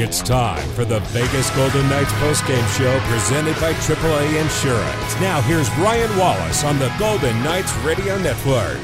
It's 0.00 0.20
time 0.20 0.64
for 0.74 0.84
the 0.84 1.00
Vegas 1.06 1.50
Golden 1.56 1.88
Knights 1.88 2.12
postgame 2.12 2.78
show 2.78 3.00
presented 3.12 3.56
by 3.60 3.72
AAA 3.72 4.40
Insurance. 4.40 5.20
Now 5.20 5.40
here's 5.40 5.68
Ryan 5.70 6.16
Wallace 6.16 6.62
on 6.62 6.78
the 6.78 6.94
Golden 7.00 7.42
Knights 7.42 7.76
Radio 7.78 8.16
Network. 8.18 8.78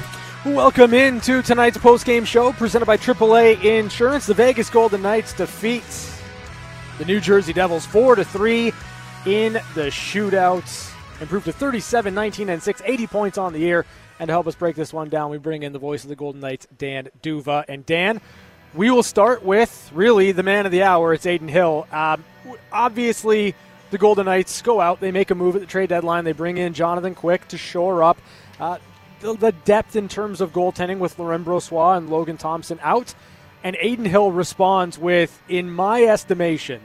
Welcome 0.45 0.93
into 0.93 1.41
tonight's 1.41 1.79
postgame 1.79 2.27
show 2.27 2.53
presented 2.53 2.87
by 2.87 2.97
AAA 2.97 3.63
Insurance. 3.63 4.27
The 4.27 4.35
Vegas 4.35 4.69
Golden 4.69 5.03
Knights 5.03 5.33
defeats 5.35 6.21
the 6.99 7.05
New 7.05 7.21
Jersey 7.21 7.53
Devils 7.53 7.87
4 7.87 8.17
to 8.17 8.25
3 8.25 8.73
in 9.25 9.53
the 9.53 9.91
shootouts. 9.93 10.93
Improved 11.21 11.45
to 11.45 11.53
37, 11.53 12.13
19, 12.13 12.49
and 12.49 12.61
6, 12.61 12.83
80 12.85 13.07
points 13.07 13.39
on 13.39 13.53
the 13.53 13.61
year. 13.61 13.87
And 14.19 14.27
to 14.27 14.33
help 14.33 14.49
us 14.49 14.57
break 14.57 14.75
this 14.75 14.93
one 14.93 15.11
down, 15.11 15.31
we 15.31 15.39
bring 15.39 15.63
in 15.63 15.73
the 15.73 15.79
voice 15.79 16.03
of 16.03 16.09
the 16.09 16.17
Golden 16.17 16.41
Knights, 16.41 16.67
Dan 16.77 17.09
D'Uva. 17.23 17.65
And 17.69 17.87
Dan, 17.87 18.21
we 18.75 18.91
will 18.91 19.03
start 19.03 19.45
with 19.45 19.91
really 19.95 20.33
the 20.33 20.43
man 20.43 20.67
of 20.67 20.73
the 20.73 20.83
hour. 20.83 21.15
It's 21.15 21.27
Adin 21.27 21.49
Hill. 21.49 21.87
Um, 21.93 22.25
obviously, 22.73 23.55
the 23.91 23.99
Golden 23.99 24.27
Knights 24.27 24.63
go 24.63 24.81
out. 24.81 25.01
They 25.01 25.13
make 25.13 25.31
a 25.31 25.35
move 25.35 25.55
at 25.55 25.61
the 25.61 25.67
trade 25.67 25.89
deadline. 25.91 26.25
They 26.25 26.33
bring 26.33 26.59
in 26.59 26.75
Jonathan 26.75 27.15
Quick 27.15 27.47
to 27.49 27.59
shore 27.59 28.03
up 28.03 28.19
uh, 28.59 28.79
the, 29.21 29.35
the, 29.35 29.53
depth 29.53 29.97
in 29.97 30.09
terms 30.09 30.41
of 30.41 30.53
goaltending 30.53 30.99
with 30.99 31.19
Laurent 31.19 31.45
Brossoit 31.45 31.99
and 31.99 32.11
Logan 32.11 32.37
Thompson 32.37 32.79
out. 32.83 33.15
And 33.63 33.77
Adin 33.77 34.05
Hill 34.05 34.31
responds 34.31 34.99
with, 34.99 35.41
in 35.49 35.71
my 35.71 36.03
estimation, 36.03 36.83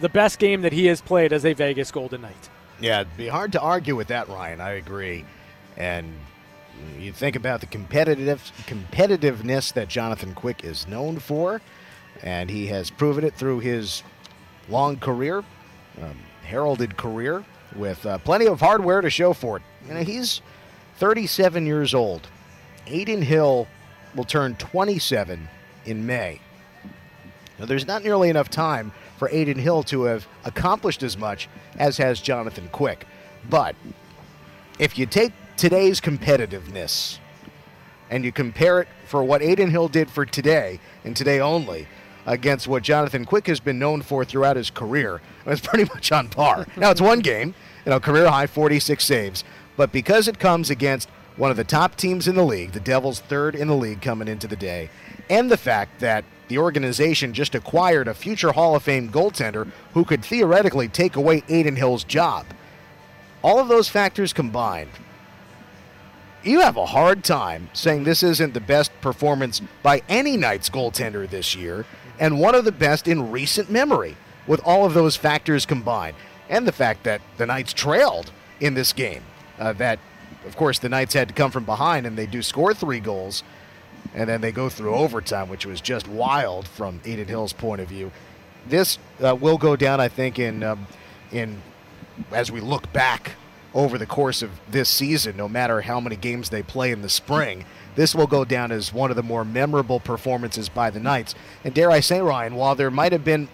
the 0.00 0.08
best 0.08 0.38
game 0.38 0.62
that 0.62 0.72
he 0.72 0.86
has 0.86 1.00
played 1.00 1.32
as 1.32 1.44
a 1.44 1.52
Vegas 1.52 1.90
Golden 1.90 2.22
Knight. 2.22 2.48
Yeah, 2.80 3.00
it'd 3.00 3.16
be 3.16 3.28
hard 3.28 3.52
to 3.52 3.60
argue 3.60 3.94
with 3.94 4.08
that, 4.08 4.28
Ryan. 4.28 4.60
I 4.60 4.72
agree. 4.72 5.24
And 5.76 6.14
you 6.98 7.12
think 7.12 7.36
about 7.36 7.60
the 7.60 7.66
competitive 7.66 8.52
competitiveness 8.66 9.72
that 9.74 9.88
Jonathan 9.88 10.34
Quick 10.34 10.64
is 10.64 10.88
known 10.88 11.18
for, 11.18 11.60
and 12.22 12.50
he 12.50 12.68
has 12.68 12.90
proven 12.90 13.24
it 13.24 13.34
through 13.34 13.60
his 13.60 14.02
long 14.68 14.96
career, 14.98 15.44
um, 16.00 16.16
heralded 16.44 16.96
career, 16.96 17.44
with 17.74 18.04
uh, 18.06 18.18
plenty 18.18 18.46
of 18.46 18.60
hardware 18.60 19.00
to 19.00 19.10
show 19.10 19.32
for 19.32 19.58
it. 19.58 19.62
You 19.86 19.94
know, 19.94 20.02
he's 20.02 20.40
37 20.96 21.66
years 21.66 21.94
old. 21.94 22.28
Adin 22.86 23.22
Hill 23.22 23.66
will 24.14 24.24
turn 24.24 24.54
27 24.56 25.48
in 25.84 26.06
May. 26.06 26.40
Now, 27.58 27.66
there's 27.66 27.86
not 27.86 28.02
nearly 28.02 28.30
enough 28.30 28.50
time 28.50 28.92
for 29.16 29.28
Adin 29.28 29.58
Hill 29.58 29.82
to 29.84 30.04
have 30.04 30.26
accomplished 30.44 31.02
as 31.02 31.16
much 31.16 31.48
as 31.78 31.98
has 31.98 32.20
Jonathan 32.20 32.68
Quick. 32.72 33.06
But 33.48 33.76
if 34.78 34.98
you 34.98 35.06
take 35.06 35.32
today's 35.56 36.00
competitiveness 36.00 37.18
and 38.10 38.24
you 38.24 38.32
compare 38.32 38.80
it 38.80 38.88
for 39.06 39.24
what 39.24 39.42
Adin 39.42 39.70
Hill 39.70 39.88
did 39.88 40.10
for 40.10 40.26
today 40.26 40.80
and 41.04 41.16
today 41.16 41.40
only 41.40 41.86
against 42.26 42.66
what 42.66 42.82
Jonathan 42.82 43.24
Quick 43.24 43.46
has 43.46 43.60
been 43.60 43.78
known 43.78 44.02
for 44.02 44.24
throughout 44.24 44.56
his 44.56 44.70
career, 44.70 45.20
it's 45.46 45.60
pretty 45.66 45.84
much 45.92 46.10
on 46.12 46.28
par. 46.28 46.66
now 46.76 46.90
it's 46.90 47.00
one 47.00 47.20
game, 47.20 47.54
you 47.84 47.90
know, 47.90 48.00
career 48.00 48.28
high 48.28 48.46
46 48.46 49.04
saves, 49.04 49.44
but 49.76 49.92
because 49.92 50.28
it 50.28 50.38
comes 50.38 50.70
against 50.70 51.08
one 51.36 51.50
of 51.50 51.56
the 51.56 51.64
top 51.64 51.96
teams 51.96 52.28
in 52.28 52.36
the 52.36 52.44
league, 52.44 52.72
the 52.72 52.80
Devils 52.80 53.20
third 53.20 53.54
in 53.54 53.68
the 53.68 53.74
league 53.74 54.00
coming 54.00 54.28
into 54.28 54.46
the 54.46 54.56
day, 54.56 54.88
and 55.28 55.50
the 55.50 55.56
fact 55.56 56.00
that 56.00 56.24
the 56.48 56.58
organization 56.58 57.32
just 57.32 57.54
acquired 57.54 58.06
a 58.06 58.14
future 58.14 58.52
Hall 58.52 58.76
of 58.76 58.82
Fame 58.82 59.08
goaltender 59.08 59.70
who 59.94 60.04
could 60.04 60.24
theoretically 60.24 60.88
take 60.88 61.16
away 61.16 61.42
Adin 61.48 61.76
Hill's 61.76 62.04
job. 62.04 62.46
All 63.42 63.58
of 63.58 63.68
those 63.68 63.88
factors 63.88 64.32
combined, 64.32 64.90
you 66.46 66.60
have 66.60 66.76
a 66.76 66.86
hard 66.86 67.24
time 67.24 67.68
saying 67.72 68.04
this 68.04 68.22
isn't 68.22 68.54
the 68.54 68.60
best 68.60 68.90
performance 69.00 69.60
by 69.82 70.02
any 70.08 70.36
Knights 70.36 70.68
goaltender 70.68 71.28
this 71.28 71.54
year 71.54 71.86
and 72.18 72.38
one 72.38 72.54
of 72.54 72.64
the 72.64 72.72
best 72.72 73.08
in 73.08 73.30
recent 73.30 73.70
memory 73.70 74.16
with 74.46 74.60
all 74.64 74.84
of 74.84 74.94
those 74.94 75.16
factors 75.16 75.66
combined. 75.66 76.16
And 76.48 76.66
the 76.66 76.72
fact 76.72 77.04
that 77.04 77.22
the 77.38 77.46
Knights 77.46 77.72
trailed 77.72 78.30
in 78.60 78.74
this 78.74 78.92
game. 78.92 79.22
Uh, 79.58 79.72
that, 79.74 79.98
of 80.46 80.56
course, 80.56 80.78
the 80.78 80.88
Knights 80.88 81.14
had 81.14 81.28
to 81.28 81.34
come 81.34 81.50
from 81.50 81.64
behind 81.64 82.06
and 82.06 82.16
they 82.16 82.26
do 82.26 82.42
score 82.42 82.74
three 82.74 83.00
goals 83.00 83.42
and 84.14 84.28
then 84.28 84.40
they 84.40 84.52
go 84.52 84.68
through 84.68 84.94
overtime, 84.94 85.48
which 85.48 85.66
was 85.66 85.80
just 85.80 86.06
wild 86.06 86.68
from 86.68 87.00
Adin 87.04 87.26
Hill's 87.26 87.52
point 87.52 87.80
of 87.80 87.88
view. 87.88 88.12
This 88.66 88.98
uh, 89.22 89.34
will 89.34 89.58
go 89.58 89.76
down, 89.76 90.00
I 90.00 90.08
think, 90.08 90.38
in 90.38 90.62
um, 90.62 90.86
in 91.32 91.60
as 92.32 92.52
we 92.52 92.60
look 92.60 92.92
back 92.92 93.32
over 93.74 93.98
the 93.98 94.06
course 94.06 94.42
of 94.42 94.50
this 94.70 94.88
season, 94.88 95.36
no 95.36 95.48
matter 95.48 95.82
how 95.82 96.00
many 96.00 96.16
games 96.16 96.50
they 96.50 96.62
play 96.62 96.92
in 96.92 97.02
the 97.02 97.08
spring. 97.08 97.64
This 97.96 98.14
will 98.14 98.26
go 98.26 98.44
down 98.44 98.72
as 98.72 98.92
one 98.92 99.10
of 99.10 99.16
the 99.16 99.22
more 99.22 99.44
memorable 99.44 100.00
performances 100.00 100.68
by 100.68 100.90
the 100.90 101.00
Knights. 101.00 101.34
And 101.64 101.74
dare 101.74 101.90
I 101.90 102.00
say, 102.00 102.20
Ryan, 102.20 102.54
while 102.54 102.74
there 102.74 102.90
might 102.90 103.12
have 103.12 103.24
been 103.24 103.48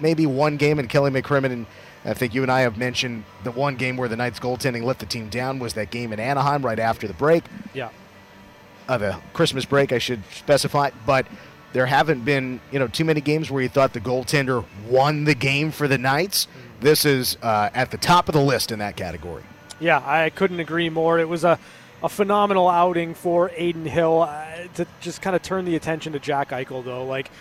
maybe 0.00 0.26
one 0.26 0.56
game, 0.56 0.78
in 0.78 0.88
Kelly 0.88 1.10
McCrimmon, 1.10 1.52
and 1.52 1.66
I 2.04 2.14
think 2.14 2.34
you 2.34 2.42
and 2.42 2.50
I 2.50 2.60
have 2.60 2.76
mentioned 2.76 3.24
the 3.44 3.50
one 3.50 3.76
game 3.76 3.96
where 3.96 4.08
the 4.08 4.16
Knights 4.16 4.40
goaltending 4.40 4.82
let 4.82 4.98
the 4.98 5.06
team 5.06 5.28
down 5.28 5.58
was 5.58 5.74
that 5.74 5.90
game 5.90 6.12
in 6.12 6.20
Anaheim 6.20 6.64
right 6.64 6.78
after 6.78 7.06
the 7.06 7.14
break. 7.14 7.44
Yeah 7.74 7.90
of 8.88 9.00
the 9.00 9.18
Christmas 9.32 9.64
break, 9.64 9.92
I 9.92 9.98
should 9.98 10.22
specify. 10.32 10.90
But 11.06 11.26
there 11.72 11.86
haven't 11.86 12.24
been, 12.24 12.60
you 12.70 12.78
know, 12.78 12.88
too 12.88 13.04
many 13.04 13.20
games 13.20 13.50
where 13.50 13.62
you 13.62 13.68
thought 13.68 13.92
the 13.92 14.00
goaltender 14.00 14.64
won 14.88 15.24
the 15.24 15.34
game 15.34 15.70
for 15.70 15.88
the 15.88 15.98
Knights. 15.98 16.48
This 16.80 17.04
is 17.04 17.36
uh, 17.42 17.70
at 17.74 17.90
the 17.90 17.98
top 17.98 18.28
of 18.28 18.34
the 18.34 18.40
list 18.40 18.72
in 18.72 18.78
that 18.80 18.96
category. 18.96 19.44
Yeah, 19.82 20.00
I 20.04 20.30
couldn't 20.30 20.60
agree 20.60 20.88
more. 20.90 21.18
It 21.18 21.28
was 21.28 21.42
a, 21.42 21.58
a 22.04 22.08
phenomenal 22.08 22.68
outing 22.68 23.14
for 23.14 23.50
Adin 23.50 23.84
Hill 23.84 24.22
uh, 24.22 24.68
to 24.74 24.86
just 25.00 25.20
kind 25.20 25.34
of 25.34 25.42
turn 25.42 25.64
the 25.64 25.74
attention 25.74 26.12
to 26.12 26.20
Jack 26.20 26.50
Eichel, 26.50 26.84
though. 26.84 27.04
Like, 27.04 27.32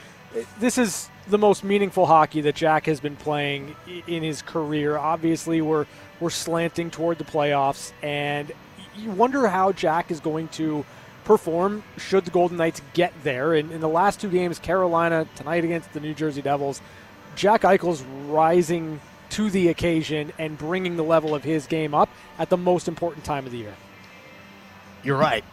this 0.59 0.79
is 0.79 1.07
the 1.27 1.37
most 1.37 1.63
meaningful 1.63 2.07
hockey 2.07 2.41
that 2.41 2.55
Jack 2.55 2.87
has 2.87 2.99
been 2.99 3.15
playing 3.15 3.75
in 4.07 4.23
his 4.23 4.41
career. 4.41 4.97
Obviously, 4.97 5.61
we're 5.61 5.85
we're 6.19 6.31
slanting 6.31 6.89
toward 6.89 7.19
the 7.19 7.23
playoffs, 7.23 7.93
and 8.01 8.51
you 8.97 9.11
wonder 9.11 9.47
how 9.47 9.71
Jack 9.71 10.09
is 10.09 10.19
going 10.19 10.47
to 10.49 10.83
perform 11.25 11.83
should 11.97 12.25
the 12.25 12.31
Golden 12.31 12.57
Knights 12.57 12.81
get 12.93 13.13
there. 13.23 13.53
In, 13.53 13.71
in 13.71 13.81
the 13.81 13.89
last 13.89 14.19
two 14.19 14.31
games, 14.31 14.57
Carolina, 14.57 15.27
tonight 15.35 15.63
against 15.63 15.93
the 15.93 15.99
New 15.99 16.15
Jersey 16.15 16.41
Devils, 16.41 16.81
Jack 17.35 17.61
Eichel's 17.61 18.01
rising 18.27 18.99
to 19.31 19.49
the 19.49 19.69
occasion 19.69 20.31
and 20.37 20.57
bringing 20.57 20.95
the 20.95 21.03
level 21.03 21.33
of 21.33 21.43
his 21.43 21.65
game 21.67 21.93
up 21.93 22.09
at 22.37 22.49
the 22.49 22.57
most 22.57 22.87
important 22.87 23.25
time 23.25 23.45
of 23.45 23.51
the 23.51 23.57
year. 23.57 23.73
You're 25.03 25.17
right. 25.17 25.43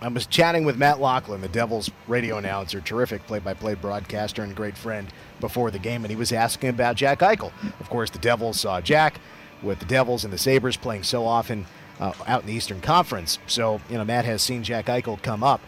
I 0.00 0.08
was 0.08 0.26
chatting 0.26 0.64
with 0.64 0.76
Matt 0.76 1.00
Loughlin, 1.00 1.40
the 1.40 1.48
Devils 1.48 1.90
radio 2.06 2.38
announcer, 2.38 2.80
terrific 2.80 3.26
play 3.26 3.40
by 3.40 3.54
play 3.54 3.74
broadcaster 3.74 4.42
and 4.42 4.54
great 4.54 4.76
friend 4.76 5.08
before 5.40 5.70
the 5.70 5.78
game, 5.78 6.04
and 6.04 6.10
he 6.10 6.16
was 6.16 6.32
asking 6.32 6.70
about 6.70 6.96
Jack 6.96 7.18
Eichel. 7.18 7.52
Of 7.80 7.90
course, 7.90 8.10
the 8.10 8.20
Devils 8.20 8.60
saw 8.60 8.80
Jack 8.80 9.20
with 9.60 9.80
the 9.80 9.86
Devils 9.86 10.22
and 10.22 10.32
the 10.32 10.38
Sabres 10.38 10.76
playing 10.76 11.02
so 11.02 11.24
often 11.24 11.66
uh, 11.98 12.12
out 12.28 12.42
in 12.42 12.46
the 12.46 12.52
Eastern 12.52 12.80
Conference. 12.80 13.40
So, 13.48 13.80
you 13.90 13.98
know, 13.98 14.04
Matt 14.04 14.24
has 14.24 14.40
seen 14.40 14.62
Jack 14.62 14.86
Eichel 14.86 15.20
come 15.20 15.42
up. 15.42 15.60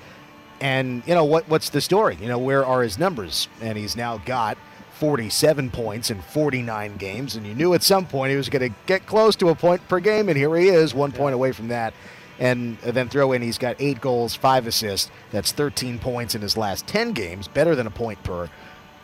And, 0.60 1.02
you 1.06 1.14
know, 1.14 1.24
what 1.24 1.48
what's 1.48 1.70
the 1.70 1.80
story? 1.80 2.16
You 2.20 2.28
know, 2.28 2.38
where 2.38 2.64
are 2.64 2.82
his 2.82 2.98
numbers? 2.98 3.48
And 3.60 3.76
he's 3.76 3.96
now 3.96 4.18
got 4.18 4.58
47 5.00 5.70
points 5.70 6.10
in 6.10 6.20
49 6.20 6.96
games. 6.98 7.34
And 7.34 7.46
you 7.46 7.54
knew 7.54 7.72
at 7.72 7.82
some 7.82 8.06
point 8.06 8.30
he 8.30 8.36
was 8.36 8.50
going 8.50 8.70
to 8.70 8.78
get 8.86 9.06
close 9.06 9.34
to 9.36 9.48
a 9.48 9.54
point 9.54 9.86
per 9.88 9.98
game. 9.98 10.28
And 10.28 10.36
here 10.36 10.54
he 10.56 10.68
is, 10.68 10.94
one 10.94 11.10
point 11.10 11.34
away 11.34 11.52
from 11.52 11.68
that. 11.68 11.94
And 12.38 12.78
then 12.78 13.08
throw 13.08 13.32
in, 13.32 13.42
he's 13.42 13.58
got 13.58 13.76
eight 13.78 14.00
goals, 14.00 14.34
five 14.34 14.66
assists. 14.66 15.10
That's 15.32 15.52
13 15.52 15.98
points 15.98 16.34
in 16.34 16.42
his 16.42 16.56
last 16.56 16.86
10 16.86 17.12
games, 17.12 17.48
better 17.48 17.74
than 17.74 17.86
a 17.86 17.90
point 17.90 18.22
per. 18.22 18.50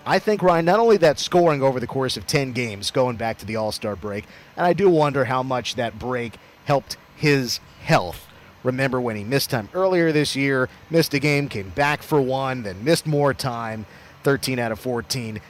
I 0.05 0.19
think, 0.19 0.43
Ryan, 0.43 0.67
not 0.67 0.79
only 0.79 0.99
that 0.99 1.19
scoring 1.19 1.62
over 1.62 1.81
the 1.81 1.87
course 1.87 2.17
of 2.17 2.27
10 2.27 2.53
games 2.53 2.91
going 2.91 3.17
back 3.17 3.39
to 3.39 3.47
the 3.47 3.57
All 3.57 3.73
Star 3.73 3.97
break, 3.97 4.25
and 4.57 4.65
I 4.65 4.73
do 4.73 4.89
wonder 4.89 5.25
how 5.25 5.43
much 5.43 5.75
that 5.75 5.99
break 5.99 6.37
helped 6.65 6.97
his 7.17 7.59
health. 7.81 8.27
Remember 8.63 9.01
when 9.01 9.17
he 9.17 9.25
missed 9.25 9.51
time 9.51 9.69
earlier 9.75 10.13
this 10.13 10.37
year, 10.37 10.69
missed 10.91 11.15
a 11.15 11.19
game, 11.19 11.49
came 11.49 11.71
back 11.71 12.03
for 12.03 12.21
one, 12.21 12.63
then 12.63 12.84
missed 12.84 13.07
more 13.07 13.33
time, 13.34 13.87
13 14.23 14.59
out 14.59 14.73
of 14.73 14.81
14. 14.81 15.41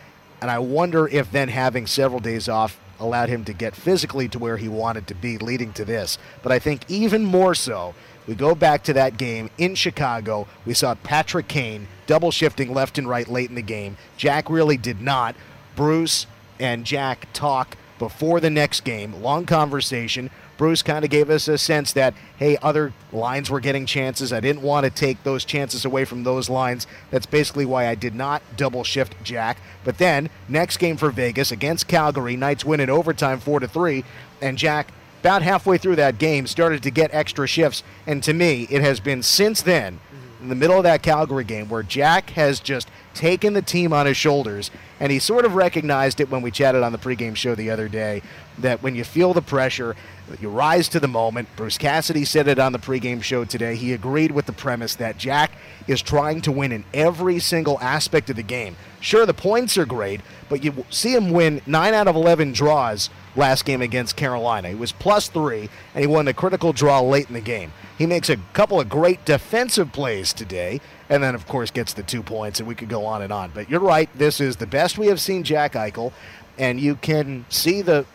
And 0.41 0.51
I 0.51 0.59
wonder 0.59 1.09
if 1.09 1.31
then 1.31 1.49
having 1.49 1.87
several 1.87 2.21
days 2.21 2.49
off 2.49 2.79
allowed 2.99 3.29
him 3.29 3.45
to 3.45 3.53
get 3.53 3.75
physically 3.75 4.29
to 4.29 4.39
where 4.39 4.57
he 4.57 4.69
wanted 4.69 5.07
to 5.09 5.15
be, 5.15 5.39
leading 5.39 5.73
to 5.75 5.85
this. 5.85 6.19
But 6.43 6.53
I 6.53 6.59
think 6.59 6.83
even 6.89 7.25
more 7.25 7.55
so, 7.55 7.95
we 8.27 8.35
go 8.35 8.55
back 8.55 8.83
to 8.85 8.93
that 8.95 9.17
game 9.17 9.51
in 9.57 9.75
Chicago. 9.75 10.49
We 10.65 10.75
saw 10.75 10.95
Patrick 10.95 11.49
Kane 11.49 11.87
double 12.07 12.31
shifting 12.31 12.73
left 12.73 12.99
and 12.99 13.09
right 13.09 13.29
late 13.29 13.49
in 13.49 13.55
the 13.55 13.63
game. 13.63 13.97
Jack 14.17 14.51
really 14.51 14.77
did 14.77 15.01
not. 15.01 15.37
Bruce 15.75 16.27
and 16.59 16.85
Jack 16.85 17.29
talk 17.33 17.77
before 17.99 18.41
the 18.41 18.51
next 18.51 18.85
game, 18.85 19.23
long 19.23 19.47
conversation. 19.47 20.31
Bruce 20.57 20.83
kind 20.83 21.05
of 21.05 21.11
gave 21.11 21.29
us 21.29 21.49
a 21.49 21.59
sense 21.59 21.93
that, 21.93 22.15
hey, 22.39 22.57
other 22.63 22.93
lines 23.13 23.51
were 23.51 23.61
getting 23.61 23.85
chances. 23.87 24.33
I 24.33 24.41
didn't 24.41 24.63
want 24.63 24.85
to 24.85 24.91
take 24.91 25.23
those 25.23 25.45
chances 25.45 25.85
away 25.85 26.05
from 26.05 26.25
those 26.25 26.49
lines. 26.49 26.87
That's 27.11 27.27
basically 27.27 27.67
why 27.67 27.89
I 27.89 27.95
did 27.95 28.15
not 28.15 28.43
double 28.57 28.83
shift 28.83 29.15
Jack. 29.23 29.59
But 29.85 29.99
then, 29.99 30.31
next 30.49 30.79
game 30.79 30.97
for 30.97 31.11
Vegas 31.11 31.53
against 31.53 31.89
Calgary, 31.89 32.37
Knights 32.37 32.65
win 32.65 32.81
in 32.81 32.91
overtime 32.91 33.39
4 33.39 33.61
to 33.61 33.69
3, 33.69 34.05
and 34.41 34.57
Jack 34.57 34.93
about 35.27 35.43
halfway 35.43 35.77
through 35.77 35.97
that 35.97 36.19
game 36.19 36.47
started 36.47 36.85
to 36.85 36.91
get 36.91 37.13
extra 37.13 37.49
shifts. 37.49 37.83
And 38.07 38.23
to 38.23 38.33
me, 38.33 38.69
it 38.71 38.81
has 38.83 39.01
been 39.01 39.25
since 39.25 39.61
then, 39.61 39.99
in 40.41 40.49
the 40.49 40.55
middle 40.55 40.77
of 40.77 40.85
that 40.85 41.03
Calgary 41.03 41.43
game, 41.43 41.69
where 41.69 41.83
Jack 41.83 42.31
has 42.31 42.61
just 42.61 42.89
taken 43.13 43.53
the 43.53 43.63
team 43.63 43.93
on 43.93 44.07
his 44.07 44.17
shoulders, 44.17 44.71
and 45.01 45.11
he 45.11 45.19
sort 45.19 45.45
of 45.45 45.57
recognized 45.57 46.21
it 46.21 46.31
when 46.31 46.43
we 46.43 46.53
chatted 46.53 46.85
on 46.85 46.93
the 46.93 46.99
pregame 46.99 47.35
show 47.35 47.57
the 47.57 47.71
other 47.71 47.89
day 47.89 48.23
that 48.59 48.83
when 48.85 48.95
you 48.95 49.03
feel 49.03 49.35
the 49.35 49.43
pressure, 49.43 49.97
you 50.41 50.49
rise 50.49 50.89
to 50.89 51.01
the 51.01 51.09
moment. 51.09 51.49
Bruce 51.57 51.79
Cassidy 51.79 52.25
said 52.25 52.49
it 52.49 52.59
on 52.59 52.73
the 52.73 52.79
pregame 52.79 53.23
show 53.23 53.45
today. 53.45 53.77
He 53.77 53.93
agreed 53.93 54.33
with 54.33 54.47
the 54.47 54.53
premise 54.53 54.97
that 54.97 55.19
Jack 55.19 55.53
is 55.87 56.03
trying 56.03 56.41
to 56.43 56.53
win 56.53 56.73
in 56.73 56.85
every 56.93 57.39
single 57.39 57.79
aspect 57.81 58.29
of 58.31 58.37
the 58.37 58.43
game. 58.43 58.77
Sure, 59.01 59.25
the 59.25 59.35
points 59.35 59.79
are 59.79 59.87
great, 59.87 60.21
but 60.49 60.65
you 60.65 60.85
see 60.91 61.15
him 61.15 61.31
win 61.31 61.63
9 61.67 61.95
out 61.95 62.09
of 62.09 62.17
11 62.17 62.53
draws 62.53 63.09
last 63.37 63.65
game 63.65 63.83
against 63.83 64.17
Carolina. 64.17 64.71
He 64.71 64.75
was 64.75 64.93
plus 64.93 65.29
three, 65.29 65.69
and 65.95 66.01
he 66.01 66.07
won 66.07 66.27
a 66.27 66.35
critical 66.35 66.73
draw 66.73 67.01
late 67.01 67.29
in 67.29 67.35
the 67.35 67.41
game. 67.41 67.73
He 67.97 68.07
makes 68.07 68.29
a 68.29 68.37
couple 68.53 68.81
of 68.81 68.89
great 68.89 69.25
defensive 69.25 69.93
plays 69.93 70.33
today, 70.33 70.81
and 71.09 71.23
then, 71.23 71.35
of 71.35 71.47
course, 71.47 71.71
gets 71.71 71.93
the 71.93 72.03
two 72.03 72.23
points, 72.23 72.59
and 72.59 72.69
we 72.69 72.75
could 72.75 72.89
go 72.89 73.07
on 73.07 73.23
and 73.23 73.33
on. 73.33 73.53
But 73.55 73.71
you're 73.71 73.81
right, 73.81 74.11
this 74.17 74.41
is 74.41 74.57
the 74.57 74.67
best 74.67 74.99
we 74.99 75.07
have 75.07 75.21
seen 75.21 75.45
Jack 75.45 75.75
Eichel, 75.75 76.13
and 76.59 76.81
you 76.81 76.97
can 76.97 77.45
see 77.49 77.83
the 77.83 78.07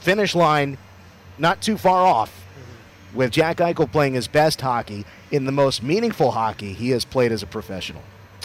finish 0.00 0.34
line 0.34 0.78
not 1.38 1.60
too 1.60 1.76
far 1.76 2.06
off 2.06 2.44
with 3.14 3.30
Jack 3.30 3.58
Eichel 3.58 3.90
playing 3.90 4.14
his 4.14 4.28
best 4.28 4.60
hockey 4.60 5.04
in 5.30 5.44
the 5.44 5.52
most 5.52 5.82
meaningful 5.82 6.32
hockey 6.32 6.72
he 6.72 6.90
has 6.90 7.04
played 7.04 7.32
as 7.32 7.42
a 7.42 7.46
professional. 7.46 8.02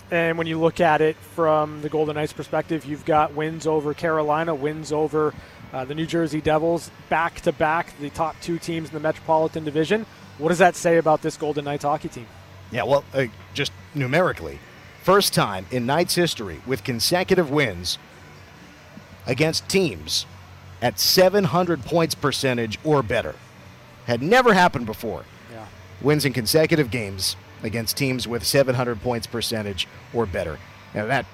And 0.09 0.38
when 0.38 0.47
you 0.47 0.59
look 0.59 0.81
at 0.81 1.01
it 1.01 1.15
from 1.15 1.81
the 1.81 1.89
Golden 1.89 2.15
Knights 2.15 2.33
perspective, 2.33 2.83
you've 2.85 3.05
got 3.05 3.33
wins 3.33 3.65
over 3.65 3.93
Carolina, 3.93 4.53
wins 4.53 4.91
over 4.91 5.33
uh, 5.71 5.85
the 5.85 5.95
New 5.95 6.05
Jersey 6.05 6.41
Devils, 6.41 6.91
back 7.09 7.39
to 7.41 7.53
back, 7.53 7.97
the 7.99 8.09
top 8.09 8.35
two 8.41 8.59
teams 8.59 8.89
in 8.89 8.93
the 8.93 8.99
Metropolitan 8.99 9.63
Division. 9.63 10.05
What 10.38 10.49
does 10.49 10.57
that 10.57 10.75
say 10.75 10.97
about 10.97 11.21
this 11.21 11.38
Golden 11.38 11.63
Knights 11.63 11.83
hockey 11.83 12.09
team? 12.09 12.27
Yeah, 12.71 12.83
well, 12.83 13.05
uh, 13.13 13.25
just 13.53 13.71
numerically, 13.95 14.59
first 15.03 15.33
time 15.33 15.65
in 15.71 15.85
Knights 15.85 16.15
history 16.15 16.61
with 16.65 16.83
consecutive 16.83 17.49
wins 17.49 17.97
against 19.25 19.69
teams 19.69 20.25
at 20.81 20.99
700 20.99 21.83
points 21.83 22.15
percentage 22.15 22.79
or 22.83 23.03
better. 23.03 23.35
Had 24.05 24.21
never 24.21 24.53
happened 24.53 24.85
before. 24.85 25.25
Yeah. 25.51 25.67
Wins 26.01 26.25
in 26.25 26.33
consecutive 26.33 26.89
games 26.89 27.35
against 27.63 27.97
teams 27.97 28.27
with 28.27 28.43
700 28.43 29.01
points 29.01 29.27
percentage 29.27 29.87
or 30.13 30.25
better. 30.25 30.57
Now, 30.93 31.05
that 31.05 31.25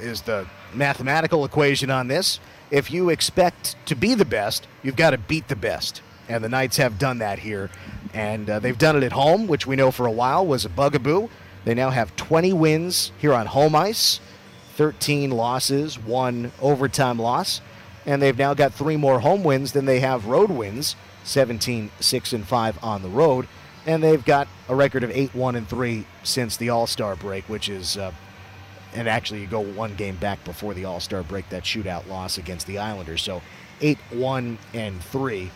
is 0.00 0.22
the 0.22 0.46
mathematical 0.72 1.44
equation 1.44 1.90
on 1.90 2.08
this. 2.08 2.40
If 2.70 2.90
you 2.90 3.10
expect 3.10 3.76
to 3.86 3.94
be 3.94 4.14
the 4.14 4.24
best, 4.24 4.66
you've 4.82 4.96
got 4.96 5.10
to 5.10 5.18
beat 5.18 5.48
the 5.48 5.56
best. 5.56 6.02
And 6.28 6.42
the 6.42 6.48
Knights 6.48 6.78
have 6.78 6.98
done 6.98 7.18
that 7.18 7.38
here. 7.38 7.70
And 8.14 8.48
uh, 8.48 8.58
they've 8.58 8.78
done 8.78 8.96
it 8.96 9.02
at 9.02 9.12
home, 9.12 9.46
which 9.46 9.66
we 9.66 9.76
know 9.76 9.90
for 9.90 10.06
a 10.06 10.10
while 10.10 10.46
was 10.46 10.64
a 10.64 10.68
bugaboo. 10.68 11.28
They 11.64 11.74
now 11.74 11.90
have 11.90 12.14
20 12.16 12.52
wins 12.52 13.12
here 13.18 13.34
on 13.34 13.46
home 13.46 13.74
ice, 13.74 14.20
13 14.76 15.30
losses, 15.30 15.98
one 15.98 16.52
overtime 16.60 17.18
loss. 17.18 17.60
And 18.06 18.20
they've 18.20 18.36
now 18.36 18.54
got 18.54 18.74
three 18.74 18.96
more 18.96 19.20
home 19.20 19.44
wins 19.44 19.72
than 19.72 19.86
they 19.86 20.00
have 20.00 20.26
road 20.26 20.50
wins 20.50 20.96
17, 21.24 21.90
6, 22.00 22.32
and 22.34 22.46
5 22.46 22.84
on 22.84 23.02
the 23.02 23.08
road. 23.08 23.48
And 23.86 24.02
they've 24.02 24.24
got 24.24 24.48
a 24.68 24.74
record 24.74 25.04
of 25.04 25.10
8, 25.10 25.34
1, 25.34 25.56
and 25.56 25.68
3 25.68 26.06
since 26.22 26.56
the 26.56 26.70
All 26.70 26.86
Star 26.86 27.16
break, 27.16 27.48
which 27.48 27.68
is 27.68 27.96
uh, 27.96 28.12
and 28.94 29.08
actually 29.08 29.40
you 29.40 29.46
go 29.46 29.60
one 29.60 29.94
game 29.94 30.16
back 30.16 30.42
before 30.44 30.74
the 30.74 30.84
All 30.84 31.00
Star 31.00 31.22
break, 31.22 31.48
that 31.50 31.64
shootout 31.64 32.08
loss 32.08 32.38
against 32.38 32.66
the 32.66 32.78
Islanders. 32.78 33.22
So 33.22 33.42
eight, 33.80 33.98
one, 34.10 34.58
and 34.72 35.02
three 35.02 35.50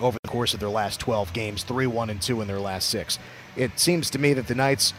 over 0.00 0.18
the 0.22 0.28
course 0.28 0.52
of 0.54 0.60
their 0.60 0.68
last 0.68 1.00
12 1.00 1.32
games, 1.32 1.62
three, 1.62 1.86
one, 1.86 2.10
and 2.10 2.20
two 2.20 2.40
in 2.40 2.48
their 2.48 2.60
last 2.60 2.90
six. 2.90 3.18
It 3.56 3.78
seems 3.78 4.10
to 4.10 4.18
me 4.18 4.32
that 4.34 4.48
the 4.48 4.54
Knights, 4.54 4.92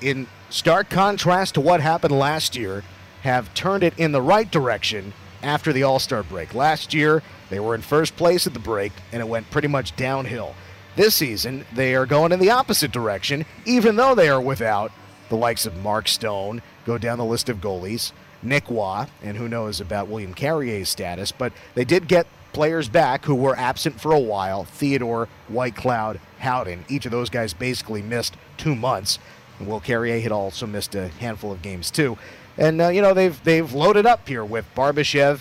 in 0.00 0.26
stark 0.48 0.88
contrast 0.88 1.54
to 1.54 1.60
what 1.60 1.80
happened 1.80 2.18
last 2.18 2.56
year, 2.56 2.84
have 3.22 3.52
turned 3.54 3.82
it 3.82 3.98
in 3.98 4.12
the 4.12 4.22
right 4.22 4.50
direction 4.50 5.12
after 5.42 5.72
the 5.72 5.82
All 5.82 5.98
Star 5.98 6.22
break. 6.22 6.54
Last 6.54 6.94
year, 6.94 7.22
they 7.50 7.60
were 7.60 7.74
in 7.74 7.82
first 7.82 8.16
place 8.16 8.46
at 8.46 8.54
the 8.54 8.58
break, 8.58 8.92
and 9.12 9.20
it 9.20 9.28
went 9.28 9.50
pretty 9.50 9.68
much 9.68 9.96
downhill. 9.96 10.54
This 10.96 11.14
season, 11.14 11.64
they 11.72 11.94
are 11.94 12.06
going 12.06 12.32
in 12.32 12.40
the 12.40 12.50
opposite 12.50 12.90
direction, 12.90 13.46
even 13.64 13.96
though 13.96 14.14
they 14.14 14.28
are 14.28 14.40
without 14.40 14.92
the 15.28 15.36
likes 15.36 15.66
of 15.66 15.76
Mark 15.76 16.08
Stone, 16.08 16.62
go 16.86 16.98
down 16.98 17.18
the 17.18 17.24
list 17.24 17.48
of 17.48 17.58
goalies, 17.58 18.12
Nick 18.42 18.70
Waugh, 18.70 19.06
and 19.22 19.36
who 19.36 19.48
knows 19.48 19.80
about 19.80 20.08
William 20.08 20.34
Carrier's 20.34 20.88
status, 20.88 21.32
but 21.32 21.52
they 21.74 21.84
did 21.84 22.08
get 22.08 22.26
players 22.52 22.88
back 22.88 23.24
who 23.24 23.34
were 23.34 23.56
absent 23.56 24.00
for 24.00 24.12
a 24.12 24.18
while 24.18 24.64
Theodore, 24.64 25.28
Whitecloud, 25.48 26.18
Howden. 26.38 26.84
Each 26.88 27.06
of 27.06 27.12
those 27.12 27.30
guys 27.30 27.52
basically 27.54 28.02
missed 28.02 28.36
two 28.56 28.74
months. 28.74 29.18
And 29.58 29.68
Will 29.68 29.80
Carrier 29.80 30.20
had 30.20 30.32
also 30.32 30.66
missed 30.66 30.94
a 30.94 31.08
handful 31.08 31.52
of 31.52 31.62
games 31.62 31.90
too. 31.90 32.16
And, 32.58 32.80
uh, 32.80 32.88
you 32.88 33.00
know, 33.00 33.14
they've, 33.14 33.42
they've 33.44 33.72
loaded 33.72 34.04
up 34.04 34.28
here 34.28 34.44
with 34.44 34.66
Barbashev 34.74 35.40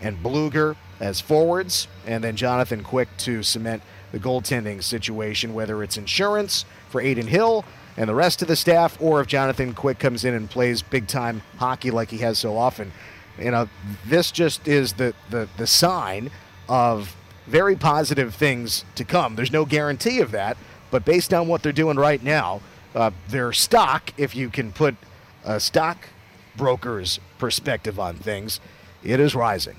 and 0.00 0.22
Blueger 0.22 0.76
as 1.00 1.20
forwards, 1.20 1.88
and 2.06 2.22
then 2.22 2.36
Jonathan 2.36 2.82
Quick 2.82 3.08
to 3.18 3.42
cement 3.42 3.82
the 4.12 4.18
goaltending 4.18 4.82
situation, 4.82 5.54
whether 5.54 5.82
it's 5.82 5.96
insurance 5.96 6.64
for 6.90 7.00
Adin 7.00 7.26
Hill 7.26 7.64
and 7.96 8.08
the 8.08 8.14
rest 8.14 8.42
of 8.42 8.48
the 8.48 8.56
staff, 8.56 9.00
or 9.00 9.20
if 9.20 9.26
Jonathan 9.26 9.74
Quick 9.74 9.98
comes 9.98 10.24
in 10.24 10.34
and 10.34 10.48
plays 10.48 10.82
big 10.82 11.06
time 11.06 11.42
hockey 11.56 11.90
like 11.90 12.10
he 12.10 12.18
has 12.18 12.38
so 12.38 12.56
often. 12.56 12.92
You 13.38 13.50
know, 13.50 13.68
this 14.06 14.30
just 14.30 14.66
is 14.68 14.94
the, 14.94 15.14
the, 15.30 15.48
the 15.56 15.66
sign 15.66 16.30
of 16.68 17.16
very 17.46 17.76
positive 17.76 18.34
things 18.34 18.84
to 18.94 19.04
come. 19.04 19.36
There's 19.36 19.52
no 19.52 19.64
guarantee 19.64 20.20
of 20.20 20.32
that, 20.32 20.56
but 20.90 21.04
based 21.04 21.32
on 21.32 21.48
what 21.48 21.62
they're 21.62 21.72
doing 21.72 21.96
right 21.96 22.22
now, 22.22 22.60
uh, 22.94 23.10
their 23.28 23.52
stock, 23.52 24.12
if 24.16 24.34
you 24.34 24.50
can 24.50 24.72
put 24.72 24.96
a 25.44 25.60
stock 25.60 26.08
broker's 26.58 27.18
perspective 27.38 27.98
on 27.98 28.16
things, 28.16 28.60
it 29.02 29.18
is 29.18 29.34
rising. 29.34 29.76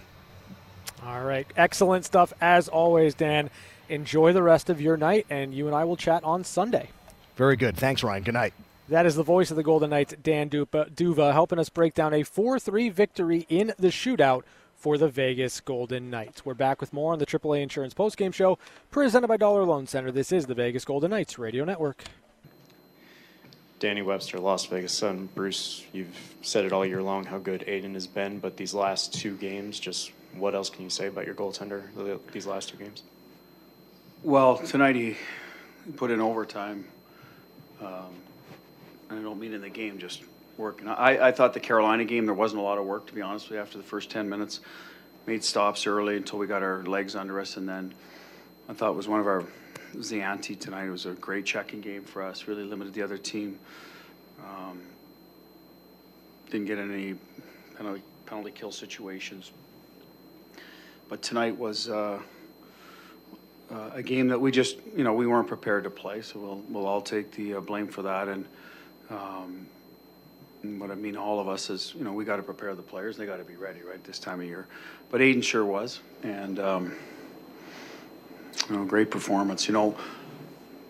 All 1.06 1.24
right. 1.24 1.46
Excellent 1.56 2.06
stuff 2.06 2.34
as 2.42 2.68
always, 2.68 3.14
Dan. 3.14 3.52
Enjoy 3.88 4.34
the 4.34 4.44
rest 4.44 4.70
of 4.70 4.82
your 4.82 4.98
night, 4.98 5.26
and 5.30 5.54
you 5.54 5.68
and 5.68 5.76
I 5.76 5.84
will 5.84 5.98
chat 5.98 6.24
on 6.24 6.44
Sunday. 6.44 6.90
Very 7.36 7.56
good. 7.56 7.78
Thanks, 7.78 8.04
Ryan. 8.04 8.24
Good 8.24 8.34
night. 8.34 8.54
That 8.90 9.06
is 9.06 9.16
the 9.16 9.24
voice 9.24 9.52
of 9.52 9.58
the 9.58 9.64
Golden 9.64 9.92
Knights, 9.92 10.16
Dan 10.22 10.48
D'Uva, 10.48 10.90
D'Uva 10.96 11.32
helping 11.32 11.60
us 11.60 11.70
break 11.70 11.94
down 11.94 12.14
a 12.14 12.24
4 12.24 12.60
3 12.60 12.90
victory 12.90 13.46
in 13.48 13.74
the 13.78 13.90
shootout 13.90 14.44
for 14.76 14.98
the 14.98 15.10
Vegas 15.10 15.60
Golden 15.60 16.10
Knights. 16.10 16.46
We're 16.46 16.54
back 16.54 16.82
with 16.82 16.94
more 16.94 17.14
on 17.14 17.20
the 17.20 17.26
AAA 17.26 17.62
Insurance 17.62 17.94
Postgame 17.94 18.34
Show, 18.34 18.58
presented 18.90 19.28
by 19.28 19.38
Dollar 19.38 19.64
Loan 19.64 19.86
Center. 19.88 20.12
This 20.12 20.32
is 20.32 20.48
the 20.48 20.56
Vegas 20.56 20.86
Golden 20.86 21.12
Knights 21.12 21.38
Radio 21.38 21.66
Network. 21.66 22.04
Danny 23.80 24.02
Webster, 24.02 24.40
Las 24.40 24.66
Vegas 24.66 24.94
Sun. 24.94 25.30
Bruce, 25.36 25.86
you've 25.94 26.36
said 26.42 26.66
it 26.66 26.74
all 26.74 26.86
year 26.86 27.02
long 27.02 27.24
how 27.26 27.38
good 27.38 27.64
Adin 27.64 27.94
has 27.94 28.08
been, 28.08 28.40
but 28.40 28.58
these 28.58 28.74
last 28.74 29.14
two 29.14 29.36
games, 29.38 29.80
just 29.80 30.12
what 30.34 30.54
else 30.54 30.70
can 30.70 30.84
you 30.84 30.90
say 30.90 31.08
about 31.08 31.26
your 31.26 31.36
goaltender 31.36 31.84
these 32.32 32.46
last 32.46 32.70
two 32.70 32.78
games? 32.78 33.04
Well, 34.22 34.58
tonight 34.58 34.96
he 34.96 35.18
put 35.96 36.12
in 36.12 36.20
overtime 36.20 36.86
um, 37.82 38.16
and 39.10 39.20
I 39.20 39.22
don't 39.22 39.40
mean 39.40 39.54
in 39.54 39.62
the 39.62 39.70
game, 39.70 39.98
just 39.98 40.22
working. 40.58 40.88
I, 40.88 41.28
I 41.28 41.32
thought 41.32 41.54
the 41.54 41.60
Carolina 41.60 42.06
game, 42.06 42.26
there 42.26 42.36
wasn't 42.36 42.62
a 42.62 42.64
lot 42.64 42.78
of 42.78 42.86
work, 42.86 43.08
to 43.08 43.14
be 43.14 43.22
honest 43.22 43.50
with 43.50 43.56
you, 43.56 43.62
after 43.62 43.78
the 43.78 43.84
first 43.84 44.10
10 44.10 44.30
minutes. 44.30 44.60
Made 45.26 45.44
stops 45.44 45.88
early 45.88 46.18
until 46.18 46.40
we 46.40 46.48
got 46.48 46.64
our 46.64 46.84
legs 46.84 47.16
under 47.16 47.40
us, 47.40 47.58
and 47.58 47.68
then 47.68 47.94
I 48.68 48.74
thought 48.74 48.92
it 48.92 48.96
was 48.96 49.08
one 49.08 49.20
of 49.20 49.28
our, 49.28 49.44
it 49.92 49.98
was 49.98 50.10
the 50.10 50.22
ante 50.22 50.56
tonight. 50.56 50.86
It 50.86 50.92
was 50.92 51.06
a 51.06 51.14
great 51.14 51.46
checking 51.46 51.82
game 51.82 52.04
for 52.04 52.22
us, 52.22 52.48
really 52.48 52.64
limited 52.64 52.94
the 52.94 53.02
other 53.02 53.18
team. 53.18 53.60
Um, 54.44 54.82
didn't 56.50 56.68
get 56.68 56.78
any 56.78 57.16
penalty, 57.78 58.02
penalty 58.26 58.52
kill 58.52 58.72
situations. 58.72 59.52
But 61.08 61.22
tonight 61.22 61.58
was, 61.58 61.90
uh, 61.90 62.20
uh, 63.72 63.92
a 63.94 64.02
game 64.02 64.28
that 64.28 64.40
we 64.40 64.52
just, 64.52 64.78
you 64.96 65.04
know, 65.04 65.14
we 65.14 65.28
weren't 65.28 65.48
prepared 65.48 65.84
to 65.84 65.90
play, 65.90 66.22
so 66.22 66.40
we'll, 66.40 66.64
we'll 66.70 66.88
all 66.88 67.02
take 67.02 67.32
the 67.32 67.56
uh, 67.56 67.60
blame 67.60 67.88
for 67.88 68.02
that. 68.02 68.28
And, 68.28 68.46
um, 69.10 69.68
and 70.64 70.80
what 70.80 70.92
I 70.92 70.96
mean, 70.96 71.16
all 71.16 71.40
of 71.40 71.48
us 71.48 71.70
is, 71.70 71.94
you 71.96 72.04
know, 72.04 72.14
we 72.14 72.26
got 72.26 72.38
to 72.38 72.44
prepare 72.44 72.76
the 72.76 72.82
players. 72.82 73.18
They 73.18 73.26
got 73.26 73.38
to 73.38 73.44
be 73.44 73.56
ready, 73.56 73.82
right, 73.82 74.04
this 74.04 74.20
time 74.20 74.40
of 74.40 74.46
year. 74.46 74.68
But 75.10 75.22
Adin 75.22 75.42
sure 75.42 75.66
was, 75.66 76.00
and 76.24 76.60
um, 76.60 76.96
you 78.70 78.78
know, 78.78 78.86
great 78.86 79.12
performance. 79.12 79.68
You 79.68 79.74
know, 79.74 79.96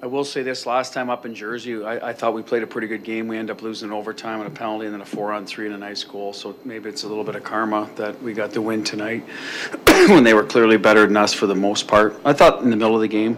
I 0.02 0.06
will 0.08 0.24
say 0.24 0.44
this: 0.44 0.66
last 0.66 0.94
time 0.94 1.10
up 1.10 1.26
in 1.26 1.36
Jersey, 1.36 1.84
I, 1.84 2.10
I 2.10 2.14
thought 2.14 2.34
we 2.34 2.42
played 2.42 2.64
a 2.64 2.68
pretty 2.68 2.88
good 2.88 3.04
game. 3.04 3.28
We 3.28 3.38
end 3.38 3.50
up 3.50 3.62
losing 3.62 3.92
overtime 3.92 4.40
and 4.40 4.48
a 4.48 4.52
penalty, 4.52 4.86
and 4.86 4.94
then 4.94 5.02
a 5.02 5.06
four-on-three 5.06 5.66
and 5.66 5.76
a 5.76 5.78
nice 5.78 6.04
goal. 6.04 6.34
So 6.34 6.56
maybe 6.64 6.90
it's 6.90 7.04
a 7.04 7.08
little 7.08 7.24
bit 7.24 7.36
of 7.36 7.44
karma 7.44 7.90
that 7.96 8.22
we 8.22 8.34
got 8.34 8.52
the 8.52 8.62
win 8.62 8.84
tonight 8.84 9.24
when 10.08 10.24
they 10.24 10.34
were 10.34 10.44
clearly 10.44 10.78
better 10.78 11.06
than 11.06 11.18
us 11.18 11.34
for 11.34 11.48
the 11.48 11.56
most 11.56 11.88
part. 11.88 12.16
I 12.24 12.34
thought 12.34 12.64
in 12.64 12.70
the 12.70 12.78
middle 12.78 12.96
of 12.96 13.02
the 13.02 13.08
game, 13.08 13.38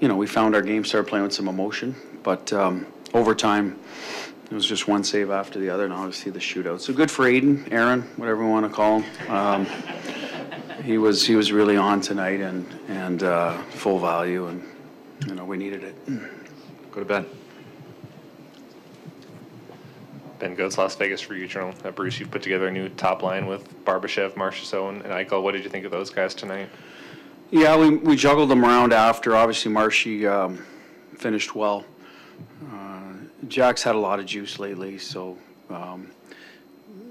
you 0.00 0.08
know, 0.08 0.16
we 0.16 0.26
found 0.26 0.54
our 0.54 0.62
game, 0.62 0.84
started 0.84 1.08
playing 1.08 1.24
with 1.24 1.32
some 1.32 1.48
emotion, 1.48 1.94
but 2.22 2.52
um, 2.52 2.86
overtime. 3.14 3.78
It 4.50 4.54
was 4.54 4.64
just 4.64 4.88
one 4.88 5.04
save 5.04 5.30
after 5.30 5.58
the 5.58 5.68
other, 5.68 5.84
and 5.84 5.92
obviously 5.92 6.32
the 6.32 6.38
shootout. 6.38 6.80
So 6.80 6.94
good 6.94 7.10
for 7.10 7.28
Adin, 7.28 7.68
Aaron, 7.70 8.00
whatever 8.16 8.42
we 8.42 8.50
want 8.50 8.64
to 8.64 8.74
call 8.74 9.00
him. 9.00 9.30
Um, 9.30 9.66
he 10.82 10.98
was 10.98 11.26
he 11.26 11.36
was 11.36 11.52
really 11.52 11.76
on 11.76 12.00
tonight 12.00 12.40
and 12.40 12.66
and 12.88 13.22
uh, 13.22 13.60
full 13.70 13.98
value 13.98 14.46
and 14.46 14.62
you 15.26 15.34
know, 15.34 15.44
we 15.44 15.56
needed 15.56 15.82
it. 15.82 15.94
Go 16.92 17.00
to 17.00 17.06
bed. 17.06 17.26
Ben 20.38 20.54
good. 20.54 20.66
It's 20.66 20.78
Las 20.78 20.94
Vegas 20.94 21.20
for 21.20 21.34
you, 21.34 21.48
Journal. 21.48 21.74
Uh, 21.84 21.90
Bruce, 21.90 22.20
you've 22.20 22.30
put 22.30 22.42
together 22.42 22.68
a 22.68 22.70
new 22.70 22.88
top 22.90 23.22
line 23.22 23.46
with 23.46 23.84
Barbashev, 23.84 24.34
Marchessault, 24.34 24.90
and 24.90 25.02
Eichel. 25.02 25.42
What 25.42 25.52
did 25.52 25.64
you 25.64 25.70
think 25.70 25.84
of 25.84 25.90
those 25.90 26.10
guys 26.10 26.34
tonight? 26.34 26.68
Yeah, 27.50 27.76
we, 27.76 27.96
we 27.96 28.14
juggled 28.14 28.48
them 28.48 28.64
around 28.64 28.92
after. 28.92 29.34
Obviously, 29.34 29.72
Marshy 29.72 30.26
um, 30.26 30.64
finished 31.16 31.56
well. 31.56 31.84
Uh, 32.72 33.14
Jack's 33.48 33.82
had 33.82 33.96
a 33.96 33.98
lot 33.98 34.20
of 34.20 34.26
juice 34.26 34.58
lately, 34.58 34.98
so. 34.98 35.36
Um, 35.70 36.10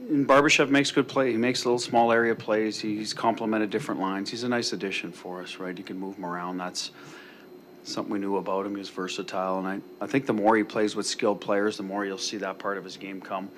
and 0.09 0.27
Barbashev 0.27 0.69
makes 0.69 0.91
good 0.91 1.07
play. 1.07 1.31
He 1.31 1.37
makes 1.37 1.65
little 1.65 1.79
small 1.79 2.11
area 2.11 2.35
plays. 2.35 2.79
He's 2.79 3.13
complemented 3.13 3.69
different 3.69 3.99
lines. 3.99 4.29
He's 4.29 4.43
a 4.43 4.49
nice 4.49 4.73
addition 4.73 5.11
for 5.11 5.41
us, 5.41 5.57
right? 5.57 5.77
You 5.77 5.83
can 5.83 5.99
move 5.99 6.17
him 6.17 6.25
around. 6.25 6.57
That's 6.57 6.91
something 7.83 8.11
we 8.11 8.19
knew 8.19 8.37
about 8.37 8.65
him. 8.65 8.75
He's 8.75 8.89
versatile, 8.89 9.59
and 9.59 9.67
I, 9.67 10.03
I 10.03 10.07
think 10.07 10.25
the 10.25 10.33
more 10.33 10.55
he 10.55 10.63
plays 10.63 10.95
with 10.95 11.05
skilled 11.05 11.41
players, 11.41 11.77
the 11.77 11.83
more 11.83 12.05
you'll 12.05 12.17
see 12.17 12.37
that 12.37 12.59
part 12.59 12.77
of 12.77 12.83
his 12.83 12.97
game 12.97 13.21
come. 13.21 13.49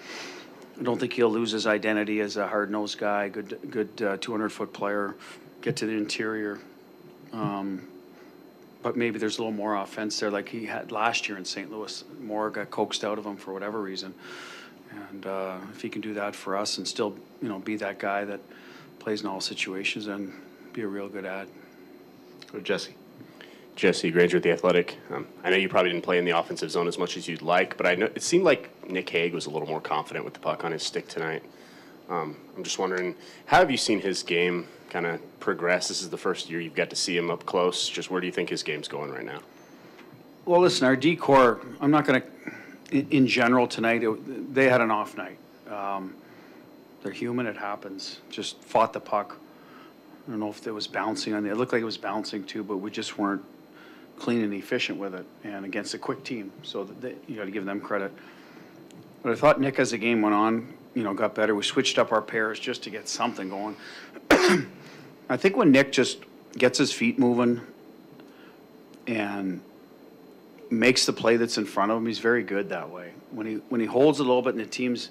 I 0.80 0.84
don't 0.84 1.00
think 1.00 1.14
he'll 1.14 1.30
lose 1.30 1.52
his 1.52 1.68
identity 1.68 2.22
as 2.22 2.38
a 2.38 2.48
hard-nosed 2.48 2.98
guy, 2.98 3.30
good, 3.30 3.60
good 3.70 3.90
uh, 4.02 4.18
200-foot 4.18 4.72
player, 4.72 5.16
get 5.62 5.76
to 5.78 5.86
the 5.86 5.94
interior. 5.94 6.60
Um, 7.34 7.88
but 8.82 8.96
maybe 8.96 9.20
there's 9.20 9.38
a 9.38 9.42
little 9.42 9.52
more 9.52 9.76
offense 9.76 10.20
there, 10.20 10.32
like 10.32 10.48
he 10.48 10.66
had 10.66 10.92
last 10.92 11.28
year 11.28 11.38
in 11.38 11.44
St. 11.44 11.70
Louis. 11.70 12.04
More 12.22 12.50
got 12.50 12.72
coaxed 12.72 13.04
out 13.04 13.18
of 13.18 13.26
him 13.26 13.36
for 13.36 13.54
whatever 13.54 13.82
reason. 13.82 14.14
And 15.12 15.26
uh, 15.26 15.58
if 15.74 15.82
he 15.82 15.90
can 15.90 16.02
do 16.02 16.14
that 16.16 16.36
for 16.36 16.56
us 16.56 16.78
and 16.78 16.88
still, 16.88 17.16
you 17.42 17.50
know, 17.50 17.60
be 17.60 17.76
that 17.78 18.00
guy 18.00 18.26
that 18.26 18.40
plays 19.00 19.22
in 19.22 19.28
all 19.28 19.42
situations, 19.42 20.06
then 20.06 20.34
be 20.74 20.82
a 20.82 20.88
real 20.88 21.10
good 21.10 21.26
ad. 21.26 21.48
Go 22.52 22.60
to 22.60 22.64
Jesse. 22.64 22.96
Jesse 23.76 24.12
Granger 24.12 24.38
at 24.38 24.44
the 24.44 24.52
Athletic. 24.52 24.98
Um, 25.10 25.26
I 25.44 25.50
know 25.50 25.56
you 25.56 25.70
probably 25.70 25.92
didn't 25.92 26.04
play 26.04 26.18
in 26.18 26.26
the 26.26 26.38
offensive 26.38 26.70
zone 26.70 26.88
as 26.88 26.98
much 26.98 27.16
as 27.16 27.28
you'd 27.28 27.42
like, 27.42 27.78
but 27.78 27.86
I 27.86 27.96
know 27.96 28.08
it 28.08 28.22
seemed 28.22 28.44
like 28.44 28.70
Nick 28.90 29.10
Hague 29.10 29.34
was 29.34 29.46
a 29.46 29.50
little 29.50 29.68
more 29.68 29.80
confident 29.80 30.26
with 30.26 30.34
the 30.34 30.42
puck 30.42 30.66
on 30.66 30.74
his 30.74 30.84
stick 30.84 31.08
tonight. 31.08 31.44
Um, 32.10 32.36
I'm 32.58 32.64
just 32.64 32.78
wondering, 32.78 33.16
how 33.46 33.60
have 33.60 33.72
you 33.72 33.78
seen 33.78 34.02
his 34.02 34.22
game 34.22 34.68
kind 34.90 35.06
of 35.06 35.40
progress? 35.40 35.88
This 35.88 36.02
is 36.02 36.10
the 36.10 36.18
first 36.18 36.50
year 36.50 36.60
you've 36.60 36.76
got 36.76 36.90
to 36.90 36.96
see 36.96 37.16
him 37.16 37.30
up 37.30 37.46
close. 37.46 37.88
Just 37.88 38.12
where 38.12 38.20
do 38.20 38.28
you 38.28 38.34
think 38.34 38.50
his 38.50 38.64
game's 38.64 38.88
going 38.88 39.12
right 39.12 39.26
now? 39.26 39.40
Well, 40.46 40.60
listen, 40.60 40.86
our 40.86 40.96
D 40.96 41.16
corps, 41.16 41.62
I'm 41.80 41.92
not 41.92 42.06
going 42.06 42.22
to, 42.22 42.28
in, 42.92 43.28
general 43.28 43.68
tonight, 43.68 44.04
it, 44.04 44.54
they 44.54 44.70
had 44.70 44.82
an 44.82 44.92
off 44.92 45.18
night. 45.18 45.38
Um, 45.70 46.16
they're 47.04 47.12
human, 47.12 47.46
it 47.46 47.58
happens. 47.58 48.20
Just 48.30 48.62
fought 48.62 48.94
the 48.94 49.00
puck. 49.00 49.38
I 50.28 50.32
don't 50.32 50.40
know 50.40 50.50
if 50.50 50.66
it 50.68 50.72
was 50.72 50.88
bouncing 50.88 51.34
on 51.34 51.44
the, 51.44 51.50
it 51.50 51.58
looked 51.58 51.74
like 51.74 51.82
it 51.82 51.86
was 51.86 51.98
bouncing 51.98 52.44
too, 52.44 52.64
but 52.64 52.78
we 52.78 52.92
just 52.92 53.18
weren't 53.18 53.44
clean 54.18 54.44
and 54.44 54.54
efficient 54.54 55.00
with 55.00 55.16
it 55.16 55.26
and 55.44 55.66
against 55.66 55.94
a 55.94 55.98
quick 55.98 56.24
team. 56.24 56.52
So 56.62 56.84
they, 56.84 57.16
you 57.28 57.36
got 57.36 57.46
to 57.46 57.52
give 57.52 57.66
them 57.66 57.80
credit. 57.80 58.12
But 59.24 59.32
I 59.32 59.36
thought 59.36 59.60
Nick, 59.60 59.80
as 59.80 59.92
the 59.92 59.98
game 59.98 60.22
went 60.22 60.36
on, 60.36 60.74
you 60.94 61.04
know, 61.04 61.14
got 61.14 61.36
better. 61.36 61.56
We 61.56 61.64
switched 61.64 61.98
up 61.98 62.12
our 62.12 62.22
pairs 62.22 62.60
just 62.60 62.84
to 62.84 62.90
get 62.90 63.08
something 63.08 63.50
going. 63.50 63.76
I 65.30 65.38
think 65.38 65.56
when 65.56 65.72
Nick 65.72 65.92
just 65.92 66.20
gets 66.58 66.78
his 66.78 66.92
feet 66.92 67.20
moving 67.20 67.62
and 69.08 69.62
makes 70.70 71.06
the 71.06 71.14
play 71.14 71.38
that's 71.38 71.58
in 71.58 71.66
front 71.66 71.92
of 71.92 71.98
him, 71.98 72.06
he's 72.06 72.20
very 72.20 72.44
good 72.44 72.70
that 72.70 72.90
way. 72.90 73.12
When 73.32 73.46
he 73.46 73.56
when 73.70 73.82
he 73.82 73.88
holds 73.88 74.20
a 74.20 74.24
little 74.24 74.42
bit 74.42 74.56
and 74.56 74.64
the 74.64 74.68
team's, 74.68 75.10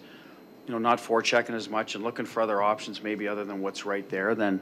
you 0.66 0.72
know, 0.72 0.78
not 0.78 0.98
forechecking 0.98 1.54
as 1.54 1.68
much 1.68 1.94
and 1.94 2.04
looking 2.04 2.26
for 2.26 2.40
other 2.40 2.62
options 2.62 3.02
maybe 3.02 3.26
other 3.26 3.44
than 3.44 3.60
what's 3.60 3.84
right 3.84 4.08
there, 4.08 4.34
then 4.34 4.60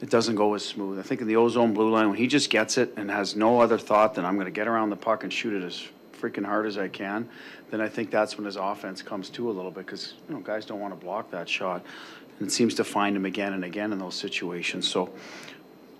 it 0.00 0.10
doesn't 0.10 0.34
go 0.34 0.54
as 0.54 0.64
smooth. 0.64 0.98
I 0.98 1.02
think 1.02 1.20
in 1.20 1.26
the 1.26 1.36
ozone 1.36 1.72
blue 1.72 1.90
line, 1.90 2.08
when 2.08 2.18
he 2.18 2.26
just 2.26 2.50
gets 2.50 2.78
it 2.78 2.92
and 2.96 3.10
has 3.10 3.36
no 3.36 3.60
other 3.60 3.78
thought 3.78 4.14
than 4.14 4.24
I'm 4.24 4.34
going 4.34 4.46
to 4.46 4.52
get 4.52 4.68
around 4.68 4.90
the 4.90 4.96
puck 4.96 5.22
and 5.22 5.32
shoot 5.32 5.54
it 5.54 5.64
as 5.64 5.86
freaking 6.12 6.44
hard 6.44 6.66
as 6.66 6.78
I 6.78 6.88
can, 6.88 7.28
then 7.70 7.80
I 7.80 7.88
think 7.88 8.10
that's 8.10 8.36
when 8.36 8.46
his 8.46 8.56
offense 8.56 9.02
comes 9.02 9.28
to 9.30 9.50
a 9.50 9.52
little 9.52 9.70
bit 9.70 9.86
because 9.86 10.14
you 10.28 10.34
know 10.34 10.40
guys 10.40 10.64
don't 10.66 10.80
want 10.80 10.98
to 10.98 11.04
block 11.04 11.30
that 11.30 11.48
shot, 11.48 11.84
and 12.38 12.48
it 12.48 12.50
seems 12.50 12.74
to 12.74 12.84
find 12.84 13.16
him 13.16 13.24
again 13.24 13.52
and 13.52 13.64
again 13.64 13.92
in 13.92 13.98
those 13.98 14.14
situations. 14.14 14.88
So 14.88 15.12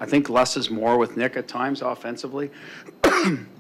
I 0.00 0.06
think 0.06 0.28
less 0.28 0.56
is 0.56 0.70
more 0.70 0.98
with 0.98 1.16
Nick 1.16 1.36
at 1.36 1.48
times 1.48 1.82
offensively, 1.82 2.50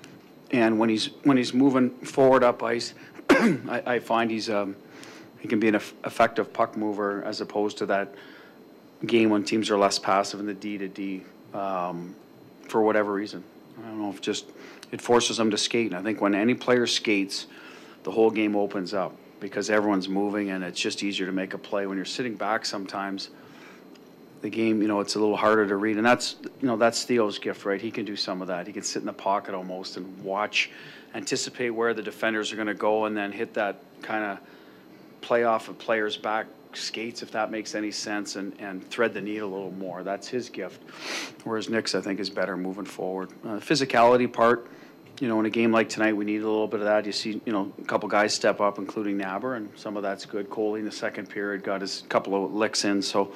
and 0.54 0.78
when 0.78 0.88
he's 0.88 1.06
when 1.24 1.36
he's 1.36 1.52
moving 1.52 1.90
forward 1.90 2.44
up 2.44 2.62
ice, 2.62 2.94
I, 3.30 3.82
I 3.86 3.98
find 3.98 4.30
he's 4.30 4.48
um, 4.48 4.76
he 5.40 5.48
can 5.48 5.58
be 5.58 5.68
an 5.68 5.74
effective 5.74 6.52
puck 6.52 6.76
mover 6.76 7.24
as 7.24 7.40
opposed 7.40 7.78
to 7.78 7.86
that 7.86 8.14
game 9.04 9.30
when 9.30 9.42
teams 9.42 9.68
are 9.70 9.76
less 9.76 9.98
passive 9.98 10.40
in 10.40 10.46
the 10.46 10.54
D 10.54 10.78
to 10.78 10.88
D 10.88 11.24
um, 11.52 12.14
for 12.68 12.82
whatever 12.82 13.12
reason. 13.12 13.42
I 13.78 13.88
don't 13.88 14.00
know 14.00 14.10
if 14.10 14.20
just 14.20 14.46
it 14.92 15.00
forces 15.00 15.38
them 15.38 15.50
to 15.50 15.58
skate. 15.58 15.88
And 15.88 15.96
I 15.96 16.02
think 16.02 16.20
when 16.20 16.34
any 16.34 16.54
player 16.54 16.86
skates, 16.86 17.48
the 18.04 18.12
whole 18.12 18.30
game 18.30 18.54
opens 18.54 18.94
up 18.94 19.16
because 19.40 19.68
everyone's 19.68 20.08
moving 20.08 20.50
and 20.50 20.62
it's 20.62 20.80
just 20.80 21.02
easier 21.02 21.26
to 21.26 21.32
make 21.32 21.52
a 21.52 21.58
play. 21.58 21.86
When 21.86 21.96
you're 21.96 22.04
sitting 22.04 22.36
back 22.36 22.64
sometimes, 22.64 23.30
the 24.44 24.50
game, 24.50 24.82
you 24.82 24.88
know, 24.88 25.00
it's 25.00 25.14
a 25.14 25.18
little 25.18 25.38
harder 25.38 25.66
to 25.66 25.74
read. 25.74 25.96
And 25.96 26.04
that's, 26.04 26.36
you 26.60 26.68
know, 26.68 26.76
that's 26.76 27.02
Theo's 27.04 27.38
gift, 27.38 27.64
right? 27.64 27.80
He 27.80 27.90
can 27.90 28.04
do 28.04 28.14
some 28.14 28.42
of 28.42 28.48
that. 28.48 28.66
He 28.66 28.74
can 28.74 28.82
sit 28.82 29.00
in 29.00 29.06
the 29.06 29.12
pocket 29.14 29.54
almost 29.54 29.96
and 29.96 30.22
watch, 30.22 30.70
anticipate 31.14 31.70
where 31.70 31.94
the 31.94 32.02
defenders 32.02 32.52
are 32.52 32.56
going 32.56 32.68
to 32.68 32.74
go 32.74 33.06
and 33.06 33.16
then 33.16 33.32
hit 33.32 33.54
that 33.54 33.80
kind 34.02 34.22
of 34.22 34.38
play 35.22 35.44
off 35.44 35.70
of 35.70 35.78
players' 35.78 36.18
back 36.18 36.46
skates, 36.74 37.22
if 37.22 37.30
that 37.30 37.50
makes 37.50 37.74
any 37.74 37.90
sense, 37.90 38.36
and, 38.36 38.52
and 38.58 38.86
thread 38.90 39.14
the 39.14 39.20
needle 39.22 39.48
a 39.48 39.54
little 39.54 39.72
more. 39.72 40.02
That's 40.02 40.28
his 40.28 40.50
gift. 40.50 40.82
Whereas 41.44 41.70
Nick's, 41.70 41.94
I 41.94 42.02
think, 42.02 42.20
is 42.20 42.28
better 42.28 42.54
moving 42.54 42.84
forward. 42.84 43.30
Uh, 43.44 43.60
physicality 43.60 44.30
part, 44.30 44.68
you 45.20 45.28
know, 45.28 45.40
in 45.40 45.46
a 45.46 45.50
game 45.50 45.72
like 45.72 45.88
tonight, 45.88 46.12
we 46.12 46.26
need 46.26 46.42
a 46.42 46.46
little 46.46 46.68
bit 46.68 46.80
of 46.80 46.86
that. 46.86 47.06
You 47.06 47.12
see, 47.12 47.40
you 47.46 47.52
know, 47.52 47.72
a 47.80 47.84
couple 47.86 48.10
guys 48.10 48.34
step 48.34 48.60
up, 48.60 48.76
including 48.76 49.16
Naber, 49.16 49.56
and 49.56 49.70
some 49.74 49.96
of 49.96 50.02
that's 50.02 50.26
good. 50.26 50.50
Coley 50.50 50.80
in 50.80 50.84
the 50.84 50.92
second 50.92 51.30
period 51.30 51.62
got 51.62 51.80
his 51.80 52.02
couple 52.10 52.44
of 52.44 52.52
licks 52.52 52.84
in, 52.84 53.00
so 53.00 53.32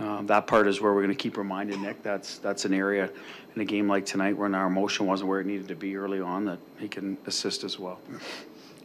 um, 0.00 0.26
that 0.26 0.46
part 0.46 0.66
is 0.66 0.80
where 0.80 0.94
we're 0.94 1.02
going 1.02 1.14
to 1.14 1.22
keep 1.22 1.36
reminding 1.36 1.82
Nick. 1.82 2.02
That's 2.02 2.38
that's 2.38 2.64
an 2.64 2.72
area 2.72 3.10
in 3.54 3.60
a 3.60 3.64
game 3.64 3.86
like 3.86 4.06
tonight 4.06 4.36
when 4.36 4.54
our 4.54 4.66
emotion 4.66 5.06
wasn't 5.06 5.28
where 5.28 5.40
it 5.40 5.46
needed 5.46 5.68
to 5.68 5.74
be 5.74 5.96
early 5.96 6.20
on 6.20 6.46
that 6.46 6.58
he 6.78 6.88
can 6.88 7.18
assist 7.26 7.64
as 7.64 7.78
well. 7.78 8.00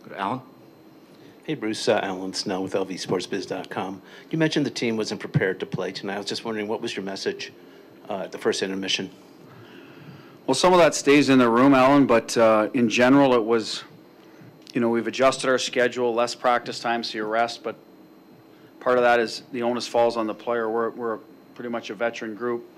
Go 0.03 0.09
to 0.09 0.19
Alan. 0.19 0.41
Hey, 1.45 1.53
Bruce, 1.53 1.87
uh, 1.87 1.99
Alan 2.01 2.33
Snell 2.33 2.63
with 2.63 2.73
LVSportsBiz.com. 2.73 4.01
You 4.31 4.37
mentioned 4.37 4.65
the 4.65 4.71
team 4.71 4.97
wasn't 4.97 5.21
prepared 5.21 5.59
to 5.59 5.65
play 5.65 5.91
tonight. 5.91 6.15
I 6.15 6.17
was 6.17 6.25
just 6.25 6.43
wondering, 6.43 6.67
what 6.67 6.81
was 6.81 6.95
your 6.95 7.05
message 7.05 7.53
uh, 8.09 8.21
at 8.21 8.31
the 8.31 8.37
first 8.39 8.63
intermission? 8.63 9.11
Well, 10.47 10.55
some 10.55 10.73
of 10.73 10.79
that 10.79 10.95
stays 10.95 11.29
in 11.29 11.37
the 11.39 11.47
room, 11.47 11.75
Alan, 11.75 12.07
but 12.07 12.35
uh, 12.35 12.69
in 12.73 12.89
general, 12.89 13.35
it 13.35 13.43
was, 13.43 13.83
you 14.73 14.81
know, 14.81 14.89
we've 14.89 15.07
adjusted 15.07 15.49
our 15.49 15.59
schedule, 15.59 16.13
less 16.13 16.33
practice 16.33 16.79
time, 16.79 17.03
so 17.03 17.19
you 17.19 17.25
rest, 17.25 17.63
but 17.63 17.75
part 18.85 18.99
of 18.99 19.03
that 19.03 19.19
is 19.19 19.41
the 19.51 19.63
onus 19.63 19.87
falls 19.87 20.15
on 20.15 20.27
the 20.27 20.33
player. 20.33 20.69
We're, 20.69 20.91
we're 20.91 21.17
pretty 21.55 21.69
much 21.69 21.89
a 21.89 21.95
veteran 21.95 22.35
group 22.35 22.69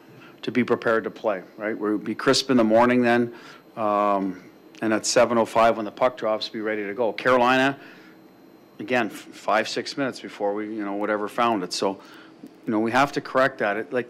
to 0.41 0.53
be 0.53 0.63
prepared 0.63 1.03
to 1.03 1.11
play, 1.11 1.43
right? 1.57 1.77
We'll 1.77 1.97
be 1.97 2.15
crisp 2.15 2.49
in 2.49 2.55
the 2.55 2.63
morning 2.63 3.01
then, 3.01 3.33
um, 3.75 4.41
and 4.81 4.93
at 4.93 5.01
7.05 5.01 5.75
when 5.75 5.83
the 5.83 5.91
puck 5.91 6.15
drops, 6.15 6.47
be 6.47 6.61
ready 6.61 6.87
to 6.87 6.93
go. 6.93 7.11
Carolina, 7.11 7.77
again, 8.79 9.09
five, 9.09 9.67
six 9.67 9.97
minutes 9.97 10.21
before 10.21 10.53
we, 10.53 10.67
you 10.67 10.85
know, 10.85 10.93
whatever 10.93 11.27
found 11.27 11.61
it. 11.61 11.73
So, 11.73 11.99
you 12.65 12.71
know, 12.71 12.79
we 12.79 12.91
have 12.91 13.11
to 13.11 13.19
correct 13.19 13.57
that. 13.57 13.75
It, 13.75 13.91
like, 13.91 14.09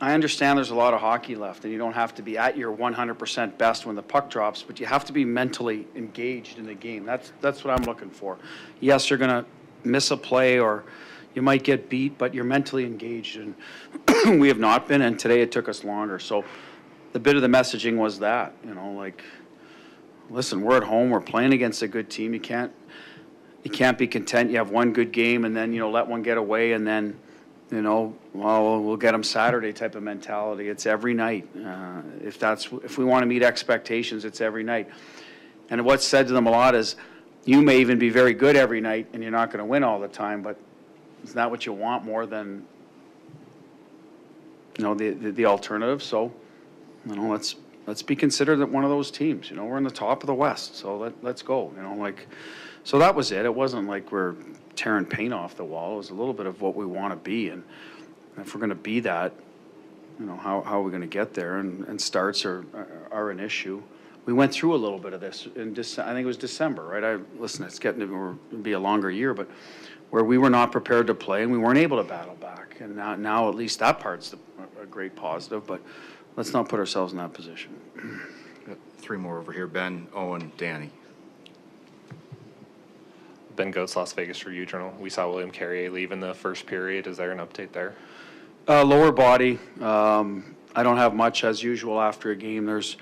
I 0.00 0.14
understand 0.14 0.56
there's 0.56 0.70
a 0.70 0.76
lot 0.76 0.94
of 0.94 1.00
hockey 1.00 1.34
left, 1.34 1.64
and 1.64 1.72
you 1.72 1.80
don't 1.80 1.94
have 1.94 2.14
to 2.14 2.22
be 2.22 2.38
at 2.38 2.56
your 2.56 2.72
100% 2.72 3.58
best 3.58 3.86
when 3.86 3.96
the 3.96 4.02
puck 4.02 4.30
drops, 4.30 4.62
but 4.62 4.78
you 4.78 4.86
have 4.86 5.04
to 5.06 5.12
be 5.12 5.24
mentally 5.24 5.88
engaged 5.96 6.58
in 6.58 6.66
the 6.66 6.74
game. 6.74 7.04
That's 7.04 7.32
that's 7.40 7.64
what 7.64 7.76
I'm 7.76 7.84
looking 7.86 8.10
for. 8.10 8.38
Yes, 8.78 9.10
you're 9.10 9.18
gonna 9.18 9.44
miss 9.84 10.10
a 10.10 10.16
play 10.16 10.58
or 10.58 10.84
you 11.34 11.42
might 11.42 11.64
get 11.64 11.88
beat, 11.88 12.18
but 12.18 12.34
you're 12.34 12.44
mentally 12.44 12.84
engaged, 12.84 13.38
and 13.38 13.54
we 14.40 14.48
have 14.48 14.58
not 14.58 14.86
been. 14.86 15.02
And 15.02 15.18
today 15.18 15.40
it 15.40 15.50
took 15.50 15.68
us 15.68 15.82
longer. 15.82 16.18
So, 16.18 16.44
the 17.12 17.20
bit 17.20 17.36
of 17.36 17.42
the 17.42 17.48
messaging 17.48 17.96
was 17.96 18.18
that, 18.20 18.54
you 18.64 18.74
know, 18.74 18.92
like, 18.92 19.22
listen, 20.30 20.62
we're 20.62 20.76
at 20.78 20.84
home, 20.84 21.10
we're 21.10 21.20
playing 21.20 21.52
against 21.52 21.82
a 21.82 21.88
good 21.88 22.10
team. 22.10 22.34
You 22.34 22.40
can't 22.40 22.72
you 23.62 23.70
can't 23.70 23.96
be 23.96 24.06
content. 24.06 24.50
You 24.50 24.56
have 24.58 24.70
one 24.70 24.92
good 24.92 25.12
game 25.12 25.44
and 25.44 25.56
then 25.56 25.72
you 25.72 25.78
know 25.78 25.90
let 25.90 26.06
one 26.06 26.22
get 26.22 26.36
away 26.36 26.72
and 26.72 26.86
then 26.86 27.18
you 27.70 27.80
know 27.80 28.16
well 28.34 28.82
we'll 28.82 28.96
get 28.96 29.12
them 29.12 29.22
Saturday 29.22 29.72
type 29.72 29.94
of 29.94 30.02
mentality. 30.02 30.68
It's 30.68 30.86
every 30.86 31.14
night. 31.14 31.48
Uh, 31.56 32.02
if 32.22 32.38
that's 32.38 32.68
if 32.84 32.98
we 32.98 33.04
want 33.04 33.22
to 33.22 33.26
meet 33.26 33.42
expectations, 33.42 34.24
it's 34.24 34.40
every 34.40 34.64
night. 34.64 34.90
And 35.70 35.84
what's 35.84 36.04
said 36.04 36.26
to 36.26 36.32
them 36.32 36.46
a 36.46 36.50
lot 36.50 36.74
is, 36.74 36.96
you 37.44 37.62
may 37.62 37.78
even 37.80 37.98
be 37.98 38.08
very 38.08 38.34
good 38.34 38.56
every 38.56 38.80
night 38.80 39.08
and 39.12 39.22
you're 39.22 39.32
not 39.32 39.50
going 39.50 39.58
to 39.58 39.64
win 39.64 39.82
all 39.82 39.98
the 40.00 40.08
time, 40.08 40.42
but 40.42 40.56
it's 41.22 41.34
not 41.34 41.50
what 41.50 41.66
you 41.66 41.72
want 41.72 42.04
more 42.04 42.26
than 42.26 42.64
you 44.78 44.84
know 44.84 44.94
the 44.94 45.10
the, 45.10 45.32
the 45.32 45.46
alternative? 45.46 46.02
So 46.02 46.32
you 47.06 47.16
know 47.16 47.28
let's 47.28 47.56
let's 47.86 48.02
be 48.02 48.16
considered 48.16 48.62
one 48.70 48.84
of 48.84 48.90
those 48.90 49.10
teams. 49.10 49.50
You 49.50 49.56
know 49.56 49.64
we're 49.64 49.78
in 49.78 49.84
the 49.84 49.90
top 49.90 50.22
of 50.22 50.26
the 50.26 50.34
West, 50.34 50.76
so 50.76 50.96
let 50.96 51.12
let's 51.22 51.42
go. 51.42 51.72
You 51.76 51.82
know 51.82 51.94
like. 51.94 52.26
So 52.84 52.98
that 52.98 53.14
was 53.14 53.30
it. 53.30 53.44
It 53.44 53.54
wasn't 53.54 53.86
like 53.86 54.10
we're 54.10 54.34
tearing 54.76 55.04
paint 55.04 55.32
off 55.32 55.56
the 55.56 55.64
wall. 55.64 55.94
It 55.94 55.96
was 55.98 56.10
a 56.10 56.14
little 56.14 56.34
bit 56.34 56.46
of 56.46 56.60
what 56.60 56.74
we 56.74 56.84
want 56.86 57.12
to 57.12 57.16
be. 57.16 57.48
And 57.48 57.62
if 58.38 58.54
we're 58.54 58.60
going 58.60 58.70
to 58.70 58.74
be 58.74 59.00
that, 59.00 59.32
you 60.18 60.26
know, 60.26 60.36
how, 60.36 60.62
how 60.62 60.80
are 60.80 60.82
we 60.82 60.90
going 60.90 61.02
to 61.02 61.06
get 61.06 61.34
there? 61.34 61.58
And, 61.58 61.86
and 61.86 62.00
starts 62.00 62.44
are, 62.44 62.64
are 63.10 63.30
an 63.30 63.40
issue. 63.40 63.82
We 64.24 64.32
went 64.32 64.52
through 64.52 64.74
a 64.74 64.76
little 64.76 64.98
bit 64.98 65.12
of 65.12 65.20
this 65.20 65.48
in 65.56 65.74
Dece- 65.74 66.02
I 66.02 66.12
think 66.12 66.24
it 66.24 66.26
was 66.26 66.36
December, 66.36 66.84
right? 66.84 67.02
I, 67.02 67.18
listen, 67.38 67.64
it's 67.64 67.78
getting 67.78 68.00
to 68.00 68.38
be 68.62 68.72
a 68.72 68.78
longer 68.78 69.10
year, 69.10 69.34
but 69.34 69.48
where 70.10 70.22
we 70.22 70.38
were 70.38 70.50
not 70.50 70.70
prepared 70.70 71.06
to 71.08 71.14
play 71.14 71.42
and 71.42 71.50
we 71.50 71.58
weren't 71.58 71.78
able 71.78 71.96
to 71.96 72.08
battle 72.08 72.36
back. 72.36 72.76
And 72.80 72.94
now, 72.94 73.16
now 73.16 73.48
at 73.48 73.54
least 73.54 73.78
that 73.80 73.98
part's 73.98 74.30
the, 74.30 74.38
a 74.80 74.86
great 74.86 75.16
positive, 75.16 75.66
but 75.66 75.80
let's 76.36 76.52
not 76.52 76.68
put 76.68 76.78
ourselves 76.78 77.12
in 77.12 77.18
that 77.18 77.32
position. 77.32 77.76
Three 78.98 79.18
more 79.18 79.38
over 79.38 79.52
here, 79.52 79.66
Ben, 79.66 80.06
Owen, 80.14 80.52
Danny. 80.56 80.90
Ben 83.56 83.72
Gotz, 83.72 83.96
Las 83.96 84.12
Vegas 84.12 84.46
Review 84.46 84.64
Journal. 84.64 84.94
We 85.00 85.10
saw 85.10 85.28
William 85.28 85.50
Carrier 85.50 85.90
leave 85.90 86.12
in 86.12 86.20
the 86.20 86.34
first 86.34 86.66
period. 86.66 87.06
Is 87.06 87.16
there 87.16 87.32
an 87.32 87.38
update 87.38 87.72
there? 87.72 87.94
Uh, 88.68 88.84
lower 88.84 89.10
body. 89.12 89.58
Um, 89.80 90.54
I 90.74 90.82
don't 90.82 90.96
have 90.96 91.14
much 91.14 91.42
as 91.42 91.62
usual 91.62 92.00
after 92.00 92.30
a 92.30 92.36
game. 92.36 92.64
There's, 92.64 92.96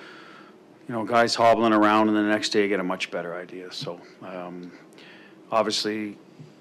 you 0.90 0.96
know, 0.96 1.04
guys 1.04 1.36
hobbling 1.36 1.72
around, 1.72 2.08
and 2.08 2.16
the 2.16 2.22
next 2.22 2.48
day 2.48 2.62
you 2.62 2.68
get 2.68 2.80
a 2.80 2.82
much 2.82 3.12
better 3.12 3.36
idea. 3.36 3.70
So, 3.70 4.00
um, 4.22 4.72
obviously, 5.52 6.18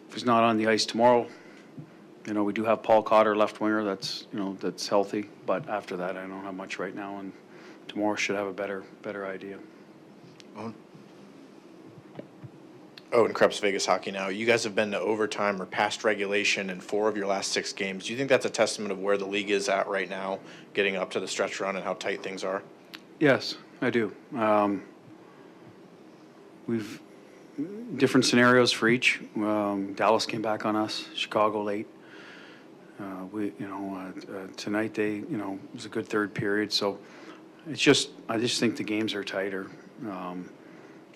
if 0.08 0.14
he's 0.14 0.24
not 0.24 0.44
on 0.44 0.56
the 0.56 0.68
ice 0.68 0.86
tomorrow, 0.86 1.28
you 2.28 2.36
know, 2.36 2.44
we 2.44 2.54
do 2.54 2.64
have 2.64 2.84
Paul 2.84 3.02
Cotter, 3.02 3.36
left 3.36 3.60
winger. 3.60 3.84
That's 3.84 4.28
you 4.32 4.38
know 4.38 4.56
that's 4.60 4.88
healthy. 4.88 5.28
But 5.48 5.68
after 5.68 5.98
that, 5.98 6.16
I 6.16 6.28
don't 6.28 6.44
have 6.44 6.54
much 6.54 6.78
right 6.78 6.94
now, 6.94 7.18
and 7.18 7.34
tomorrow 7.88 8.14
should 8.14 8.36
have 8.36 8.46
a 8.46 8.54
better 8.54 8.84
better 9.02 9.26
idea. 9.26 9.58
Owen? 10.56 10.76
Owen 13.12 13.34
Krebs, 13.34 13.58
Vegas 13.58 13.88
Hockey 13.88 14.12
Now. 14.12 14.28
You 14.28 14.46
guys 14.46 14.64
have 14.64 14.76
been 14.76 14.92
to 14.92 15.00
overtime 15.00 15.60
or 15.60 15.66
past 15.66 16.04
regulation 16.04 16.70
in 16.70 16.80
four 16.80 17.10
of 17.10 17.18
your 17.18 17.26
last 17.26 17.52
six 17.52 17.74
games. 17.74 18.06
Do 18.06 18.12
you 18.12 18.18
think 18.18 18.30
that's 18.30 18.46
a 18.46 18.52
testament 18.52 18.92
of 18.92 19.00
where 19.00 19.18
the 19.18 19.26
league 19.26 19.50
is 19.50 19.70
at 19.70 19.88
right 19.88 20.08
now, 20.08 20.38
getting 20.76 20.98
up 20.98 21.10
to 21.12 21.20
the 21.20 21.28
stretch 21.28 21.60
run 21.60 21.76
and 21.76 21.84
how 21.84 21.96
tight 21.96 22.22
things 22.22 22.44
are? 22.44 22.62
Yes, 23.20 23.56
I 23.82 23.90
do. 23.90 24.14
Um, 24.36 24.84
we've 26.68 27.02
different 27.98 28.26
scenarios 28.26 28.72
for 28.72 28.88
each. 28.88 29.22
Um, 29.36 29.94
Dallas 29.94 30.26
came 30.26 30.42
back 30.42 30.66
on 30.66 30.76
us. 30.76 31.06
Chicago 31.14 31.64
late. 31.64 31.88
Uh, 33.00 33.26
we, 33.32 33.54
you 33.60 33.68
know, 33.68 33.96
uh, 33.96 34.32
uh, 34.32 34.48
tonight 34.58 34.94
they, 34.94 35.16
you 35.16 35.38
know, 35.38 35.54
it 35.54 35.74
was 35.74 35.86
a 35.86 35.90
good 35.90 36.08
third 36.08 36.34
period. 36.34 36.72
So 36.72 37.00
it's 37.68 37.82
just, 37.82 38.10
I 38.28 38.38
just 38.38 38.60
think 38.60 38.76
the 38.76 38.84
games 38.84 39.14
are 39.14 39.24
tighter. 39.24 39.68
Um, 40.10 40.50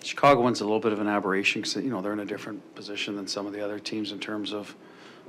Chicago 0.02 0.40
one's 0.42 0.60
a 0.60 0.64
little 0.64 0.80
bit 0.80 0.92
of 0.92 1.00
an 1.00 1.08
aberration 1.08 1.62
because 1.62 1.76
you 1.76 1.90
know 1.90 2.02
they're 2.02 2.12
in 2.12 2.20
a 2.20 2.26
different 2.26 2.74
position 2.74 3.16
than 3.16 3.26
some 3.26 3.46
of 3.46 3.54
the 3.54 3.64
other 3.64 3.78
teams 3.78 4.12
in 4.12 4.20
terms 4.20 4.52
of 4.52 4.74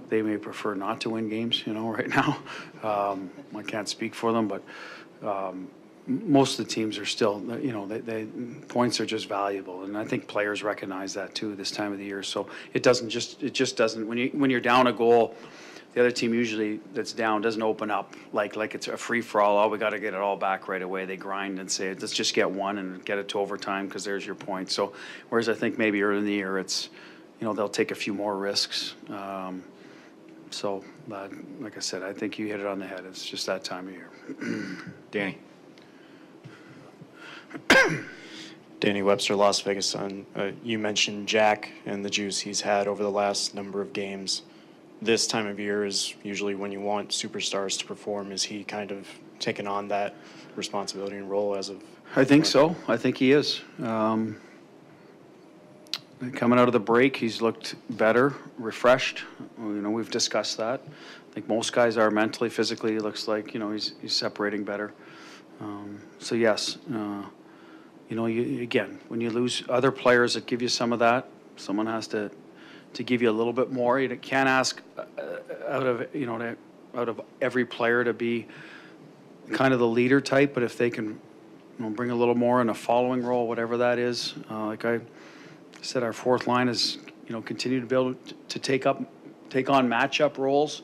they 0.10 0.22
may 0.22 0.38
prefer 0.38 0.75
not 0.75 1.00
to 1.01 1.10
win 1.12 1.30
games. 1.30 1.63
You 1.65 1.74
know, 1.74 1.89
right 1.92 2.10
now, 2.10 2.38
um, 2.84 3.32
I 3.56 3.63
can't 3.63 3.88
speak 3.88 4.13
for 4.13 4.34
them, 4.34 4.50
but 4.50 4.63
um, 5.24 5.70
most 6.08 6.60
of 6.60 6.68
the 6.68 6.72
teams 6.72 6.98
are 6.98 7.06
still, 7.06 7.42
you 7.60 7.72
know, 7.72 7.88
they, 7.88 8.00
they, 8.00 8.26
points 8.68 9.00
are 9.00 9.06
just 9.06 9.28
valuable, 9.28 9.84
and 9.84 9.98
I 9.98 10.06
think 10.06 10.28
players 10.28 10.64
recognize 10.64 11.14
that 11.16 11.34
too 11.34 11.56
this 11.56 11.72
time 11.72 11.92
of 11.92 11.98
the 11.98 12.06
year. 12.06 12.24
So 12.24 12.48
it 12.74 12.84
doesn't 12.84 13.10
just, 13.10 13.42
it 13.42 13.54
just 13.54 13.76
doesn't 13.78 14.08
when 14.08 14.18
you 14.18 14.30
when 14.34 14.50
you're 14.50 14.62
down 14.62 14.88
a 14.88 14.94
goal 14.94 15.36
the 15.96 16.02
other 16.02 16.12
team 16.12 16.34
usually 16.34 16.82
that's 16.94 17.14
down 17.14 17.42
doesn't 17.42 17.62
open 17.62 17.90
up 17.90 18.16
like 18.34 18.58
like 18.58 18.76
it's 18.76 18.90
a 18.90 18.98
free 18.98 19.22
for 19.22 19.40
all. 19.40 19.58
Oh, 19.58 19.70
we 19.70 19.78
got 19.78 19.92
to 19.92 20.00
get 20.00 20.14
it 20.14 20.20
all 20.20 20.36
back 20.36 20.68
right 20.68 20.82
away. 20.82 21.06
They 21.06 21.16
grind 21.16 21.58
and 21.58 21.72
say, 21.72 21.94
let's 21.94 22.12
just 22.12 22.34
get 22.34 22.52
one 22.52 22.78
and 22.80 23.04
get 23.06 23.18
it 23.18 23.30
to 23.30 23.40
overtime 23.40 23.88
because 23.88 24.04
there's 24.04 24.26
your 24.26 24.36
point. 24.36 24.70
So, 24.70 24.92
whereas 25.30 25.48
I 25.48 25.54
think 25.54 25.78
maybe 25.78 26.04
early 26.04 26.20
in 26.20 26.26
the 26.26 26.34
year 26.34 26.60
it's, 26.60 26.90
you 27.40 27.48
know, 27.48 27.54
they'll 27.54 27.70
take 27.70 27.92
a 27.92 27.96
few 27.96 28.14
more 28.14 28.36
risks. 28.36 28.96
Um, 29.10 29.64
so, 30.50 30.84
like 31.08 31.78
I 31.78 31.80
said, 31.80 32.04
I 32.04 32.12
think 32.12 32.38
you 32.38 32.48
hit 32.48 32.60
it 32.60 32.66
on 32.66 32.78
the 32.78 32.88
head. 32.88 33.06
It's 33.06 33.26
just 33.26 33.46
that 33.46 33.64
time 33.64 33.88
of 33.88 33.94
year. 33.94 34.10
Danny. 35.12 35.38
Danny 38.80 39.02
Webster, 39.02 39.36
Las 39.36 39.62
Vegas 39.62 39.88
Sun. 39.90 40.26
Uh, 40.36 40.52
you 40.64 40.78
mentioned 40.78 41.28
Jack 41.28 41.72
and 41.86 42.04
the 42.04 42.10
juice 42.10 42.40
he's 42.40 42.62
had 42.62 42.88
over 42.88 43.04
the 43.04 43.12
last 43.12 43.56
number 43.56 43.82
of 43.82 43.94
games 43.94 44.44
this 45.02 45.28
time 45.28 45.48
of 45.48 45.60
year 45.60 45.86
is 45.86 46.16
usually 46.24 46.56
when 46.56 46.72
you 46.72 46.80
want 46.80 47.10
superstars 47.10 47.78
to 47.80 47.86
perform. 47.86 48.32
Is 48.32 48.44
he 48.44 48.64
kind 48.64 48.92
of 48.92 49.08
taken 49.40 49.68
on 49.68 49.88
that 49.90 50.16
responsibility 50.56 51.18
and 51.18 51.30
role 51.30 51.56
as 51.56 51.70
of? 51.70 51.84
I 52.15 52.24
think 52.24 52.46
so. 52.46 52.76
I 52.88 52.98
think 52.98 53.18
he 53.18 53.32
is. 53.32 53.62
Um, 53.82 54.38
coming 56.34 56.60
out 56.60 56.68
of 56.68 56.74
the 56.74 56.80
break, 56.80 57.18
he's 57.18 57.41
looked 57.41 57.76
better, 57.98 58.34
refreshed. 58.58 59.24
You 59.58 59.65
know, 59.65 59.89
we've 59.89 60.12
discussed 60.12 60.58
that. 60.58 60.82
I 60.86 61.34
think 61.34 61.48
most 61.48 61.74
guys 61.74 61.98
are 61.98 62.10
mentally, 62.10 62.50
physically. 62.50 62.94
He 62.94 63.00
looks 63.00 63.28
like 63.28 63.54
you 63.54 63.60
know 63.60 63.72
he's 63.72 63.94
he's 64.02 64.15
separating 64.15 64.63
better. 64.63 64.94
Um, 65.60 66.02
so 66.20 66.36
yes, 66.36 66.78
uh, 66.94 67.24
you 68.10 68.15
know, 68.15 68.28
you, 68.28 68.62
again, 68.62 69.00
when 69.08 69.22
you 69.22 69.30
lose 69.30 69.63
other 69.70 69.91
players 69.91 70.36
that 70.36 70.46
give 70.46 70.62
you 70.62 70.68
some 70.68 70.94
of 70.94 71.00
that, 71.00 71.28
someone 71.56 71.88
has 71.88 72.08
to 72.10 72.32
to 72.94 73.04
give 73.04 73.22
you 73.22 73.30
a 73.30 73.34
little 73.34 73.52
bit 73.52 73.72
more. 73.72 74.00
You 74.00 74.15
can't 74.15 74.48
ask 74.48 74.82
uh, 74.98 75.04
out 75.68 75.86
of 75.86 76.15
you 76.15 76.26
know 76.26 76.38
to, 76.38 76.58
out 76.96 77.10
of 77.10 77.22
every 77.41 77.65
player 77.65 78.04
to 78.04 78.13
be 78.13 78.48
kind 79.52 79.74
of 79.74 79.80
the 79.80 79.88
leader 79.88 80.22
type, 80.22 80.54
but 80.54 80.63
if 80.63 80.78
they 80.78 80.89
can 80.89 81.20
you 81.78 81.86
know, 81.86 81.89
bring 81.89 82.10
a 82.10 82.15
little 82.15 82.36
more 82.36 82.62
in 82.62 82.70
a 82.70 82.74
following 82.74 83.24
role, 83.24 83.48
whatever 83.48 83.78
that 83.78 84.00
is, 84.00 84.34
uh, 84.50 84.65
like 84.65 84.86
I 84.86 85.02
said, 85.82 86.04
our 86.04 86.13
fourth 86.13 86.48
line 86.48 86.70
is 86.70 87.00
you 87.28 87.34
know 87.34 87.41
continue 87.41 87.80
to 87.80 87.88
build 87.88 88.15
to 88.50 88.60
take 88.60 88.86
up 88.86 89.02
take 89.50 89.70
on 89.70 89.88
matchup 89.88 90.38
roles 90.38 90.82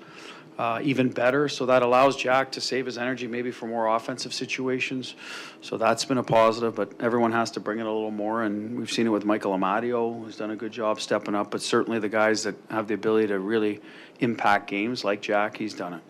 uh, 0.61 0.79
even 0.83 1.09
better. 1.09 1.49
So 1.49 1.65
that 1.65 1.81
allows 1.81 2.15
Jack 2.15 2.51
to 2.51 2.61
save 2.61 2.85
his 2.85 2.99
energy 2.99 3.25
maybe 3.25 3.49
for 3.49 3.65
more 3.65 3.87
offensive 3.87 4.31
situations. 4.31 5.15
So 5.61 5.75
that's 5.75 6.05
been 6.05 6.19
a 6.19 6.23
positive, 6.23 6.75
but 6.75 6.91
everyone 6.99 7.31
has 7.31 7.49
to 7.51 7.59
bring 7.59 7.79
it 7.79 7.87
a 7.87 7.91
little 7.91 8.11
more. 8.11 8.43
And 8.43 8.77
we've 8.77 8.91
seen 8.91 9.07
it 9.07 9.09
with 9.09 9.25
Michael 9.25 9.57
Amadio, 9.57 10.23
who's 10.23 10.37
done 10.37 10.51
a 10.51 10.55
good 10.55 10.71
job 10.71 11.01
stepping 11.01 11.33
up. 11.33 11.49
But 11.49 11.63
certainly 11.63 11.97
the 11.97 12.09
guys 12.09 12.43
that 12.43 12.53
have 12.69 12.87
the 12.87 12.93
ability 12.93 13.29
to 13.29 13.39
really 13.39 13.81
impact 14.19 14.69
games, 14.69 15.03
like 15.03 15.19
Jack, 15.19 15.57
he's 15.57 15.73
done 15.73 15.95
it. 15.95 16.03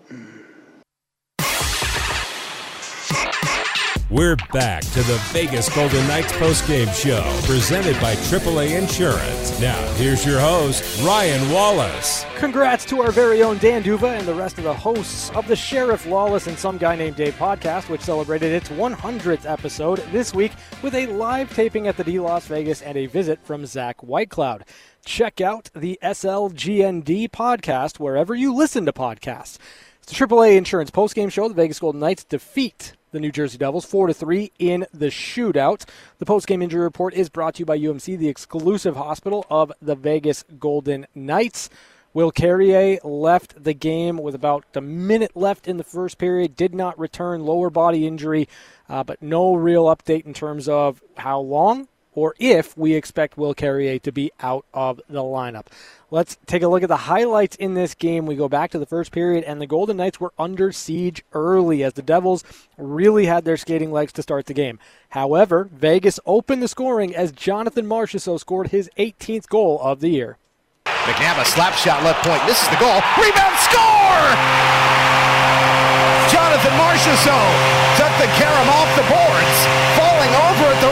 We're 4.12 4.36
back 4.52 4.82
to 4.82 5.04
the 5.04 5.18
Vegas 5.32 5.74
Golden 5.74 6.06
Knights 6.06 6.34
postgame 6.34 6.94
show 6.94 7.24
presented 7.48 7.96
by 8.02 8.16
AAA 8.16 8.78
Insurance. 8.78 9.58
Now, 9.62 9.82
here's 9.94 10.26
your 10.26 10.38
host, 10.38 11.02
Ryan 11.02 11.50
Wallace. 11.50 12.26
Congrats 12.36 12.84
to 12.88 13.02
our 13.02 13.12
very 13.12 13.42
own 13.42 13.58
Dan 13.60 13.84
D'Uva 13.84 14.10
and 14.10 14.28
the 14.28 14.34
rest 14.34 14.58
of 14.58 14.66
the 14.66 14.74
hosts 14.74 15.30
of 15.30 15.48
the 15.48 15.56
Sheriff 15.56 16.06
Lawless 16.06 16.48
and 16.48 16.60
Some 16.60 16.78
Guy 16.78 16.98
Named 16.98 17.16
Dave 17.16 17.36
podcast, 17.36 17.88
which 17.88 18.02
celebrated 18.02 18.52
its 18.52 18.68
100th 18.68 19.50
episode 19.50 20.00
this 20.12 20.34
week 20.34 20.52
with 20.84 20.94
a 20.94 21.08
live 21.08 21.50
taping 21.56 21.88
at 21.88 21.96
the 21.96 22.04
D 22.04 22.20
Las 22.20 22.48
Vegas 22.48 22.82
and 22.82 22.98
a 22.98 23.06
visit 23.06 23.40
from 23.46 23.66
Zach 23.66 23.96
Whitecloud. 24.00 24.64
Check 25.06 25.40
out 25.40 25.70
the 25.74 25.98
SLGND 26.04 27.30
podcast 27.30 27.98
wherever 27.98 28.36
you 28.36 28.54
listen 28.54 28.86
to 28.88 28.92
podcasts. 28.92 29.58
It's 30.04 30.20
the 30.20 30.26
AAA 30.26 30.58
Insurance 30.58 30.92
postgame 30.92 31.32
show. 31.32 31.48
The 31.48 31.54
Vegas 31.54 31.80
Golden 31.80 32.02
Knights 32.02 32.26
defeat 32.26 32.92
the 33.12 33.20
New 33.20 33.32
Jersey 33.32 33.58
Devils 33.58 33.86
4 33.86 34.08
to 34.08 34.14
3 34.14 34.52
in 34.58 34.86
the 34.94 35.08
shootout. 35.08 35.86
The 36.20 36.26
post-game 36.26 36.62
injury 36.62 36.82
report 36.82 37.14
is 37.14 37.30
brought 37.30 37.56
to 37.56 37.60
you 37.60 37.66
by 37.66 37.78
UMC, 37.78 38.18
the 38.18 38.30
exclusive 38.30 38.96
hospital 38.96 39.46
of 39.50 39.72
the 39.82 39.96
Vegas 39.96 40.44
Golden 40.60 41.06
Knights. 41.14 41.70
Will 42.14 42.32
Carrier 42.32 43.00
left 43.04 43.64
the 43.64 43.74
game 43.74 44.18
with 44.18 44.36
about 44.36 44.66
a 44.76 44.82
minute 44.82 45.32
left 45.36 45.68
in 45.68 45.78
the 45.78 45.84
first 45.84 46.18
period, 46.18 46.56
did 46.56 46.76
not 46.76 47.00
return, 47.00 47.46
lower 47.46 47.70
body 47.70 48.06
injury, 48.06 48.50
uh, 48.90 49.04
but 49.04 49.22
no 49.22 49.56
real 49.56 49.86
update 49.86 50.26
in 50.26 50.34
terms 50.34 50.68
of 50.68 51.02
how 51.16 51.40
long 51.40 51.88
or 52.14 52.36
if 52.40 52.78
we 52.78 52.94
expect 52.94 53.38
Will 53.38 53.54
Carrier 53.54 54.00
to 54.00 54.12
be 54.12 54.32
out 54.42 54.66
of 54.74 55.02
the 55.10 55.22
lineup. 55.22 55.68
Let's 56.10 56.38
take 56.46 56.62
a 56.62 56.68
look 56.68 56.84
at 56.84 56.90
the 56.90 56.98
highlights 56.98 57.56
in 57.56 57.74
this 57.74 57.96
game. 57.96 58.26
We 58.26 58.36
go 58.36 58.50
back 58.50 58.72
to 58.72 58.80
the 58.80 58.86
first 58.86 59.12
period, 59.12 59.46
and 59.46 59.62
the 59.62 59.68
Golden 59.68 59.96
Knights 59.98 60.20
were 60.20 60.34
under 60.38 60.72
siege 60.74 61.24
early 61.32 61.84
as 61.84 61.94
the 61.94 62.02
Devils 62.02 62.44
really 62.78 63.28
had 63.28 63.46
their 63.46 63.56
skating 63.56 63.92
legs 63.94 64.12
to 64.14 64.22
start 64.22 64.46
the 64.46 64.54
game. 64.54 64.78
However, 65.10 65.70
Vegas 65.72 66.20
opened 66.26 66.62
the 66.62 66.68
scoring 66.68 67.16
as 67.16 67.32
Jonathan 67.32 67.86
Marchessault 67.86 68.42
scored 68.42 68.68
his 68.68 68.90
18th 68.98 69.48
goal 69.48 69.80
of 69.82 70.02
the 70.02 70.10
year. 70.10 70.38
McNabb, 70.86 71.42
a 71.42 71.46
slap 71.46 71.74
shot 71.76 72.04
left 72.04 72.24
point, 72.26 72.46
misses 72.46 72.68
the 72.68 72.76
goal. 72.76 73.00
Rebound, 73.18 73.56
score! 73.58 74.36
Jonathan 76.30 76.72
Marchessault 76.76 77.56
took 77.96 78.14
the 78.20 78.30
carom 78.36 78.70
off 78.70 78.88
the 78.96 79.08
boards, 79.08 79.58
falling 79.96 80.32
over 80.32 80.66
at 80.72 80.80
the 80.80 80.91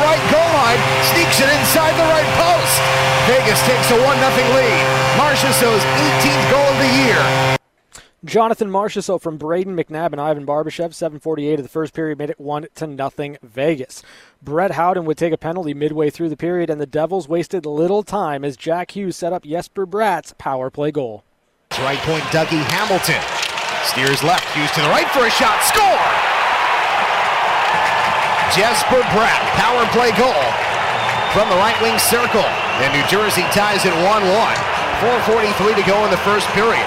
line, 0.70 1.04
sneaks 1.04 1.40
it 1.42 1.50
inside 1.60 1.94
the 1.98 2.08
right 2.10 2.30
post. 2.38 2.82
Vegas 3.28 3.62
takes 3.66 3.92
a 3.92 3.98
1 3.98 4.18
0 4.18 4.56
lead. 4.56 4.86
Marchessault's 5.18 5.86
18th 5.86 6.52
goal 6.52 6.62
of 6.62 6.78
the 6.78 6.92
year. 7.04 7.58
Jonathan 8.26 8.70
Marchessault 8.70 9.22
from 9.22 9.40
Brayden 9.40 9.80
McNabb 9.80 10.12
and 10.12 10.20
Ivan 10.20 10.46
Barbashev, 10.46 10.94
7:48 10.94 11.56
of 11.56 11.64
the 11.64 11.70
first 11.70 11.94
period, 11.94 12.18
made 12.18 12.30
it 12.30 12.40
one 12.40 12.68
to 12.76 12.86
nothing 12.86 13.38
Vegas. 13.42 14.04
Brett 14.42 14.72
Howden 14.72 15.06
would 15.06 15.18
take 15.18 15.32
a 15.32 15.38
penalty 15.38 15.74
midway 15.74 16.10
through 16.10 16.30
the 16.30 16.38
period, 16.38 16.70
and 16.70 16.82
the 16.82 16.86
Devils 16.86 17.30
wasted 17.30 17.66
little 17.66 18.04
time 18.04 18.44
as 18.44 18.58
Jack 18.58 18.92
Hughes 18.92 19.16
set 19.16 19.32
up 19.32 19.46
Jesper 19.46 19.86
Bratt's 19.86 20.34
power 20.38 20.70
play 20.70 20.92
goal. 20.92 21.24
Right 21.80 22.00
point, 22.00 22.24
Dougie 22.24 22.64
Hamilton 22.64 23.22
steers 23.86 24.22
left, 24.22 24.46
Hughes 24.54 24.72
to 24.72 24.82
the 24.82 24.90
right 24.90 25.08
for 25.10 25.26
a 25.26 25.32
shot, 25.32 25.64
score! 25.64 26.19
Jesper 28.56 29.02
Bratt, 29.14 29.42
power 29.62 29.86
play 29.94 30.10
goal 30.18 30.44
from 31.34 31.48
the 31.50 31.56
right 31.56 31.80
wing 31.82 32.00
circle. 32.00 32.42
And 32.82 32.94
New 32.94 33.08
Jersey 33.08 33.44
ties 33.54 33.86
it 33.86 33.94
1 33.94 34.04
1. 34.04 34.56
4.43 35.00 35.76
to 35.76 35.84
go 35.84 36.04
in 36.04 36.12
the 36.12 36.18
first 36.18 36.48
period. 36.50 36.86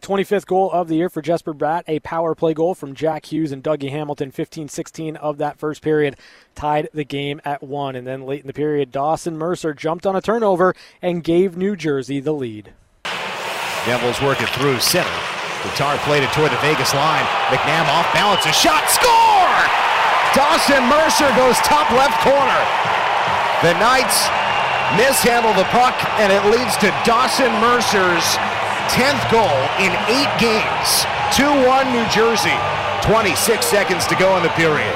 25th 0.00 0.46
goal 0.46 0.70
of 0.72 0.88
the 0.88 0.96
year 0.96 1.10
for 1.10 1.20
Jesper 1.20 1.52
Bratt, 1.52 1.82
a 1.86 2.00
power 2.00 2.34
play 2.34 2.54
goal 2.54 2.74
from 2.74 2.94
Jack 2.94 3.26
Hughes 3.26 3.52
and 3.52 3.62
Dougie 3.62 3.90
Hamilton. 3.90 4.30
15 4.30 4.68
16 4.68 5.16
of 5.16 5.36
that 5.36 5.58
first 5.58 5.82
period 5.82 6.16
tied 6.54 6.88
the 6.94 7.04
game 7.04 7.40
at 7.44 7.62
one. 7.62 7.94
And 7.94 8.06
then 8.06 8.22
late 8.22 8.40
in 8.40 8.46
the 8.46 8.54
period, 8.54 8.90
Dawson 8.90 9.36
Mercer 9.36 9.74
jumped 9.74 10.06
on 10.06 10.16
a 10.16 10.22
turnover 10.22 10.74
and 11.02 11.22
gave 11.22 11.56
New 11.58 11.76
Jersey 11.76 12.20
the 12.20 12.32
lead. 12.32 12.72
Devils 13.84 14.20
work 14.22 14.40
it 14.40 14.48
through 14.48 14.80
center. 14.80 15.10
Tatar 15.62 15.98
played 16.04 16.22
it 16.22 16.32
toward 16.32 16.50
the 16.50 16.56
Vegas 16.56 16.94
line. 16.94 17.24
McNabb 17.48 17.86
off 17.88 18.12
balance, 18.14 18.46
a 18.46 18.52
shot, 18.52 18.88
score! 18.88 19.19
Dawson 20.34 20.86
Mercer 20.86 21.26
goes 21.34 21.58
top 21.66 21.90
left 21.90 22.22
corner. 22.22 22.62
The 23.66 23.74
Knights 23.82 24.30
mishandle 24.94 25.52
the 25.54 25.66
puck, 25.70 25.94
and 26.20 26.32
it 26.32 26.44
leads 26.54 26.76
to 26.78 26.94
Dawson 27.04 27.50
Mercer's 27.58 28.22
10th 28.94 29.30
goal 29.30 29.58
in 29.82 29.90
eight 30.06 30.30
games. 30.38 31.04
2 31.34 31.66
1 31.66 31.92
New 31.92 32.06
Jersey. 32.10 32.54
26 33.02 33.66
seconds 33.66 34.06
to 34.06 34.14
go 34.14 34.36
in 34.36 34.42
the 34.44 34.48
period. 34.50 34.94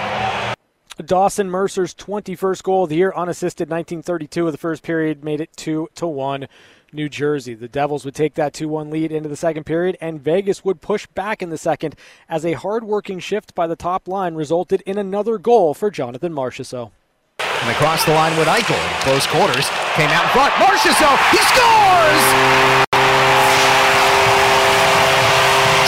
Dawson 1.04 1.50
Mercer's 1.50 1.94
21st 1.94 2.62
goal 2.62 2.84
of 2.84 2.90
the 2.90 2.96
year, 2.96 3.12
unassisted, 3.16 3.68
1932 3.68 4.46
of 4.46 4.52
the 4.52 4.58
first 4.58 4.84
period, 4.84 5.24
made 5.24 5.40
it 5.40 5.50
2 5.56 5.88
to 5.96 6.06
1. 6.06 6.46
New 6.94 7.08
Jersey. 7.08 7.54
The 7.54 7.68
Devils 7.68 8.04
would 8.04 8.14
take 8.14 8.34
that 8.34 8.54
2 8.54 8.68
1 8.68 8.90
lead 8.90 9.12
into 9.12 9.28
the 9.28 9.36
second 9.36 9.64
period, 9.64 9.96
and 10.00 10.20
Vegas 10.20 10.64
would 10.64 10.80
push 10.80 11.06
back 11.08 11.42
in 11.42 11.50
the 11.50 11.58
second 11.58 11.96
as 12.28 12.44
a 12.46 12.52
hard 12.52 12.84
working 12.84 13.18
shift 13.18 13.54
by 13.54 13.66
the 13.66 13.76
top 13.76 14.08
line 14.08 14.34
resulted 14.34 14.80
in 14.82 14.96
another 14.96 15.38
goal 15.38 15.74
for 15.74 15.90
Jonathan 15.90 16.32
Marchessault. 16.32 16.90
And 17.38 17.70
across 17.70 18.04
the 18.04 18.12
line 18.12 18.36
with 18.38 18.46
Eichel 18.46 18.76
in 18.76 19.00
close 19.02 19.26
quarters. 19.26 19.68
Came 19.96 20.10
out 20.10 20.24
in 20.24 20.30
front. 20.30 20.52
Marchessault, 20.54 21.18
he 21.32 21.38
scores! 21.38 22.24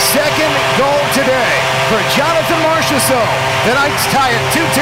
Second 0.01 0.53
goal 0.77 1.03
today 1.13 1.53
for 1.89 1.99
Jonathan 2.15 2.59
Marchessault. 2.65 3.31
The 3.65 3.73
Knights 3.73 4.05
tie 4.07 4.31
it 4.31 4.43
2-2. 4.53 4.81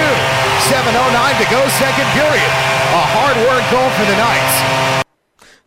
7.09 0.72 1.38
to 1.38 1.52
go 1.52 1.68
second 1.70 2.08
period. 2.14 2.52
A 2.96 3.04
hard 3.14 3.38
work 3.48 3.64
goal 3.72 3.90
for 3.98 4.06
the 4.06 4.16
Knights. 4.16 5.05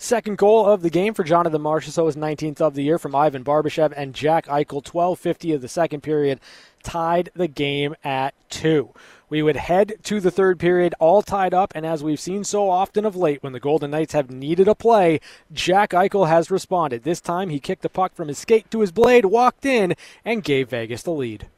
Second 0.00 0.38
goal 0.38 0.64
of 0.64 0.82
the 0.82 0.90
game 0.90 1.12
for 1.12 1.24
Jonathan 1.24 1.60
Marchessault 1.60 2.04
was 2.04 2.14
19th 2.14 2.60
of 2.60 2.74
the 2.74 2.84
year 2.84 3.00
from 3.00 3.16
Ivan 3.16 3.42
Barbashev 3.42 3.92
and 3.96 4.14
Jack 4.14 4.46
Eichel. 4.46 4.80
12:50 4.80 5.56
of 5.56 5.60
the 5.60 5.66
second 5.66 6.02
period 6.02 6.38
tied 6.84 7.30
the 7.34 7.48
game 7.48 7.96
at 8.04 8.32
two. 8.48 8.94
We 9.28 9.42
would 9.42 9.56
head 9.56 9.96
to 10.04 10.20
the 10.20 10.30
third 10.30 10.60
period 10.60 10.94
all 11.00 11.22
tied 11.22 11.52
up, 11.52 11.72
and 11.74 11.84
as 11.84 12.04
we've 12.04 12.20
seen 12.20 12.44
so 12.44 12.70
often 12.70 13.04
of 13.04 13.16
late 13.16 13.42
when 13.42 13.52
the 13.52 13.58
Golden 13.58 13.90
Knights 13.90 14.12
have 14.12 14.30
needed 14.30 14.68
a 14.68 14.76
play, 14.76 15.18
Jack 15.52 15.90
Eichel 15.90 16.28
has 16.28 16.48
responded. 16.48 17.02
This 17.02 17.20
time 17.20 17.50
he 17.50 17.58
kicked 17.58 17.82
the 17.82 17.88
puck 17.88 18.14
from 18.14 18.28
his 18.28 18.38
skate 18.38 18.70
to 18.70 18.82
his 18.82 18.92
blade, 18.92 19.24
walked 19.24 19.66
in, 19.66 19.96
and 20.24 20.44
gave 20.44 20.70
Vegas 20.70 21.02
the 21.02 21.10
lead. 21.10 21.48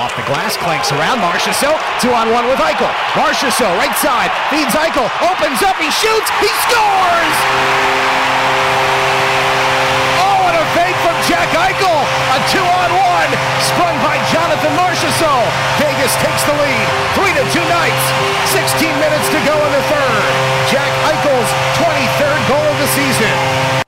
Off 0.00 0.16
the 0.16 0.24
glass, 0.24 0.56
clanks 0.56 0.90
around 0.96 1.20
Marchessault. 1.20 1.76
Two 2.00 2.08
on 2.16 2.32
one 2.32 2.48
with 2.48 2.56
Eichel. 2.56 2.88
Marchessault, 3.12 3.76
right 3.76 3.92
side, 4.00 4.32
feeds 4.48 4.72
Eichel, 4.72 5.04
opens 5.20 5.60
up, 5.60 5.76
he 5.76 5.92
shoots, 5.92 6.26
he 6.40 6.48
scores! 6.64 7.36
Oh, 10.24 10.48
and 10.48 10.56
a 10.56 10.66
fake 10.72 10.96
from 11.04 11.12
Jack 11.28 11.52
Eichel. 11.52 12.00
A 12.32 12.38
two 12.48 12.64
on 12.64 12.90
one, 12.96 13.30
sprung 13.60 13.92
by 14.00 14.16
Jonathan 14.32 14.72
Marchessault. 14.72 15.46
Vegas 15.78 16.16
takes 16.24 16.48
the 16.48 16.56
lead. 16.56 16.86
Three 17.14 17.36
to 17.36 17.44
two 17.52 17.66
Knights. 17.68 18.04
16 18.56 18.88
minutes 19.04 19.28
to 19.30 19.38
go 19.44 19.52
in 19.52 19.70
the 19.76 19.84
third. 19.84 20.22
Jack 20.72 20.90
Eichel's 21.12 21.50
23rd 21.76 22.40
goal 22.48 22.66
of 22.72 22.76
the 22.80 22.88
season. 22.96 23.79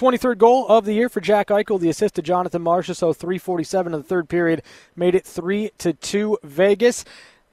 23rd 0.00 0.38
goal 0.38 0.66
of 0.66 0.86
the 0.86 0.94
year 0.94 1.10
for 1.10 1.20
Jack 1.20 1.48
Eichel. 1.48 1.78
The 1.78 1.90
assist 1.90 2.14
to 2.14 2.22
Jonathan 2.22 2.62
Marchessault, 2.64 3.16
347 3.16 3.92
in 3.92 4.00
the 4.00 4.06
third 4.06 4.30
period, 4.30 4.62
made 4.96 5.14
it 5.14 5.26
3 5.26 5.70
to 5.76 5.92
2 5.92 6.38
Vegas. 6.42 7.04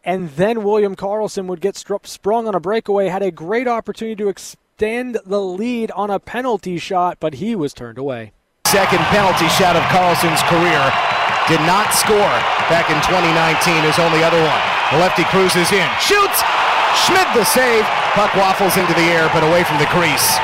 And 0.01 0.29
then 0.29 0.63
William 0.63 0.95
Karlsson 0.95 1.47
would 1.47 1.59
get 1.59 1.75
sprung 1.75 2.47
on 2.47 2.55
a 2.55 2.61
breakaway, 2.61 3.09
had 3.09 3.21
a 3.21 3.31
great 3.31 3.67
opportunity 3.67 4.15
to 4.23 4.29
extend 4.29 5.19
the 5.25 5.41
lead 5.41 5.91
on 5.91 6.09
a 6.09 6.19
penalty 6.19 6.77
shot, 6.77 7.17
but 7.19 7.35
he 7.35 7.53
was 7.53 7.73
turned 7.73 7.97
away. 7.97 8.31
Second 8.65 9.03
penalty 9.11 9.49
shot 9.49 9.75
of 9.75 9.83
Karlsson's 9.91 10.41
career. 10.43 10.79
Did 11.49 11.59
not 11.67 11.93
score 11.93 12.31
back 12.71 12.87
in 12.87 12.95
2019, 13.03 13.83
his 13.83 13.99
only 13.99 14.23
other 14.23 14.39
one. 14.39 14.61
The 14.91 14.99
lefty 14.99 15.25
cruises 15.25 15.71
in, 15.73 15.89
shoots! 15.99 16.39
Schmid 17.03 17.27
the 17.35 17.43
save. 17.43 17.83
Puck 18.15 18.33
waffles 18.35 18.77
into 18.77 18.93
the 18.93 19.07
air, 19.11 19.29
but 19.33 19.43
away 19.43 19.65
from 19.65 19.79
the 19.79 19.85
crease. 19.87 20.39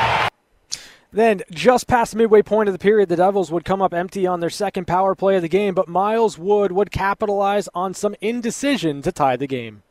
Then, 1.14 1.46
just 1.54 1.86
past 1.86 2.10
the 2.10 2.18
midway 2.18 2.42
point 2.42 2.66
of 2.68 2.74
the 2.74 2.82
period, 2.82 3.08
the 3.08 3.14
Devils 3.14 3.52
would 3.54 3.64
come 3.64 3.78
up 3.78 3.94
empty 3.94 4.26
on 4.26 4.42
their 4.42 4.50
second 4.50 4.90
power 4.90 5.14
play 5.14 5.36
of 5.36 5.46
the 5.46 5.48
game, 5.48 5.70
but 5.70 5.86
Miles 5.86 6.36
Wood 6.36 6.72
would 6.72 6.90
capitalize 6.90 7.68
on 7.70 7.94
some 7.94 8.18
indecision 8.20 8.98
to 9.02 9.14
tie 9.14 9.38
the 9.38 9.46
game. 9.46 9.86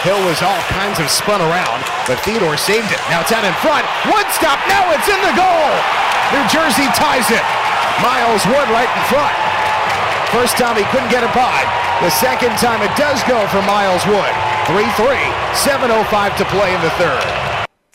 Hill 0.00 0.16
was 0.24 0.40
all 0.40 0.62
kinds 0.72 0.96
of 0.96 1.12
spun 1.12 1.44
around, 1.44 1.84
but 2.08 2.16
Theodore 2.24 2.56
saved 2.56 2.88
it. 2.88 2.96
Now 3.12 3.20
it's 3.20 3.36
out 3.36 3.44
in 3.44 3.52
front. 3.60 3.84
One 4.08 4.24
stop. 4.32 4.56
Now 4.64 4.88
it's 4.96 5.12
in 5.12 5.20
the 5.20 5.36
goal. 5.36 5.68
New 6.32 6.44
Jersey 6.48 6.88
ties 6.96 7.28
it. 7.28 7.44
Miles 8.00 8.40
Wood 8.48 8.72
right 8.72 8.88
in 8.88 9.04
front. 9.12 9.36
First 10.32 10.56
time 10.56 10.80
he 10.80 10.88
couldn't 10.88 11.12
get 11.12 11.20
it 11.20 11.36
by. 11.36 11.68
The 12.00 12.08
second 12.08 12.56
time 12.56 12.80
it 12.80 12.96
does 12.96 13.20
go 13.28 13.44
for 13.52 13.60
Miles 13.68 14.08
Wood. 14.08 14.32
3 14.72 14.88
3. 14.96 15.20
7.05 15.52 16.40
to 16.40 16.48
play 16.48 16.72
in 16.74 16.80
the 16.80 16.96
third. 16.96 17.41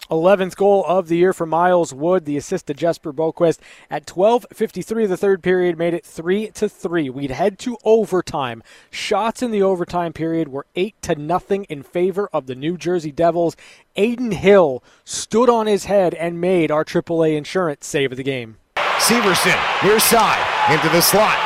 11th 0.10 0.56
goal 0.56 0.86
of 0.88 1.08
the 1.08 1.18
year 1.18 1.34
for 1.34 1.46
Miles 1.46 1.94
Wood, 1.94 2.26
the 2.26 2.38
assist 2.38 2.68
to 2.68 2.74
Jesper 2.74 3.12
Boquist 3.12 3.60
at 3.90 4.06
12:53 4.06 5.04
of 5.04 5.10
the 5.10 5.18
third 5.18 5.44
period 5.44 5.78
made 5.78 5.94
it 5.94 6.06
3 6.06 6.48
to 6.52 6.70
3. 6.70 7.10
We'd 7.10 7.32
head 7.32 7.60
to 7.60 7.78
overtime. 7.84 8.64
Shots 8.90 9.42
in 9.42 9.52
the 9.52 9.62
overtime 9.62 10.14
period 10.14 10.48
were 10.50 10.66
8 10.76 10.96
to 11.04 11.16
nothing 11.16 11.66
in 11.66 11.84
favor 11.84 12.30
of 12.32 12.48
the 12.48 12.56
New 12.56 12.78
Jersey 12.78 13.12
Devils. 13.12 13.56
Adin 13.96 14.32
Hill 14.32 14.84
stood 15.04 15.50
on 15.50 15.68
his 15.68 15.86
head 15.86 16.14
and 16.14 16.40
made 16.40 16.72
our 16.72 16.86
AAA 16.86 17.36
insurance 17.36 17.86
save 17.86 18.12
of 18.12 18.18
the 18.18 18.24
game. 18.24 18.58
Severson 19.00 19.58
near 19.84 20.00
side 20.00 20.74
into 20.74 20.90
the 20.90 21.02
slot. 21.02 21.38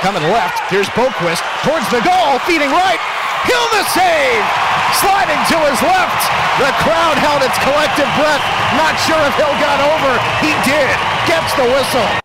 Coming 0.00 0.22
left, 0.24 0.68
here's 0.70 0.88
Boquist 0.88 1.42
towards 1.62 1.88
the 1.90 2.00
goal, 2.00 2.38
feeding 2.40 2.70
right. 2.70 3.11
The 3.48 3.84
save! 3.90 4.44
Sliding 5.00 5.42
to 5.50 5.58
his 5.66 5.80
left. 5.82 6.22
The 6.62 6.70
crowd 6.84 7.18
held 7.18 7.42
its 7.42 7.58
collective 7.58 8.06
breath. 8.14 8.44
Not 8.78 8.94
sure 9.02 9.18
if 9.26 9.34
Hill 9.34 9.56
got 9.58 9.80
over. 9.82 10.12
He 10.38 10.52
did. 10.62 10.94
Gets 11.26 11.54
the 11.54 11.64
whistle. 11.64 12.22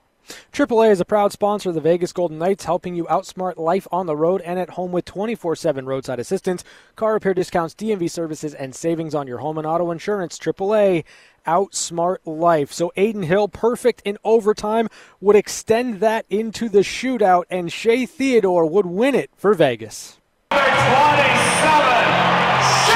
AAA 0.54 0.92
is 0.92 1.00
a 1.00 1.06
proud 1.06 1.32
sponsor 1.32 1.70
of 1.70 1.76
the 1.76 1.82
Vegas 1.82 2.12
Golden 2.12 2.38
Knights, 2.38 2.66
helping 2.66 2.96
you 2.96 3.06
outsmart 3.06 3.58
life 3.58 3.88
on 3.92 4.06
the 4.06 4.16
road 4.16 4.42
and 4.42 4.60
at 4.60 4.72
home 4.72 4.92
with 4.92 5.06
24 5.06 5.56
7 5.56 5.86
roadside 5.86 6.20
assistance, 6.20 6.64
car 6.96 7.14
repair 7.14 7.34
discounts, 7.34 7.74
DMV 7.74 8.10
services, 8.10 8.54
and 8.54 8.76
savings 8.76 9.16
on 9.16 9.28
your 9.28 9.38
home 9.38 9.58
and 9.58 9.66
auto 9.66 9.90
insurance. 9.90 10.38
AAA, 10.38 11.04
outsmart 11.48 12.18
life. 12.26 12.72
So 12.72 12.92
Adin 12.98 13.24
Hill, 13.24 13.48
perfect 13.48 14.02
in 14.06 14.18
overtime, 14.24 14.90
would 15.22 15.36
extend 15.36 16.00
that 16.02 16.26
into 16.30 16.70
the 16.70 16.80
shootout, 16.80 17.46
and 17.50 17.72
Shea 17.72 18.06
Theodore 18.06 18.66
would 18.66 18.86
win 18.86 19.16
it 19.16 19.32
for 19.38 19.54
Vegas. 19.54 20.20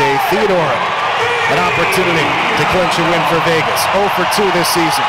Shea 0.01 0.15
Theodore, 0.31 0.75
an 1.51 1.59
opportunity 1.59 2.29
to 2.57 2.63
clinch 2.71 2.95
a 2.97 3.03
win 3.11 3.21
for 3.27 3.37
Vegas. 3.43 3.83
0 3.91 4.07
for 4.15 4.25
2 4.33 4.49
this 4.55 4.69
season. 4.69 5.03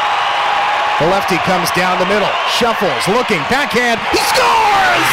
The 0.98 1.06
lefty 1.06 1.38
comes 1.48 1.70
down 1.70 1.98
the 1.98 2.06
middle, 2.06 2.28
shuffles, 2.50 3.06
looking, 3.08 3.40
backhand, 3.48 3.98
he 4.10 4.18
scores! 4.26 5.08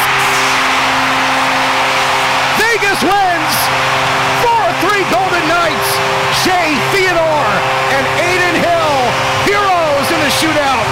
Vegas 2.58 3.00
wins! 3.00 3.54
4-3 4.44 5.00
Golden 5.14 5.44
Knights! 5.48 5.90
Shea 6.42 6.76
Theodore 6.92 7.54
and 7.94 8.04
Adin 8.20 8.60
Hill, 8.60 8.96
heroes 9.46 10.06
in 10.10 10.18
the 10.20 10.32
shootout! 10.34 10.89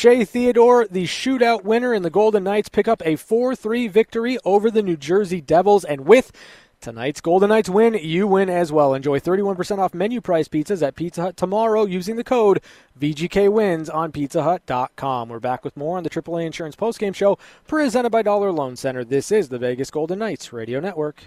Shea 0.00 0.24
Theodore, 0.24 0.86
the 0.86 1.04
shootout 1.04 1.62
winner, 1.62 1.92
and 1.92 2.02
the 2.02 2.08
Golden 2.08 2.42
Knights 2.42 2.70
pick 2.70 2.88
up 2.88 3.02
a 3.04 3.16
4 3.16 3.54
3 3.54 3.86
victory 3.86 4.38
over 4.46 4.70
the 4.70 4.82
New 4.82 4.96
Jersey 4.96 5.42
Devils. 5.42 5.84
And 5.84 6.06
with 6.06 6.32
tonight's 6.80 7.20
Golden 7.20 7.50
Knights 7.50 7.68
win, 7.68 7.92
you 7.92 8.26
win 8.26 8.48
as 8.48 8.72
well. 8.72 8.94
Enjoy 8.94 9.20
31% 9.20 9.78
off 9.78 9.92
menu 9.92 10.22
price 10.22 10.48
pizzas 10.48 10.80
at 10.80 10.96
Pizza 10.96 11.20
Hut 11.20 11.36
tomorrow 11.36 11.84
using 11.84 12.16
the 12.16 12.24
code 12.24 12.62
VGKWins 12.98 13.94
on 13.94 14.10
pizzahut.com. 14.10 15.28
We're 15.28 15.38
back 15.38 15.66
with 15.66 15.76
more 15.76 15.98
on 15.98 16.02
the 16.02 16.08
AAA 16.08 16.46
Insurance 16.46 16.76
Postgame 16.76 17.14
Show 17.14 17.38
presented 17.66 18.08
by 18.08 18.22
Dollar 18.22 18.52
Loan 18.52 18.76
Center. 18.76 19.04
This 19.04 19.30
is 19.30 19.50
the 19.50 19.58
Vegas 19.58 19.90
Golden 19.90 20.20
Knights 20.20 20.50
Radio 20.50 20.80
Network. 20.80 21.24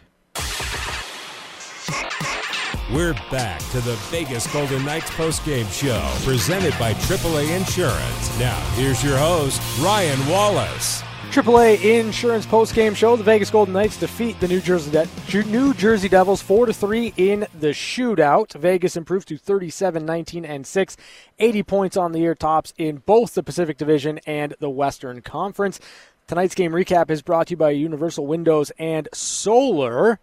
We're 2.91 3.13
back 3.31 3.59
to 3.69 3.79
the 3.79 3.95
Vegas 4.11 4.45
Golden 4.51 4.83
Knights 4.83 5.09
postgame 5.11 5.71
show 5.71 6.05
presented 6.25 6.77
by 6.77 6.93
AAA 6.93 7.55
Insurance. 7.55 8.39
Now, 8.39 8.59
here's 8.75 9.01
your 9.01 9.17
host, 9.17 9.61
Ryan 9.79 10.19
Wallace. 10.27 11.01
AAA 11.31 11.81
Insurance 11.81 12.45
postgame 12.45 12.93
show. 12.93 13.15
The 13.15 13.23
Vegas 13.23 13.49
Golden 13.49 13.73
Knights 13.73 13.97
defeat 13.97 14.37
the 14.41 14.49
New 14.49 14.59
Jersey 14.59 14.91
De- 14.91 15.43
New 15.45 15.73
Jersey 15.73 16.09
Devils 16.09 16.41
4 16.41 16.65
to 16.65 16.73
3 16.73 17.13
in 17.15 17.47
the 17.57 17.69
shootout. 17.69 18.51
Vegas 18.53 18.97
improves 18.97 19.23
to 19.25 19.37
37 19.37 20.05
19 20.05 20.43
and 20.43 20.67
6, 20.67 20.97
80 21.39 21.63
points 21.63 21.95
on 21.95 22.11
the 22.11 22.19
year 22.19 22.35
tops 22.35 22.73
in 22.77 22.97
both 22.97 23.33
the 23.33 23.43
Pacific 23.43 23.77
Division 23.77 24.19
and 24.27 24.55
the 24.59 24.69
Western 24.69 25.21
Conference. 25.21 25.79
Tonight's 26.27 26.53
game 26.53 26.73
recap 26.73 27.09
is 27.09 27.21
brought 27.21 27.47
to 27.47 27.51
you 27.51 27.57
by 27.57 27.69
Universal 27.69 28.27
Windows 28.27 28.73
and 28.77 29.07
Solar. 29.13 30.19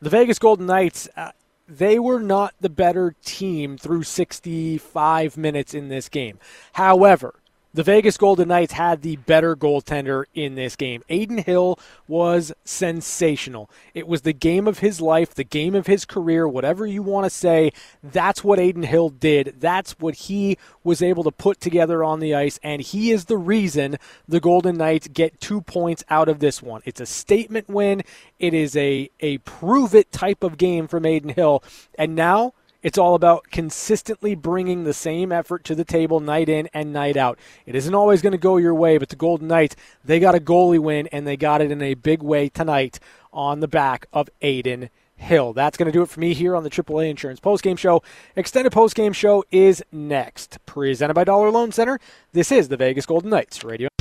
The 0.00 0.10
Vegas 0.10 0.40
Golden 0.40 0.66
Knights 0.66 1.08
uh, 1.16 1.30
they 1.68 1.98
were 1.98 2.20
not 2.20 2.54
the 2.60 2.70
better 2.70 3.14
team 3.24 3.78
through 3.78 4.02
65 4.02 5.36
minutes 5.36 5.74
in 5.74 5.88
this 5.88 6.08
game. 6.08 6.38
However, 6.72 7.41
the 7.74 7.82
Vegas 7.82 8.16
Golden 8.16 8.48
Knights 8.48 8.74
had 8.74 9.02
the 9.02 9.16
better 9.16 9.56
goaltender 9.56 10.24
in 10.34 10.54
this 10.54 10.76
game. 10.76 11.02
Adin 11.08 11.38
Hill 11.38 11.78
was 12.06 12.52
sensational. 12.64 13.70
It 13.94 14.06
was 14.06 14.22
the 14.22 14.32
game 14.32 14.68
of 14.68 14.80
his 14.80 15.00
life, 15.00 15.34
the 15.34 15.44
game 15.44 15.74
of 15.74 15.86
his 15.86 16.04
career, 16.04 16.46
whatever 16.46 16.86
you 16.86 17.02
want 17.02 17.24
to 17.24 17.30
say. 17.30 17.72
That's 18.02 18.44
what 18.44 18.58
Adin 18.58 18.82
Hill 18.82 19.08
did. 19.08 19.56
That's 19.58 19.98
what 19.98 20.14
he 20.14 20.58
was 20.84 21.00
able 21.00 21.24
to 21.24 21.30
put 21.30 21.60
together 21.60 22.04
on 22.04 22.20
the 22.20 22.34
ice, 22.34 22.60
and 22.62 22.82
he 22.82 23.10
is 23.10 23.26
the 23.26 23.38
reason 23.38 23.96
the 24.28 24.40
Golden 24.40 24.76
Knights 24.76 25.08
get 25.08 25.40
two 25.40 25.62
points 25.62 26.04
out 26.10 26.28
of 26.28 26.40
this 26.40 26.62
one. 26.62 26.82
It's 26.84 27.00
a 27.00 27.06
statement 27.06 27.68
win. 27.68 28.02
It 28.38 28.54
is 28.54 28.76
a, 28.76 29.10
a 29.20 29.38
prove 29.38 29.94
it 29.94 30.12
type 30.12 30.42
of 30.42 30.58
game 30.58 30.88
from 30.88 31.06
Adin 31.06 31.30
Hill. 31.30 31.62
And 31.96 32.14
now 32.14 32.54
it's 32.82 32.98
all 32.98 33.14
about 33.14 33.50
consistently 33.50 34.34
bringing 34.34 34.84
the 34.84 34.92
same 34.92 35.32
effort 35.32 35.64
to 35.64 35.74
the 35.74 35.84
table 35.84 36.20
night 36.20 36.48
in 36.48 36.68
and 36.74 36.92
night 36.92 37.16
out. 37.16 37.38
It 37.66 37.74
isn't 37.74 37.94
always 37.94 38.22
going 38.22 38.32
to 38.32 38.38
go 38.38 38.56
your 38.56 38.74
way, 38.74 38.98
but 38.98 39.08
the 39.08 39.16
Golden 39.16 39.48
Knights, 39.48 39.76
they 40.04 40.20
got 40.20 40.34
a 40.34 40.40
goalie 40.40 40.78
win, 40.78 41.06
and 41.08 41.26
they 41.26 41.36
got 41.36 41.60
it 41.60 41.70
in 41.70 41.82
a 41.82 41.94
big 41.94 42.22
way 42.22 42.48
tonight 42.48 42.98
on 43.32 43.60
the 43.60 43.68
back 43.68 44.06
of 44.12 44.28
Adin 44.42 44.90
Hill. 45.16 45.52
That's 45.52 45.76
going 45.76 45.86
to 45.86 45.92
do 45.92 46.02
it 46.02 46.08
for 46.08 46.20
me 46.20 46.34
here 46.34 46.56
on 46.56 46.64
the 46.64 46.70
AAA 46.70 47.08
Insurance 47.10 47.40
Postgame 47.40 47.78
Show. 47.78 48.02
Extended 48.36 48.72
Postgame 48.72 49.14
Show 49.14 49.44
is 49.50 49.82
next. 49.92 50.58
Presented 50.66 51.14
by 51.14 51.24
Dollar 51.24 51.50
Loan 51.50 51.72
Center. 51.72 52.00
This 52.32 52.50
is 52.50 52.68
the 52.68 52.76
Vegas 52.76 53.06
Golden 53.06 53.30
Knights 53.30 53.62
Radio. 53.62 53.91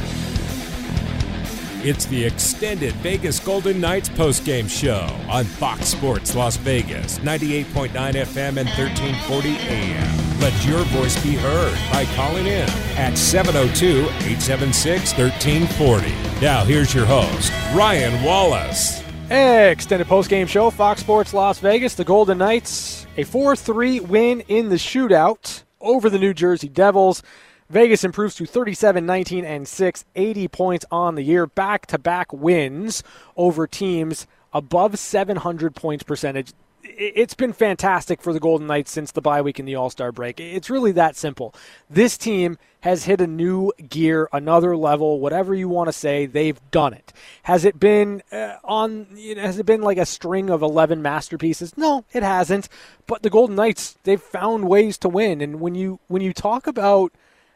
It's 1.83 2.05
the 2.05 2.23
extended 2.23 2.93
Vegas 2.97 3.39
Golden 3.39 3.81
Knights 3.81 4.07
postgame 4.07 4.69
show 4.69 5.09
on 5.27 5.45
Fox 5.45 5.87
Sports 5.87 6.35
Las 6.35 6.55
Vegas, 6.57 7.17
98.9 7.17 7.89
FM 7.89 8.57
and 8.57 8.69
1340 8.69 9.55
AM. 9.57 10.39
Let 10.39 10.63
your 10.63 10.83
voice 10.89 11.19
be 11.23 11.33
heard 11.33 11.75
by 11.91 12.05
calling 12.13 12.45
in 12.45 12.69
at 12.99 13.17
702 13.17 14.01
876 14.03 15.17
1340. 15.17 16.11
Now, 16.39 16.63
here's 16.63 16.93
your 16.93 17.07
host, 17.07 17.51
Ryan 17.73 18.23
Wallace. 18.23 19.01
Extended 19.31 20.05
postgame 20.05 20.47
show, 20.47 20.69
Fox 20.69 21.01
Sports 21.01 21.33
Las 21.33 21.57
Vegas. 21.57 21.95
The 21.95 22.05
Golden 22.05 22.37
Knights, 22.37 23.07
a 23.17 23.23
4 23.23 23.55
3 23.55 24.01
win 24.01 24.41
in 24.41 24.69
the 24.69 24.75
shootout 24.75 25.63
over 25.79 26.11
the 26.11 26.19
New 26.19 26.35
Jersey 26.35 26.69
Devils. 26.69 27.23
Vegas 27.71 28.03
improves 28.03 28.35
to 28.35 28.45
37 28.45 29.05
19 29.05 29.45
and 29.45 29.65
6, 29.65 30.05
80 30.13 30.47
points 30.49 30.85
on 30.91 31.15
the 31.15 31.23
year, 31.23 31.47
back 31.47 31.85
to 31.87 31.97
back 31.97 32.33
wins 32.33 33.01
over 33.37 33.65
teams 33.65 34.27
above 34.51 34.99
700 34.99 35.73
points 35.73 36.03
percentage. 36.03 36.51
It's 36.83 37.33
been 37.33 37.53
fantastic 37.53 38.21
for 38.21 38.33
the 38.33 38.41
Golden 38.41 38.67
Knights 38.67 38.91
since 38.91 39.13
the 39.13 39.21
bye 39.21 39.41
week 39.41 39.57
and 39.57 39.65
the 39.65 39.75
All 39.75 39.89
Star 39.89 40.11
break. 40.11 40.41
It's 40.41 40.69
really 40.69 40.91
that 40.93 41.15
simple. 41.15 41.55
This 41.89 42.17
team 42.17 42.57
has 42.81 43.05
hit 43.05 43.21
a 43.21 43.27
new 43.27 43.71
gear, 43.87 44.27
another 44.33 44.75
level, 44.75 45.21
whatever 45.21 45.55
you 45.55 45.69
want 45.69 45.87
to 45.87 45.93
say. 45.93 46.25
They've 46.25 46.59
done 46.71 46.93
it. 46.93 47.13
Has 47.43 47.63
it 47.63 47.79
been 47.79 48.21
uh, 48.33 48.55
on? 48.65 49.07
You 49.15 49.35
know, 49.35 49.43
has 49.43 49.59
it 49.59 49.65
been 49.65 49.81
like 49.81 49.97
a 49.97 50.05
string 50.05 50.49
of 50.49 50.61
eleven 50.61 51.01
masterpieces? 51.01 51.77
No, 51.77 52.03
it 52.11 52.23
hasn't. 52.23 52.67
But 53.07 53.23
the 53.23 53.29
Golden 53.29 53.55
Knights, 53.55 53.97
they've 54.03 54.21
found 54.21 54.67
ways 54.67 54.97
to 54.97 55.07
win. 55.07 55.39
And 55.39 55.61
when 55.61 55.75
you 55.75 56.01
when 56.09 56.21
you 56.21 56.33
talk 56.33 56.67
about 56.67 57.13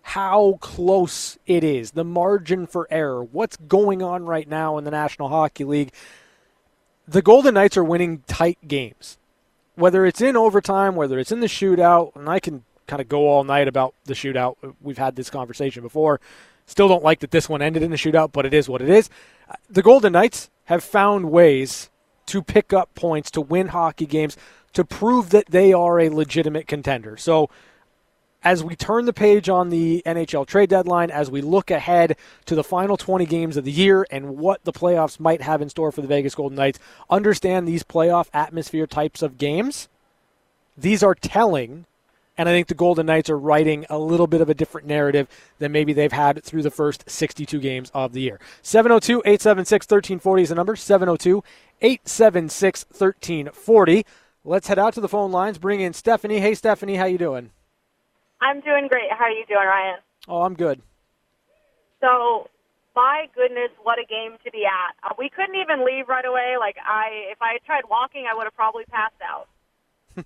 how 0.10 0.60
close 0.62 1.40
it 1.48 1.64
is, 1.64 1.92
the 1.92 2.04
margin 2.04 2.68
for 2.68 2.88
error, 2.92 3.24
what's 3.24 3.58
going 3.58 4.04
on 4.04 4.24
right 4.24 4.48
now 4.48 4.78
in 4.78 4.84
the 4.84 4.92
National 4.92 5.30
Hockey 5.30 5.64
League. 5.64 5.92
The 7.08 7.24
Golden 7.24 7.56
Knights 7.56 7.76
are 7.76 7.84
winning 7.84 8.24
tight 8.28 8.60
games. 8.68 9.18
Whether 9.74 10.06
it's 10.06 10.22
in 10.22 10.38
overtime, 10.38 10.96
whether 10.96 11.18
it's 11.18 11.32
in 11.32 11.40
the 11.40 11.48
shootout, 11.48 12.16
and 12.16 12.30
I 12.30 12.40
can 12.40 12.64
kind 12.86 13.02
of 13.02 13.10
go 13.10 13.28
all 13.28 13.44
night 13.44 13.68
about 13.68 13.96
the 14.06 14.14
shootout. 14.14 14.58
We've 14.80 15.00
had 15.00 15.16
this 15.16 15.32
conversation 15.32 15.82
before. 15.82 16.22
Still 16.68 16.88
don't 16.88 17.04
like 17.04 17.22
that 17.22 17.32
this 17.32 17.50
one 17.50 17.64
ended 17.64 17.82
in 17.82 17.92
a 17.92 17.98
shootout, 17.98 18.32
but 18.32 18.46
it 18.46 18.54
is 18.54 18.70
what 18.70 18.84
it 18.84 18.90
is. 18.90 19.10
The 19.68 19.82
Golden 19.82 20.14
Knights 20.14 20.52
have 20.66 20.84
found 20.84 21.32
ways 21.32 21.90
to 22.28 22.44
pick 22.44 22.72
up 22.72 22.94
points, 22.94 23.32
to 23.32 23.42
win 23.42 23.70
hockey 23.70 24.06
games, 24.06 24.38
to 24.74 24.86
prove 24.86 25.32
that 25.32 25.48
they 25.48 25.74
are 25.74 26.00
a 26.00 26.10
legitimate 26.10 26.68
contender. 26.68 27.18
So 27.18 27.50
as 28.46 28.64
we 28.64 28.76
turn 28.76 29.06
the 29.06 29.14
page 29.14 29.50
on 29.50 29.70
the 29.70 30.04
NHL 30.06 30.46
trade 30.46 30.70
deadline, 30.70 31.10
as 31.10 31.32
we 31.32 31.42
look 31.42 31.72
ahead 31.72 32.16
to 32.46 32.54
the 32.54 32.64
final 32.64 32.96
20 32.96 33.26
games 33.26 33.58
of 33.58 33.66
the 33.66 33.72
year 33.72 34.06
and 34.12 34.38
what 34.38 34.64
the 34.64 34.72
playoffs 34.72 35.20
might 35.20 35.42
have 35.42 35.64
in 35.64 35.70
store 35.70 35.92
for 35.92 36.02
the 36.02 36.08
Vegas 36.08 36.36
Golden 36.36 36.56
Knights, 36.56 36.78
understand 37.10 37.68
these 37.68 37.84
playoff 37.84 38.30
atmosphere 38.34 38.86
types 38.86 39.24
of 39.24 39.40
games. 39.40 39.90
These 40.78 41.02
are 41.02 41.16
telling, 41.16 41.88
and 42.38 42.48
I 42.48 42.52
think 42.52 42.68
the 42.68 42.76
Golden 42.76 43.08
Knights 43.08 43.32
are 43.32 43.38
writing 43.38 43.88
a 43.90 43.98
little 43.98 44.28
bit 44.28 44.42
of 44.42 44.50
a 44.50 44.54
different 44.54 44.86
narrative 44.86 45.28
than 45.58 45.72
maybe 45.72 45.92
they've 45.92 46.12
had 46.12 46.44
through 46.44 46.62
the 46.62 46.70
first 46.70 47.10
62 47.10 47.60
games 47.60 47.90
of 47.96 48.14
the 48.14 48.22
year. 48.22 48.40
702 48.62 49.24
876 49.26 49.86
1340 49.86 50.44
is 50.44 50.50
the 50.50 50.56
number 50.56 50.76
702 50.76 51.44
876 51.82 52.86
1340. 52.90 54.06
Let's 54.44 54.68
head 54.68 54.78
out 54.78 54.94
to 54.94 55.02
the 55.02 55.10
phone 55.10 55.32
lines, 55.32 55.58
bring 55.58 55.82
in 55.82 55.94
Stephanie. 55.94 56.40
Hey, 56.40 56.54
Stephanie, 56.54 56.98
how 56.98 57.06
you 57.06 57.18
doing? 57.18 57.50
I'm 58.42 58.62
doing 58.62 58.88
great. 58.88 59.12
How 59.12 59.26
are 59.26 59.30
you 59.32 59.46
doing, 59.48 59.66
Ryan? 59.66 59.98
Oh, 60.28 60.42
I'm 60.44 60.54
good. 60.56 60.82
So, 62.02 62.50
my 62.96 63.28
goodness, 63.36 63.70
what 63.84 63.98
a 64.00 64.06
game 64.06 64.38
to 64.44 64.52
be 64.52 64.64
at. 64.66 65.10
Uh, 65.10 65.14
we 65.18 65.30
couldn't 65.30 65.56
even 65.56 65.86
leave 65.86 66.08
right 66.08 66.26
away. 66.26 66.56
Like 66.60 66.76
I, 66.86 67.30
if 67.32 67.42
I 67.42 67.54
had 67.54 67.64
tried 67.66 67.84
walking, 67.90 68.26
I 68.32 68.36
would 68.36 68.44
have 68.44 68.56
probably 68.56 68.84
passed 68.86 69.16
out. 69.24 69.48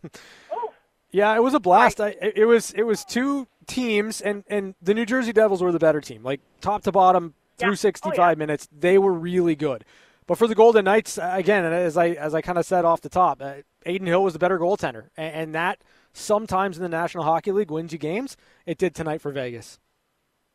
yeah, 1.12 1.36
it 1.36 1.42
was 1.44 1.54
a 1.54 1.60
blast. 1.60 2.00
I, 2.00 2.16
it 2.22 2.46
was 2.46 2.72
it 2.72 2.84
was 2.84 3.04
two 3.06 3.48
teams, 3.68 4.22
and 4.22 4.44
and 4.48 4.76
the 4.82 4.94
New 4.94 5.06
Jersey 5.06 5.34
Devils 5.34 5.62
were 5.62 5.72
the 5.72 5.80
better 5.80 6.02
team. 6.02 6.24
Like 6.24 6.42
top 6.62 6.84
to 6.84 6.92
bottom 6.92 7.34
through 7.58 7.70
Yeah. 7.72 7.76
65 7.76 8.20
Oh, 8.20 8.30
yeah. 8.30 8.36
minutes, 8.36 8.68
they 8.78 8.98
were 8.98 9.14
really 9.14 9.56
good. 9.56 9.84
But 10.28 10.38
for 10.38 10.48
the 10.48 10.56
Golden 10.56 10.86
Knights, 10.86 11.18
again, 11.22 11.66
as 11.66 11.98
I 11.98 12.10
as 12.10 12.36
I 12.36 12.42
kind 12.42 12.58
of 12.60 12.66
said 12.66 12.86
off 12.86 13.02
the 13.02 13.10
top, 13.10 13.42
uh, 13.42 13.54
Adin 13.86 14.06
Hill 14.06 14.24
was 14.24 14.34
the 14.34 14.40
better 14.40 14.60
goaltender, 14.60 15.06
and, 15.18 15.34
and 15.36 15.56
that 15.56 15.80
sometimes 16.14 16.78
in 16.78 16.84
the 16.84 16.90
National 16.90 17.24
Hockey 17.24 17.52
League 17.52 17.72
wins 17.72 17.92
you 17.94 18.00
games. 18.00 18.38
It 18.66 18.78
did 18.78 18.96
tonight 18.96 19.22
for 19.22 19.32
Vegas. 19.32 19.80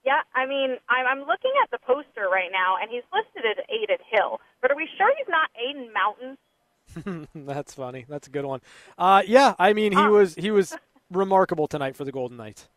Yeah, 0.04 0.20
I 0.34 0.46
mean, 0.46 0.76
I'm, 0.88 1.06
I'm 1.06 1.18
looking 1.20 1.52
at 1.62 1.70
the 1.70 1.78
poster 1.78 2.28
right 2.30 2.50
now, 2.52 2.76
and 2.80 2.90
he's 2.90 3.02
listed 3.12 3.44
as 3.50 3.64
Adin 3.70 4.04
Hill. 4.10 4.38
But 4.60 4.70
are 4.70 4.76
we 4.76 4.86
sure 4.98 5.10
he's 5.16 5.28
not 5.28 5.48
Adin 5.56 5.90
Mountain? 5.94 7.28
That's 7.46 7.72
funny. 7.72 8.04
That's 8.08 8.28
a 8.28 8.30
good 8.30 8.44
one. 8.44 8.60
Uh, 8.98 9.22
yeah, 9.26 9.54
I 9.58 9.72
mean 9.72 9.92
he 9.92 10.06
was 10.06 10.34
he 10.34 10.50
was 10.50 10.76
remarkable 11.10 11.66
tonight 11.66 11.96
for 11.96 12.04
the 12.04 12.12
Golden 12.12 12.36
Knights. 12.36 12.68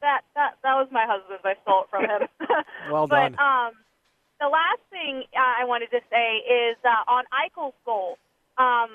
That 0.00 0.22
that 0.34 0.58
that 0.64 0.74
was 0.74 0.88
my 0.90 1.06
husband's. 1.08 1.42
I 1.44 1.54
stole 1.62 1.82
it 1.84 1.90
from 1.90 2.04
him. 2.04 2.28
Well 2.90 3.06
but 3.06 3.34
done. 3.34 3.38
um, 3.38 3.72
the 4.40 4.48
last 4.48 4.80
thing 4.90 5.22
uh, 5.34 5.62
I 5.62 5.64
wanted 5.64 5.90
to 5.92 6.00
say 6.10 6.36
is 6.52 6.76
uh, 6.84 7.10
on 7.10 7.24
Eichel's 7.32 7.74
goal. 7.86 8.18
Um, 8.58 8.90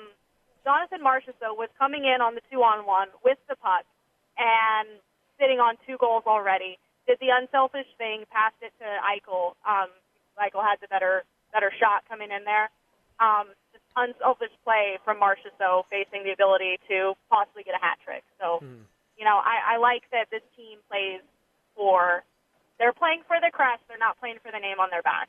Jonathan 0.64 1.00
Marchessault 1.00 1.56
was 1.56 1.68
coming 1.78 2.04
in 2.04 2.20
on 2.20 2.34
the 2.34 2.42
two-on-one 2.50 3.08
with 3.24 3.38
the 3.48 3.56
puck 3.56 3.84
and 4.36 4.88
sitting 5.38 5.58
on 5.58 5.76
two 5.86 5.96
goals 5.98 6.24
already. 6.26 6.78
Did 7.06 7.18
the 7.20 7.32
unselfish 7.32 7.88
thing, 7.98 8.24
passed 8.30 8.60
it 8.60 8.72
to 8.78 8.86
Eichel. 9.00 9.56
Um, 9.66 9.88
Eichel 10.38 10.62
had 10.62 10.78
the 10.80 10.88
better 10.88 11.24
better 11.52 11.72
shot 11.80 12.04
coming 12.08 12.30
in 12.30 12.44
there. 12.44 12.70
Um, 13.18 13.48
just 13.72 13.84
unselfish 13.96 14.52
play 14.64 14.98
from 15.04 15.18
Marchessault, 15.18 15.84
facing 15.90 16.22
the 16.24 16.32
ability 16.32 16.78
to 16.88 17.14
possibly 17.28 17.64
get 17.64 17.74
a 17.74 17.82
hat 17.82 17.98
trick. 18.04 18.22
So 18.38 18.62
you 19.16 19.24
know, 19.24 19.36
I, 19.36 19.74
I 19.74 19.76
like 19.78 20.04
that 20.12 20.26
this 20.30 20.42
team 20.56 20.78
plays 20.88 21.20
for. 21.76 22.22
They're 22.78 22.94
playing 22.94 23.22
for 23.26 23.36
the 23.40 23.50
crest. 23.52 23.82
They're 23.88 23.98
not 23.98 24.18
playing 24.18 24.36
for 24.42 24.50
the 24.50 24.58
name 24.58 24.80
on 24.80 24.88
their 24.90 25.02
back. 25.02 25.28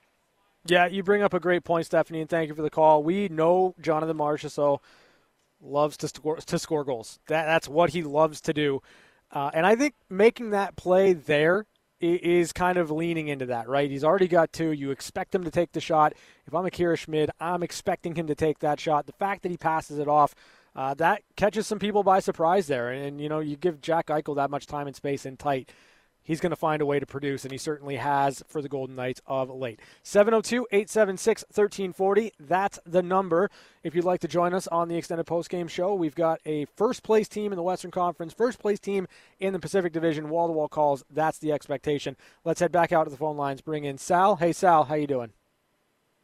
Yeah, 0.66 0.86
you 0.86 1.04
bring 1.04 1.22
up 1.24 1.34
a 1.34 1.40
great 1.40 1.64
point, 1.64 1.86
Stephanie, 1.88 2.22
and 2.22 2.30
thank 2.30 2.48
you 2.48 2.56
for 2.56 2.62
the 2.62 2.70
call. 2.70 3.04
We 3.04 3.28
know 3.28 3.76
Jonathan 3.82 4.16
Marchessault 4.16 4.80
loves 5.62 5.98
to 5.98 6.08
score 6.08 6.38
to 6.38 6.60
score 6.60 6.84
goals. 6.84 7.20
That 7.28 7.46
that's 7.46 7.68
what 7.68 7.92
he 7.92 8.04
loves 8.04 8.42
to 8.42 8.54
do, 8.54 8.82
uh, 9.32 9.52
and 9.54 9.66
I 9.66 9.76
think 9.76 9.96
making 10.10 10.52
that 10.52 10.76
play 10.76 11.14
there 11.14 11.66
is 12.00 12.52
kind 12.52 12.80
of 12.80 12.90
leaning 12.90 13.28
into 13.28 13.46
that. 13.48 13.68
Right, 13.68 13.90
he's 13.90 14.04
already 14.04 14.28
got 14.28 14.52
two. 14.52 14.72
You 14.72 14.92
expect 14.92 15.36
him 15.36 15.44
to 15.44 15.52
take 15.52 15.72
the 15.72 15.82
shot. 15.82 16.14
If 16.46 16.54
I'm 16.54 16.66
Akira 16.66 16.98
Schmid, 16.98 17.32
I'm 17.40 17.64
expecting 17.64 18.16
him 18.16 18.28
to 18.28 18.36
take 18.36 18.60
that 18.60 18.80
shot. 18.80 19.06
The 19.06 19.14
fact 19.14 19.44
that 19.44 19.52
he 19.52 19.58
passes 19.58 20.00
it 20.00 20.08
off. 20.08 20.36
Uh, 20.74 20.94
that 20.94 21.22
catches 21.36 21.68
some 21.68 21.80
people 21.80 22.02
by 22.02 22.22
surprise 22.22 22.68
there, 22.68 22.92
and, 22.92 23.20
you 23.20 23.28
know 23.28 23.40
you 23.40 23.58
give 23.58 23.82
Jack 23.82 24.08
Eichel 24.08 24.38
that 24.38 24.50
much 24.50 24.68
time 24.68 24.88
and 24.88 24.96
space 24.96 25.26
in 25.26 25.36
tight 25.36 25.70
he's 26.24 26.40
going 26.40 26.52
to 26.52 26.56
find 26.56 26.82
a 26.82 26.86
way 26.86 27.00
to 27.00 27.06
produce, 27.06 27.44
and 27.44 27.52
he 27.52 27.58
certainly 27.58 27.98
has 27.98 28.44
for 28.48 28.62
the 28.62 28.70
Golden 28.70 28.96
Knights 28.96 29.22
of 29.26 29.50
late. 29.50 29.80
702 30.04 30.68
876 30.72 31.44
1340. 31.50 32.32
That's 32.40 32.80
the 32.86 33.02
number. 33.02 33.50
If 33.84 33.96
you'd 33.96 34.06
like 34.06 34.22
to 34.22 34.28
join 34.28 34.54
us 34.54 34.68
on 34.68 34.88
the 34.88 34.98
extended 34.98 35.26
postgame 35.26 35.70
show, 35.70 35.94
we've 35.94 36.16
got 36.16 36.40
a 36.46 36.66
first 36.66 37.04
place 37.04 37.28
team 37.28 37.52
in 37.52 37.56
the 37.56 37.64
Western 37.64 37.92
Conference, 37.92 38.34
first 38.34 38.60
place 38.60 38.80
team 38.80 39.08
in 39.40 39.54
the 39.54 39.60
Pacific 39.60 39.94
Division, 39.94 40.30
wall 40.30 40.48
to 40.48 40.54
wall 40.54 40.68
calls. 40.68 41.04
That's 41.10 41.40
the 41.40 41.52
expectation. 41.52 42.16
Let's 42.44 42.60
head 42.60 42.72
back 42.72 42.92
out 42.92 43.06
to 43.06 43.10
the 43.10 43.18
phone 43.18 43.38
lines, 43.38 43.62
bring 43.62 43.84
in 43.84 43.98
Sal. 43.98 44.38
Hey, 44.38 44.54
Sal, 44.54 44.86
how 44.86 44.96
you 44.96 45.08
doing? 45.08 45.32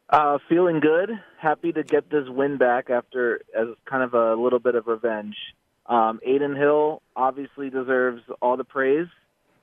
Uh, 0.09 0.37
feeling 0.47 0.79
good. 0.79 1.11
Happy 1.37 1.73
to 1.73 1.83
get 1.83 2.09
this 2.09 2.29
win 2.29 2.57
back 2.57 2.89
after 2.89 3.41
as 3.57 3.67
kind 3.85 4.03
of 4.03 4.13
a 4.13 4.41
little 4.41 4.59
bit 4.59 4.75
of 4.75 4.87
revenge. 4.87 5.35
Um, 5.85 6.19
Adin 6.25 6.55
Hill 6.55 7.01
obviously 7.15 7.69
deserves 7.69 8.21
all 8.41 8.57
the 8.57 8.63
praise 8.63 9.07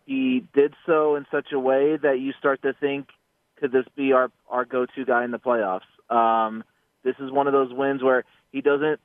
he 0.07 0.45
did 0.55 0.75
so 0.87 1.17
in 1.17 1.27
such 1.31 1.53
a 1.53 1.59
way 1.59 1.97
that 1.97 2.21
you 2.21 2.33
start 2.39 2.63
to 2.63 2.73
think, 2.75 3.09
could 3.57 3.73
this 3.73 3.87
be 3.97 4.13
our 4.13 4.31
our 4.49 4.65
go-to 4.65 5.05
guy 5.05 5.25
in 5.25 5.31
the 5.31 5.39
playoffs? 5.39 5.81
Um, 6.11 6.65
this 7.03 7.15
is 7.19 7.31
one 7.31 7.47
of 7.47 7.53
those 7.53 7.73
wins 7.73 8.03
where 8.03 8.25
he 8.53 8.61
doesn't 8.61 9.01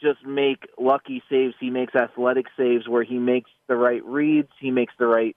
just 0.00 0.24
make 0.24 0.68
lucky 0.78 1.22
saves; 1.28 1.54
he 1.60 1.70
makes 1.70 1.94
athletic 1.94 2.46
saves 2.56 2.88
where 2.88 3.02
he 3.02 3.18
makes 3.18 3.50
the 3.66 3.76
right 3.76 4.04
reads, 4.04 4.50
he 4.60 4.70
makes 4.70 4.94
the 4.98 5.06
right 5.06 5.36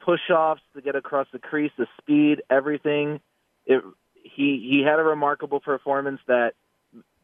push-offs 0.00 0.62
to 0.74 0.82
get 0.82 0.96
across 0.96 1.26
the 1.32 1.38
crease, 1.38 1.72
the 1.78 1.86
speed, 1.98 2.42
everything. 2.50 3.20
It, 3.66 3.82
he 4.14 4.66
he 4.68 4.82
had 4.82 4.98
a 4.98 5.04
remarkable 5.04 5.60
performance 5.60 6.20
that 6.26 6.54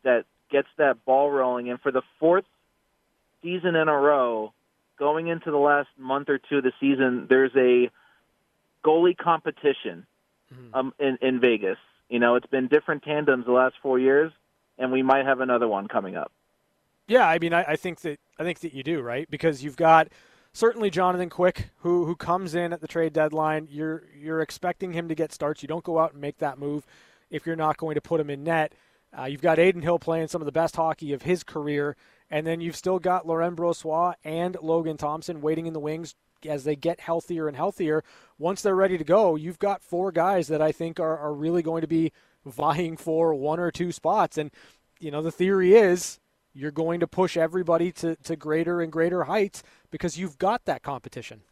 that 0.03 0.25
gets 0.51 0.68
that 0.77 1.05
ball 1.05 1.31
rolling, 1.31 1.70
and 1.70 1.81
for 1.81 1.92
the 1.92 2.03
fourth 2.18 2.44
season 3.42 3.75
in 3.75 3.88
a 3.88 3.96
row, 3.96 4.53
going 5.01 5.29
into 5.29 5.51
the 5.51 5.57
last 5.57 5.89
month 5.99 6.29
or 6.29 6.39
two 6.39 6.59
of 6.59 6.63
the 6.63 6.73
season, 6.79 7.27
there's 7.29 7.51
a 7.57 7.91
goalie 8.87 9.17
competition 9.17 10.07
mm-hmm. 10.55 10.75
um, 10.75 10.95
in, 11.01 11.19
in 11.23 11.41
Vegas. 11.41 11.79
You 12.09 12.21
know, 12.21 12.37
it's 12.37 12.47
been 12.47 12.69
different 12.69 13.03
tandems 13.03 13.47
the 13.47 13.53
last 13.53 13.75
four 13.83 13.99
years, 13.99 14.31
and 14.79 14.93
we 14.93 15.03
might 15.03 15.25
have 15.25 15.41
another 15.41 15.67
one 15.67 15.89
coming 15.89 16.17
up. 16.17 16.31
Yeah, 17.09 17.27
I 17.27 17.39
mean, 17.39 17.53
I, 17.53 17.65
I 17.65 17.77
think 17.77 18.03
that 18.03 18.21
I 18.39 18.45
think 18.45 18.61
that 18.61 18.73
you 18.73 18.85
do 18.85 19.01
right 19.01 19.29
because 19.29 19.65
you've 19.65 19.77
got 19.77 20.09
certainly 20.53 20.91
Jonathan 20.91 21.31
Quick, 21.31 21.71
who 21.79 22.05
who 22.05 22.15
comes 22.15 22.55
in 22.55 22.73
at 22.73 22.81
the 22.81 22.87
trade 22.87 23.13
deadline. 23.13 23.67
You're 23.71 24.05
you're 24.17 24.41
expecting 24.41 24.93
him 24.93 25.09
to 25.09 25.15
get 25.15 25.33
starts. 25.33 25.63
You 25.63 25.67
don't 25.67 25.83
go 25.83 25.99
out 25.99 26.13
and 26.13 26.21
make 26.21 26.39
that 26.39 26.59
move 26.59 26.87
if 27.31 27.47
you're 27.47 27.57
not 27.57 27.79
going 27.79 27.95
to 27.95 28.01
put 28.01 28.21
him 28.21 28.31
in 28.31 28.45
net. 28.45 28.75
Uh, 29.17 29.25
you've 29.25 29.43
got 29.43 29.59
Adin 29.59 29.83
Hill 29.83 29.99
playing 29.99 30.29
some 30.29 30.41
of 30.41 30.47
the 30.47 30.53
best 30.53 30.77
hockey 30.77 31.13
of 31.13 31.23
his 31.23 31.43
career, 31.43 31.97
and 32.31 32.47
then 32.47 32.61
you've 32.61 32.77
still 32.77 32.99
got 32.99 33.27
Laurent 33.27 33.57
Brossoit 33.57 34.14
and 34.25 34.57
Logan 34.62 34.97
Thompson 34.97 35.40
waiting 35.40 35.66
in 35.66 35.73
the 35.73 35.81
wings 35.81 36.14
as 36.49 36.64
they 36.64 36.77
get 36.77 37.01
healthier 37.01 37.49
and 37.49 37.57
healthier. 37.57 38.03
Once 38.38 38.62
they're 38.62 38.75
ready 38.75 38.97
to 38.97 39.05
go, 39.05 39.37
you've 39.37 39.59
got 39.59 39.83
four 39.83 40.12
guys 40.12 40.49
that 40.49 40.62
I 40.62 40.73
think 40.73 41.01
are, 41.01 41.19
are 41.19 41.35
really 41.35 41.62
going 41.62 41.83
to 41.83 41.87
be 41.87 42.12
vying 42.47 42.97
for 42.97 43.35
one 43.35 43.61
or 43.61 43.71
two 43.71 43.93
spots. 43.93 44.38
And, 44.38 44.51
you 44.99 45.11
know, 45.11 45.23
the 45.23 45.33
theory 45.33 45.75
is 45.75 46.19
you're 46.55 46.71
going 46.71 47.01
to 47.01 47.07
push 47.07 47.37
everybody 47.37 47.93
to, 47.93 48.16
to 48.16 48.37
greater 48.37 48.81
and 48.81 48.90
greater 48.90 49.25
heights 49.25 49.62
because 49.90 50.19
you've 50.19 50.38
got 50.38 50.64
that 50.64 50.83
competition. 50.83 51.43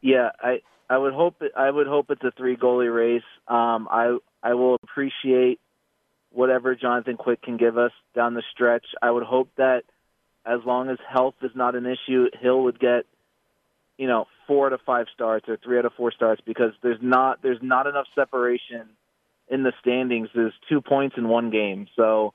Yeah, 0.00 0.30
I 0.40 0.62
I 0.90 0.98
would 0.98 1.14
hope 1.14 1.40
I 1.56 1.70
would 1.70 1.86
hope 1.86 2.10
it's 2.10 2.24
a 2.24 2.32
three 2.32 2.56
goalie 2.56 2.92
race. 2.92 3.22
Um, 3.46 3.88
I 3.90 4.18
I 4.42 4.54
will 4.54 4.76
appreciate 4.82 5.60
whatever 6.32 6.74
Jonathan 6.74 7.16
Quick 7.16 7.42
can 7.42 7.56
give 7.56 7.78
us 7.78 7.92
down 8.14 8.34
the 8.34 8.42
stretch. 8.52 8.86
I 9.00 9.10
would 9.10 9.24
hope 9.24 9.50
that 9.56 9.82
as 10.44 10.60
long 10.64 10.88
as 10.88 10.98
health 11.08 11.34
is 11.42 11.52
not 11.54 11.74
an 11.74 11.86
issue, 11.86 12.26
Hill 12.40 12.64
would 12.64 12.80
get, 12.80 13.06
you 13.96 14.08
know, 14.08 14.26
four 14.46 14.70
to 14.70 14.78
five 14.78 15.06
starts 15.14 15.48
or 15.48 15.56
three 15.56 15.78
out 15.78 15.84
of 15.84 15.92
four 15.94 16.10
starts 16.10 16.42
because 16.44 16.72
there's 16.82 16.98
not 17.00 17.42
there's 17.42 17.62
not 17.62 17.86
enough 17.86 18.06
separation 18.14 18.88
in 19.48 19.62
the 19.62 19.72
standings. 19.80 20.28
There's 20.34 20.54
two 20.68 20.80
points 20.80 21.16
in 21.16 21.28
one 21.28 21.50
game, 21.50 21.86
so 21.94 22.32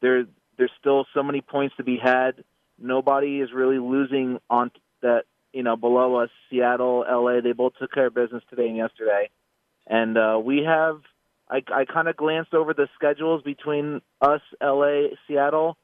there 0.00 0.26
there's 0.56 0.70
still 0.78 1.06
so 1.14 1.22
many 1.22 1.40
points 1.40 1.76
to 1.76 1.84
be 1.84 1.98
had. 2.02 2.44
Nobody 2.78 3.40
is 3.40 3.52
really 3.52 3.78
losing 3.78 4.38
on 4.48 4.70
that. 5.02 5.24
You 5.52 5.62
know, 5.62 5.76
below 5.76 6.16
us, 6.16 6.28
Seattle, 6.50 7.06
LA, 7.10 7.40
they 7.40 7.52
both 7.52 7.72
took 7.80 7.90
care 7.90 8.08
of 8.08 8.14
business 8.14 8.42
today 8.50 8.68
and 8.68 8.76
yesterday, 8.76 9.30
and 9.86 10.16
uh, 10.16 10.38
we 10.40 10.64
have 10.64 11.00
I, 11.50 11.62
I 11.72 11.84
kind 11.84 12.08
of 12.08 12.16
glanced 12.16 12.54
over 12.54 12.74
the 12.74 12.88
schedules 12.94 13.42
between 13.42 14.02
us, 14.20 14.40
LA, 14.62 15.08
Seattle, 15.26 15.76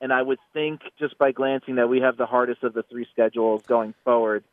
and 0.00 0.12
I 0.12 0.22
would 0.22 0.38
think 0.52 0.80
just 0.98 1.18
by 1.18 1.32
glancing 1.32 1.76
that 1.76 1.88
we 1.88 2.00
have 2.00 2.16
the 2.16 2.26
hardest 2.26 2.62
of 2.62 2.74
the 2.74 2.84
three 2.84 3.06
schedules 3.12 3.62
going 3.66 3.94
forward. 4.04 4.44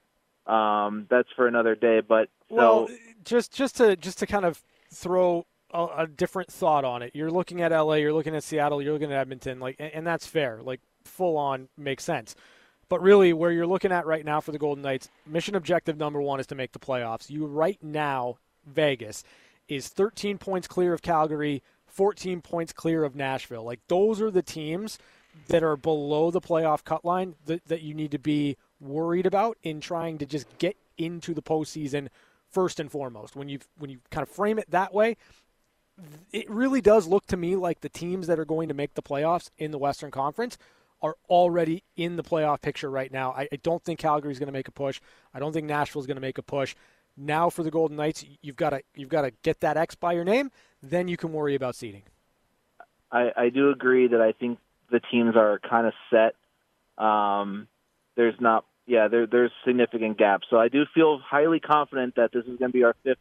Um, 0.48 1.08
that's 1.10 1.30
for 1.36 1.48
another 1.48 1.76
day, 1.76 2.02
but 2.02 2.30
so 2.50 2.56
well, 2.56 2.90
just 3.24 3.52
just 3.52 3.78
to 3.78 3.96
just 3.96 4.20
to 4.20 4.28
kind 4.28 4.46
of 4.46 4.64
throw 4.92 5.48
a, 5.72 5.88
a, 5.98 6.08
different 6.08 6.52
thought 6.52 6.86
on 6.86 7.02
it. 7.02 7.12
You're 7.16 7.32
looking 7.32 7.62
at 7.62 7.72
LA, 7.72 7.96
you're 7.96 8.14
looking 8.14 8.36
at 8.36 8.44
Seattle, 8.44 8.80
you're 8.80 8.94
looking 8.94 9.12
at 9.12 9.18
Edmonton, 9.18 9.60
like, 9.60 9.76
and, 9.80 9.92
and 9.92 10.08
that's 10.08 10.28
fair. 10.28 10.62
Like, 10.62 10.82
full 11.04 11.36
on 11.38 11.68
makes 11.78 12.04
sense. 12.04 12.36
But 12.90 13.02
really, 13.02 13.34
where 13.34 13.52
you're 13.52 13.66
looking 13.66 13.92
at 13.92 14.06
right 14.06 14.24
now 14.24 14.40
for 14.40 14.52
the 14.52 14.60
Golden 14.60 14.84
Knights, 14.84 15.10
mission 15.26 15.56
objective 15.56 15.98
number 15.98 16.22
one 16.22 16.40
is 16.40 16.46
to 16.48 16.56
make 16.56 16.72
the 16.72 16.80
playoffs. 16.80 17.30
You 17.30 17.48
right 17.48 17.82
now, 17.82 18.38
Vegas 18.68 19.24
is 19.68 19.88
13 19.88 20.38
points 20.38 20.68
clear 20.68 20.94
of 20.94 21.02
Calgary, 21.02 21.64
14 21.88 22.42
points 22.42 22.74
clear 22.74 23.04
of 23.04 23.16
Nashville. 23.16 23.64
Like 23.64 23.80
those 23.88 24.22
are 24.22 24.32
the 24.32 24.42
teams 24.42 25.00
that 25.48 25.64
are 25.64 25.76
below 25.76 26.32
the 26.32 26.42
playoff 26.42 26.84
cut 26.84 27.04
line 27.04 27.36
that, 27.46 27.66
that 27.68 27.82
you 27.82 27.94
need 27.94 28.12
to 28.12 28.20
be 28.20 28.58
worried 28.80 29.26
about 29.26 29.58
in 29.64 29.82
trying 29.82 30.18
to 30.18 30.26
just 30.26 30.46
get 30.58 30.78
into 30.98 31.34
the 31.34 31.42
postseason 31.42 32.08
first 32.50 32.80
and 32.80 32.92
foremost. 32.92 33.36
When 33.36 33.50
you 33.50 33.60
when 33.78 33.90
you 33.90 34.00
kind 34.12 34.24
of 34.24 34.30
frame 34.30 34.60
it 34.60 34.72
that 34.72 34.94
way, 34.94 35.18
it 36.32 36.50
really 36.50 36.82
does 36.82 37.08
look 37.08 37.26
to 37.28 37.38
me 37.38 37.56
like 37.56 37.82
the 37.82 37.90
teams 37.90 38.28
that 38.28 38.40
are 38.40 38.46
going 38.46 38.68
to 38.68 38.74
make 38.74 38.94
the 38.94 39.02
playoffs 39.02 39.50
in 39.58 39.72
the 39.72 39.78
Western 39.78 40.12
Conference 40.12 40.58
are 41.02 41.16
already 41.30 41.84
in 41.96 42.16
the 42.16 42.24
playoff 42.24 42.62
picture 42.62 42.90
right 42.90 43.12
now. 43.12 43.32
I, 43.32 43.48
I 43.52 43.58
don't 43.62 43.84
think 43.84 44.00
Calgary's 44.00 44.40
going 44.40 44.48
to 44.48 44.54
make 44.54 44.68
a 44.68 44.72
push. 44.72 45.00
I 45.34 45.40
don't 45.40 45.54
think 45.54 45.68
Nashville's 45.68 46.08
going 46.08 46.16
to 46.16 46.22
make 46.22 46.38
a 46.38 46.44
push. 46.44 46.76
Now 47.18 47.50
for 47.50 47.64
the 47.64 47.72
Golden 47.72 47.98
Knights, 47.98 48.26
you've 48.42 48.58
got 48.58 48.72
to 48.72 48.82
you've 48.96 49.10
got 49.10 49.22
to 49.22 49.32
get 49.44 49.62
that 49.62 49.78
X 49.78 49.96
by 49.96 50.14
your 50.14 50.26
name. 50.26 50.52
Then 50.84 51.08
you 51.08 51.18
can 51.18 51.32
worry 51.32 51.56
about 51.56 51.76
seeding. 51.76 52.04
I, 53.12 53.32
I 53.38 53.50
do 53.50 53.70
agree 53.70 54.08
that 54.08 54.22
I 54.22 54.34
think 54.34 54.60
the 54.92 55.00
teams 55.00 55.36
are 55.36 55.60
kind 55.60 55.88
of 55.88 55.94
set. 56.10 56.36
Um, 57.04 57.68
there's 58.16 58.36
not, 58.40 58.66
yeah, 58.86 59.08
there, 59.08 59.26
there's 59.26 59.52
significant 59.66 60.18
gaps. 60.18 60.48
So 60.50 60.58
I 60.58 60.68
do 60.68 60.86
feel 60.94 61.20
highly 61.20 61.60
confident 61.60 62.16
that 62.16 62.32
this 62.34 62.44
is 62.46 62.60
going 62.60 62.72
to 62.72 62.78
be 62.78 62.84
our 62.84 62.96
fifth 63.04 63.20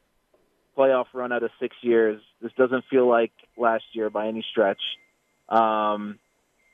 playoff 0.77 1.07
run 1.13 1.33
out 1.33 1.43
of 1.43 1.51
six 1.61 1.77
years. 1.81 2.21
This 2.43 2.53
doesn't 2.59 2.85
feel 2.91 3.09
like 3.09 3.33
last 3.57 3.85
year 3.93 4.11
by 4.11 4.27
any 4.27 4.45
stretch. 4.51 4.81
Um, 5.49 6.19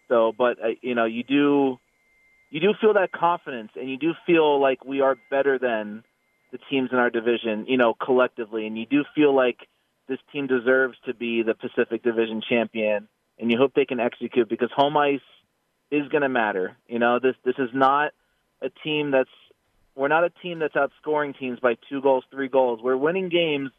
so, 0.09 0.33
but 0.37 0.59
uh, 0.63 0.69
you 0.81 0.95
know, 0.95 1.05
you 1.05 1.23
do, 1.23 1.79
you 2.51 2.61
do 2.61 2.75
feel 2.81 2.95
that 2.95 3.13
confidence, 3.13 3.73
and 3.77 3.89
you 3.89 3.97
do 3.97 4.13
feel 4.27 4.61
like 4.61 4.85
we 4.85 5.03
are 5.03 5.17
better 5.31 5.59
than 5.59 6.05
the 6.53 6.59
teams 6.71 6.91
in 6.93 6.99
our 6.99 7.11
division, 7.11 7.67
you 7.69 7.77
know, 7.77 7.95
collectively, 7.95 8.67
and 8.67 8.77
you 8.79 8.87
do 8.87 9.05
feel 9.15 9.35
like 9.35 9.59
this 10.09 10.19
team 10.33 10.47
deserves 10.47 10.97
to 11.07 11.15
be 11.15 11.43
the 11.43 11.55
Pacific 11.55 12.03
Division 12.03 12.43
champion, 12.47 13.09
and 13.39 13.51
you 13.51 13.57
hope 13.59 13.75
they 13.75 13.85
can 13.85 14.01
execute 14.01 14.49
because 14.49 14.71
home 14.75 14.97
ice 14.97 15.21
is 15.91 16.09
going 16.09 16.23
to 16.23 16.29
matter. 16.29 16.77
You 16.89 16.99
know, 16.99 17.19
this 17.21 17.37
this 17.45 17.55
is 17.59 17.71
not 17.73 18.13
a 18.61 18.71
team 18.83 19.11
that's 19.11 19.31
we're 19.95 20.09
not 20.09 20.25
a 20.25 20.31
team 20.43 20.59
that's 20.59 20.75
outscoring 20.75 21.39
teams 21.39 21.61
by 21.61 21.77
two 21.89 22.01
goals, 22.01 22.25
three 22.31 22.49
goals. 22.49 22.81
We're 22.83 22.97
winning 22.97 23.29
games, 23.29 23.71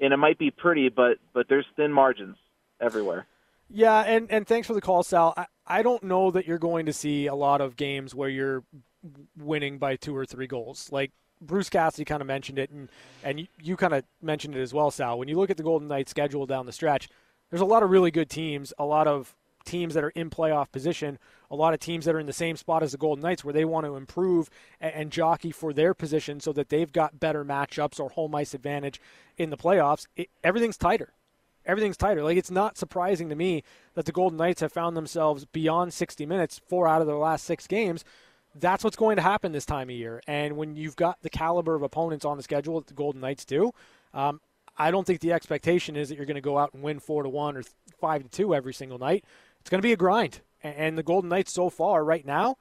and 0.00 0.12
it 0.12 0.16
might 0.16 0.38
be 0.38 0.50
pretty, 0.50 0.88
but 0.88 1.18
but 1.32 1.48
there's 1.48 1.66
thin 1.76 1.92
margins 1.92 2.36
everywhere. 2.80 3.26
Yeah, 3.70 4.00
and 4.00 4.30
and 4.30 4.46
thanks 4.46 4.66
for 4.66 4.74
the 4.74 4.80
call, 4.80 5.02
Sal. 5.02 5.34
I, 5.36 5.46
I 5.66 5.82
don't 5.82 6.02
know 6.02 6.30
that 6.30 6.46
you're 6.46 6.58
going 6.58 6.86
to 6.86 6.92
see 6.92 7.26
a 7.26 7.34
lot 7.34 7.60
of 7.60 7.76
games 7.76 8.14
where 8.14 8.28
you're 8.28 8.64
winning 9.36 9.78
by 9.78 9.96
two 9.96 10.16
or 10.16 10.24
three 10.24 10.46
goals. 10.46 10.90
Like 10.90 11.12
Bruce 11.40 11.70
Cassidy 11.70 12.04
kind 12.04 12.20
of 12.20 12.26
mentioned 12.26 12.58
it, 12.58 12.70
and 12.70 12.88
and 13.22 13.40
you, 13.40 13.46
you 13.62 13.76
kind 13.76 13.94
of 13.94 14.04
mentioned 14.22 14.56
it 14.56 14.60
as 14.60 14.74
well, 14.74 14.90
Sal. 14.90 15.18
When 15.18 15.28
you 15.28 15.36
look 15.36 15.50
at 15.50 15.56
the 15.56 15.62
Golden 15.62 15.88
Knights 15.88 16.10
schedule 16.10 16.46
down 16.46 16.66
the 16.66 16.72
stretch, 16.72 17.08
there's 17.50 17.62
a 17.62 17.66
lot 17.66 17.82
of 17.82 17.90
really 17.90 18.10
good 18.10 18.30
teams, 18.30 18.72
a 18.78 18.84
lot 18.84 19.06
of 19.06 19.34
teams 19.64 19.94
that 19.94 20.04
are 20.04 20.10
in 20.10 20.30
playoff 20.30 20.72
position, 20.72 21.18
a 21.50 21.56
lot 21.56 21.74
of 21.74 21.80
teams 21.80 22.04
that 22.04 22.14
are 22.14 22.20
in 22.20 22.26
the 22.26 22.32
same 22.32 22.56
spot 22.56 22.82
as 22.82 22.92
the 22.92 22.98
Golden 22.98 23.22
Knights 23.22 23.44
where 23.44 23.52
they 23.52 23.64
want 23.64 23.86
to 23.86 23.96
improve 23.96 24.48
and, 24.80 24.94
and 24.94 25.12
jockey 25.12 25.50
for 25.50 25.72
their 25.72 25.94
position 25.94 26.40
so 26.40 26.52
that 26.52 26.70
they've 26.70 26.92
got 26.92 27.20
better 27.20 27.44
matchups 27.44 28.00
or 28.00 28.10
home 28.10 28.34
ice 28.34 28.54
advantage 28.54 29.00
in 29.36 29.50
the 29.50 29.56
playoffs. 29.56 30.06
It, 30.16 30.30
everything's 30.42 30.78
tighter. 30.78 31.12
Everything's 31.66 31.98
tighter. 31.98 32.22
Like 32.22 32.38
it's 32.38 32.50
not 32.50 32.78
surprising 32.78 33.28
to 33.28 33.34
me 33.34 33.62
that 33.94 34.06
the 34.06 34.12
Golden 34.12 34.38
Knights 34.38 34.62
have 34.62 34.72
found 34.72 34.96
themselves 34.96 35.44
beyond 35.44 35.92
60 35.92 36.24
minutes, 36.24 36.60
four 36.66 36.88
out 36.88 37.02
of 37.02 37.06
their 37.06 37.16
last 37.16 37.44
six 37.44 37.66
games 37.66 38.04
that's 38.54 38.84
what's 38.84 38.96
going 38.96 39.16
to 39.16 39.22
happen 39.22 39.52
this 39.52 39.66
time 39.66 39.88
of 39.88 39.96
year. 39.96 40.22
And 40.26 40.56
when 40.56 40.76
you've 40.76 40.96
got 40.96 41.18
the 41.22 41.30
caliber 41.30 41.74
of 41.74 41.82
opponents 41.82 42.24
on 42.24 42.36
the 42.36 42.42
schedule 42.42 42.80
that 42.80 42.86
the 42.86 42.94
Golden 42.94 43.20
Knights 43.20 43.44
do, 43.44 43.72
um, 44.14 44.40
I 44.76 44.90
don't 44.90 45.06
think 45.06 45.20
the 45.20 45.32
expectation 45.32 45.96
is 45.96 46.08
that 46.08 46.16
you're 46.16 46.26
going 46.26 46.36
to 46.36 46.40
go 46.40 46.58
out 46.58 46.72
and 46.72 46.82
win 46.82 47.00
four 47.00 47.22
to 47.22 47.28
one 47.28 47.56
or 47.56 47.62
five 48.00 48.22
to 48.22 48.28
two 48.28 48.54
every 48.54 48.72
single 48.72 48.98
night. 48.98 49.24
It's 49.60 49.70
going 49.70 49.80
to 49.80 49.86
be 49.86 49.92
a 49.92 49.96
grind. 49.96 50.40
And 50.62 50.96
the 50.96 51.02
Golden 51.02 51.30
Knights 51.30 51.52
so 51.52 51.70
far, 51.70 52.04
right 52.04 52.24
now, 52.24 52.56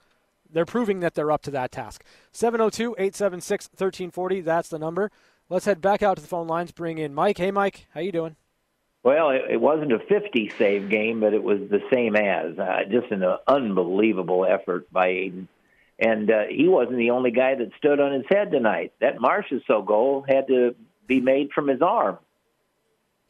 they're 0.52 0.66
proving 0.66 1.00
that 1.00 1.16
they're 1.16 1.32
up 1.32 1.42
to 1.44 1.52
that 1.52 1.72
task. 1.72 2.04
702 2.32 2.96
876 2.98 3.68
1340, 3.68 4.42
that's 4.42 4.70
the 4.70 4.80
number. 4.80 5.12
Let's 5.50 5.66
head 5.66 5.82
back 5.82 6.04
out 6.04 6.18
to 6.18 6.22
the 6.22 6.28
phone 6.28 6.48
lines, 6.48 6.72
bring 6.72 6.98
in 6.98 7.14
Mike. 7.14 7.38
Hey, 7.38 7.52
Mike, 7.52 7.88
how 7.94 8.02
you 8.02 8.12
doing? 8.12 8.36
Well, 9.04 9.30
it, 9.30 9.44
it 9.52 9.62
wasn't 9.62 9.94
a 9.94 10.00
50 10.00 10.52
save 10.58 10.90
game, 10.90 11.22
but 11.22 11.34
it 11.34 11.42
was 11.42 11.60
the 11.70 11.82
same 11.94 12.16
as. 12.16 12.60
Uh, 12.60 12.84
just 12.90 13.12
an 13.12 13.24
uh, 13.24 13.38
unbelievable 13.48 14.46
effort 14.46 14.92
by 14.92 15.08
Adin. 15.08 15.48
And 16.00 16.30
uh, 16.30 16.44
he 16.50 16.68
wasn't 16.68 16.98
the 16.98 17.12
only 17.12 17.32
guy 17.32 17.56
that 17.56 17.72
stood 17.78 18.00
on 18.00 18.14
his 18.14 18.26
head 18.30 18.52
tonight. 18.52 18.94
That 19.02 19.18
Marchessault 19.18 19.86
goal 19.86 20.26
had 20.28 20.48
to 20.48 20.76
be 21.08 21.20
made 21.20 21.52
from 21.52 21.68
his 21.68 21.82
arm. 21.82 22.20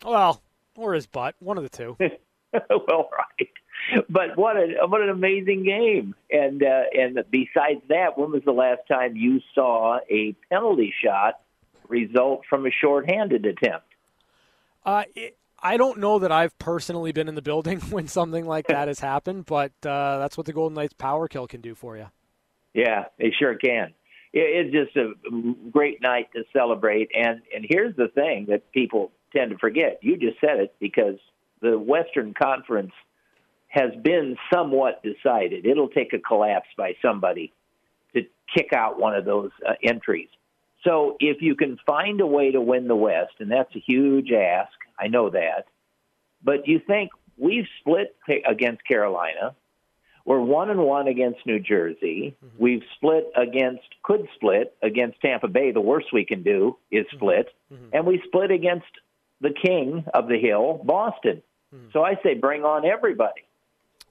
Well, 0.05 0.41
or 0.75 0.93
his 0.93 1.07
butt, 1.07 1.35
one 1.39 1.57
of 1.57 1.63
the 1.63 1.69
two. 1.69 1.97
well, 1.99 3.09
right. 3.11 3.49
But 4.09 4.37
what 4.37 4.57
a 4.57 4.85
what 4.87 5.01
an 5.01 5.09
amazing 5.09 5.63
game! 5.63 6.13
And 6.29 6.61
uh, 6.61 6.83
and 6.93 7.23
besides 7.31 7.81
that, 7.87 8.17
when 8.17 8.31
was 8.31 8.43
the 8.43 8.51
last 8.51 8.81
time 8.87 9.15
you 9.15 9.39
saw 9.55 9.99
a 10.09 10.35
penalty 10.49 10.93
shot 11.03 11.39
result 11.87 12.41
from 12.49 12.65
a 12.65 12.71
shorthanded 12.71 13.45
attempt? 13.45 13.85
Uh, 14.85 15.03
it, 15.15 15.37
I 15.61 15.77
don't 15.77 15.99
know 15.99 16.19
that 16.19 16.31
I've 16.31 16.57
personally 16.59 17.11
been 17.11 17.27
in 17.27 17.35
the 17.35 17.41
building 17.41 17.79
when 17.89 18.07
something 18.07 18.45
like 18.45 18.67
that 18.67 18.87
has 18.87 18.99
happened, 18.99 19.45
but 19.45 19.71
uh, 19.85 20.19
that's 20.19 20.37
what 20.37 20.45
the 20.45 20.53
Golden 20.53 20.75
Knights 20.75 20.93
power 20.93 21.27
kill 21.27 21.47
can 21.47 21.61
do 21.61 21.75
for 21.75 21.97
you. 21.97 22.07
Yeah, 22.77 23.05
they 23.17 23.33
sure 23.37 23.55
can. 23.55 23.95
It's 24.33 24.71
just 24.71 24.95
a 24.95 25.13
great 25.71 25.99
night 25.99 26.29
to 26.35 26.43
celebrate. 26.53 27.09
And 27.11 27.41
and 27.53 27.65
here's 27.67 27.95
the 27.95 28.07
thing 28.07 28.45
that 28.49 28.71
people 28.71 29.11
tend 29.35 29.49
to 29.49 29.57
forget. 29.57 29.97
You 30.03 30.15
just 30.15 30.39
said 30.39 30.59
it 30.59 30.75
because 30.79 31.15
the 31.59 31.79
Western 31.79 32.35
Conference 32.35 32.91
has 33.69 33.89
been 34.03 34.37
somewhat 34.53 35.01
decided. 35.01 35.65
It'll 35.65 35.89
take 35.89 36.13
a 36.13 36.19
collapse 36.19 36.67
by 36.77 36.93
somebody 37.01 37.51
to 38.13 38.21
kick 38.55 38.73
out 38.73 38.99
one 38.99 39.15
of 39.15 39.25
those 39.25 39.49
uh, 39.67 39.73
entries. 39.83 40.29
So 40.83 41.17
if 41.19 41.41
you 41.41 41.55
can 41.55 41.79
find 41.87 42.21
a 42.21 42.27
way 42.27 42.51
to 42.51 42.61
win 42.61 42.87
the 42.87 42.95
West, 42.95 43.33
and 43.39 43.49
that's 43.49 43.75
a 43.75 43.79
huge 43.79 44.31
ask, 44.31 44.71
I 44.99 45.07
know 45.07 45.31
that, 45.31 45.65
but 46.43 46.67
you 46.67 46.79
think 46.85 47.09
we've 47.37 47.65
split 47.79 48.15
against 48.47 48.87
Carolina, 48.87 49.55
we're 50.27 50.41
one 50.41 50.69
and 50.69 50.81
one 50.81 51.07
against 51.07 51.39
New 51.45 51.57
Jersey. 51.57 52.35
Mm-hmm. 52.45 52.61
We've 52.61 52.83
split 52.97 53.31
against, 53.33 53.87
could 54.03 54.27
split 54.35 54.75
against 54.83 55.21
Tampa 55.21 55.47
Bay. 55.47 55.71
The 55.71 55.79
worst 55.79 56.07
we 56.11 56.25
can 56.25 56.43
do 56.43 56.77
is 56.91 57.05
mm-hmm. 57.05 57.15
split. 57.15 57.47
Mm-hmm. 57.73 57.85
And 57.93 58.05
we 58.05 58.21
split 58.27 58.51
against 58.51 58.87
the 59.39 59.51
king 59.51 60.03
of 60.13 60.27
the 60.27 60.37
hill, 60.37 60.81
Boston. 60.83 61.41
Mm-hmm. 61.73 61.91
So 61.93 62.03
I 62.03 62.15
say 62.23 62.33
bring 62.33 62.65
on 62.65 62.83
everybody. 62.85 63.45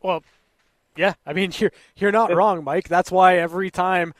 Well, 0.02 0.24
yeah, 0.96 1.14
I 1.26 1.34
mean 1.34 1.52
you're 1.58 1.72
you're 1.96 2.12
not 2.12 2.34
wrong, 2.34 2.64
Mike. 2.64 2.88
That's 2.88 3.12
why 3.12 3.36
every 3.36 3.70
time 3.70 4.14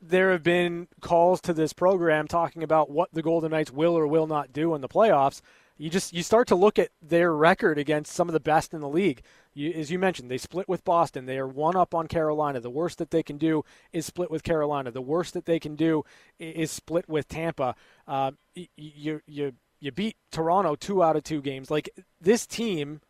there 0.00 0.32
have 0.32 0.42
been 0.42 0.88
calls 1.02 1.42
to 1.42 1.52
this 1.52 1.74
program 1.74 2.28
talking 2.28 2.62
about 2.62 2.90
what 2.90 3.12
the 3.12 3.22
Golden 3.22 3.50
Knights 3.50 3.70
will 3.70 3.96
or 3.96 4.06
will 4.06 4.26
not 4.26 4.54
do 4.54 4.74
in 4.74 4.80
the 4.80 4.88
playoffs, 4.88 5.42
you 5.78 5.90
just 5.90 6.12
you 6.12 6.22
start 6.22 6.48
to 6.48 6.54
look 6.54 6.78
at 6.78 6.90
their 7.02 7.34
record 7.34 7.78
against 7.78 8.12
some 8.12 8.28
of 8.28 8.32
the 8.32 8.40
best 8.40 8.72
in 8.72 8.80
the 8.80 8.88
league. 8.88 9.22
You, 9.52 9.70
as 9.72 9.90
you 9.90 9.98
mentioned, 9.98 10.30
they 10.30 10.38
split 10.38 10.68
with 10.68 10.84
Boston. 10.84 11.26
They 11.26 11.38
are 11.38 11.46
one 11.46 11.76
up 11.76 11.94
on 11.94 12.06
Carolina. 12.08 12.60
The 12.60 12.70
worst 12.70 12.98
that 12.98 13.10
they 13.10 13.22
can 13.22 13.36
do 13.36 13.64
is 13.92 14.06
split 14.06 14.30
with 14.30 14.42
Carolina. 14.42 14.90
The 14.90 15.02
worst 15.02 15.34
that 15.34 15.44
they 15.44 15.58
can 15.58 15.76
do 15.76 16.04
is 16.38 16.70
split 16.70 17.08
with 17.08 17.28
Tampa. 17.28 17.74
Uh, 18.08 18.32
you 18.54 19.20
you 19.26 19.52
you 19.80 19.92
beat 19.92 20.16
Toronto 20.30 20.76
two 20.76 21.02
out 21.02 21.16
of 21.16 21.24
two 21.24 21.42
games. 21.42 21.70
Like 21.70 21.90
this 22.20 22.46
team 22.46 23.00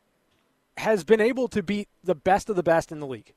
has 0.76 1.04
been 1.04 1.20
able 1.20 1.48
to 1.48 1.62
beat 1.62 1.88
the 2.02 2.14
best 2.14 2.50
of 2.50 2.56
the 2.56 2.62
best 2.62 2.90
in 2.90 2.98
the 2.98 3.06
league, 3.06 3.32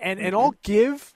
and 0.00 0.18
mm-hmm. 0.18 0.26
and 0.26 0.36
I'll 0.36 0.54
give, 0.62 1.14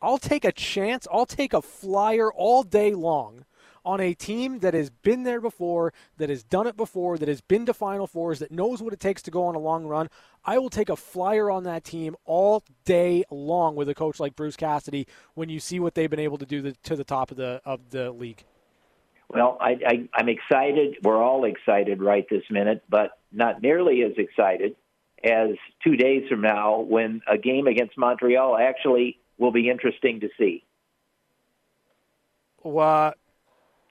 I'll 0.00 0.18
take 0.18 0.44
a 0.44 0.52
chance. 0.52 1.06
I'll 1.12 1.26
take 1.26 1.52
a 1.52 1.60
flyer 1.60 2.32
all 2.32 2.62
day 2.62 2.94
long 2.94 3.44
on 3.88 4.02
a 4.02 4.12
team 4.12 4.58
that 4.58 4.74
has 4.74 4.90
been 4.90 5.22
there 5.22 5.40
before, 5.40 5.94
that 6.18 6.28
has 6.28 6.42
done 6.42 6.66
it 6.66 6.76
before, 6.76 7.16
that 7.16 7.26
has 7.26 7.40
been 7.40 7.64
to 7.64 7.72
Final 7.72 8.06
Fours, 8.06 8.38
that 8.40 8.52
knows 8.52 8.82
what 8.82 8.92
it 8.92 9.00
takes 9.00 9.22
to 9.22 9.30
go 9.30 9.44
on 9.44 9.54
a 9.54 9.58
long 9.58 9.86
run. 9.86 10.10
I 10.44 10.58
will 10.58 10.68
take 10.68 10.90
a 10.90 10.96
flyer 10.96 11.50
on 11.50 11.64
that 11.64 11.84
team 11.84 12.14
all 12.26 12.62
day 12.84 13.24
long 13.30 13.76
with 13.76 13.88
a 13.88 13.94
coach 13.94 14.20
like 14.20 14.36
Bruce 14.36 14.56
Cassidy 14.56 15.06
when 15.32 15.48
you 15.48 15.58
see 15.58 15.80
what 15.80 15.94
they've 15.94 16.10
been 16.10 16.20
able 16.20 16.36
to 16.36 16.44
do 16.44 16.60
the, 16.60 16.72
to 16.82 16.96
the 16.96 17.04
top 17.04 17.30
of 17.30 17.38
the 17.38 17.62
of 17.64 17.80
the 17.88 18.10
league. 18.10 18.44
Well, 19.30 19.56
I, 19.58 19.70
I, 19.86 20.08
I'm 20.12 20.28
excited. 20.28 20.98
We're 21.02 21.22
all 21.22 21.46
excited 21.46 22.02
right 22.02 22.26
this 22.28 22.44
minute, 22.50 22.84
but 22.90 23.12
not 23.32 23.62
nearly 23.62 24.02
as 24.02 24.12
excited 24.18 24.76
as 25.24 25.56
two 25.82 25.96
days 25.96 26.28
from 26.28 26.42
now 26.42 26.80
when 26.80 27.22
a 27.26 27.38
game 27.38 27.66
against 27.66 27.96
Montreal 27.96 28.58
actually 28.58 29.18
will 29.38 29.52
be 29.52 29.70
interesting 29.70 30.20
to 30.20 30.28
see. 30.38 30.64
What? 32.58 33.16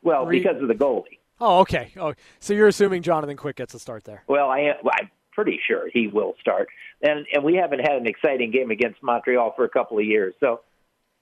Well, 0.07 0.25
Re- 0.25 0.39
because 0.39 0.61
of 0.61 0.69
the 0.69 0.73
goalie. 0.73 1.19
Oh, 1.41 1.59
okay. 1.59 1.91
Oh, 1.97 2.13
so 2.39 2.53
you're 2.53 2.69
assuming 2.69 3.01
Jonathan 3.01 3.35
Quick 3.35 3.57
gets 3.57 3.73
a 3.73 3.79
start 3.79 4.05
there? 4.05 4.23
Well, 4.27 4.49
I 4.49 4.59
am. 4.59 4.75
I'm 4.89 5.11
pretty 5.33 5.59
sure 5.67 5.89
he 5.93 6.07
will 6.07 6.33
start, 6.39 6.69
and 7.01 7.25
and 7.33 7.43
we 7.43 7.55
haven't 7.55 7.79
had 7.79 7.97
an 7.97 8.07
exciting 8.07 8.51
game 8.51 8.71
against 8.71 9.03
Montreal 9.03 9.53
for 9.55 9.65
a 9.65 9.69
couple 9.69 9.99
of 9.99 10.05
years, 10.05 10.33
so 10.39 10.61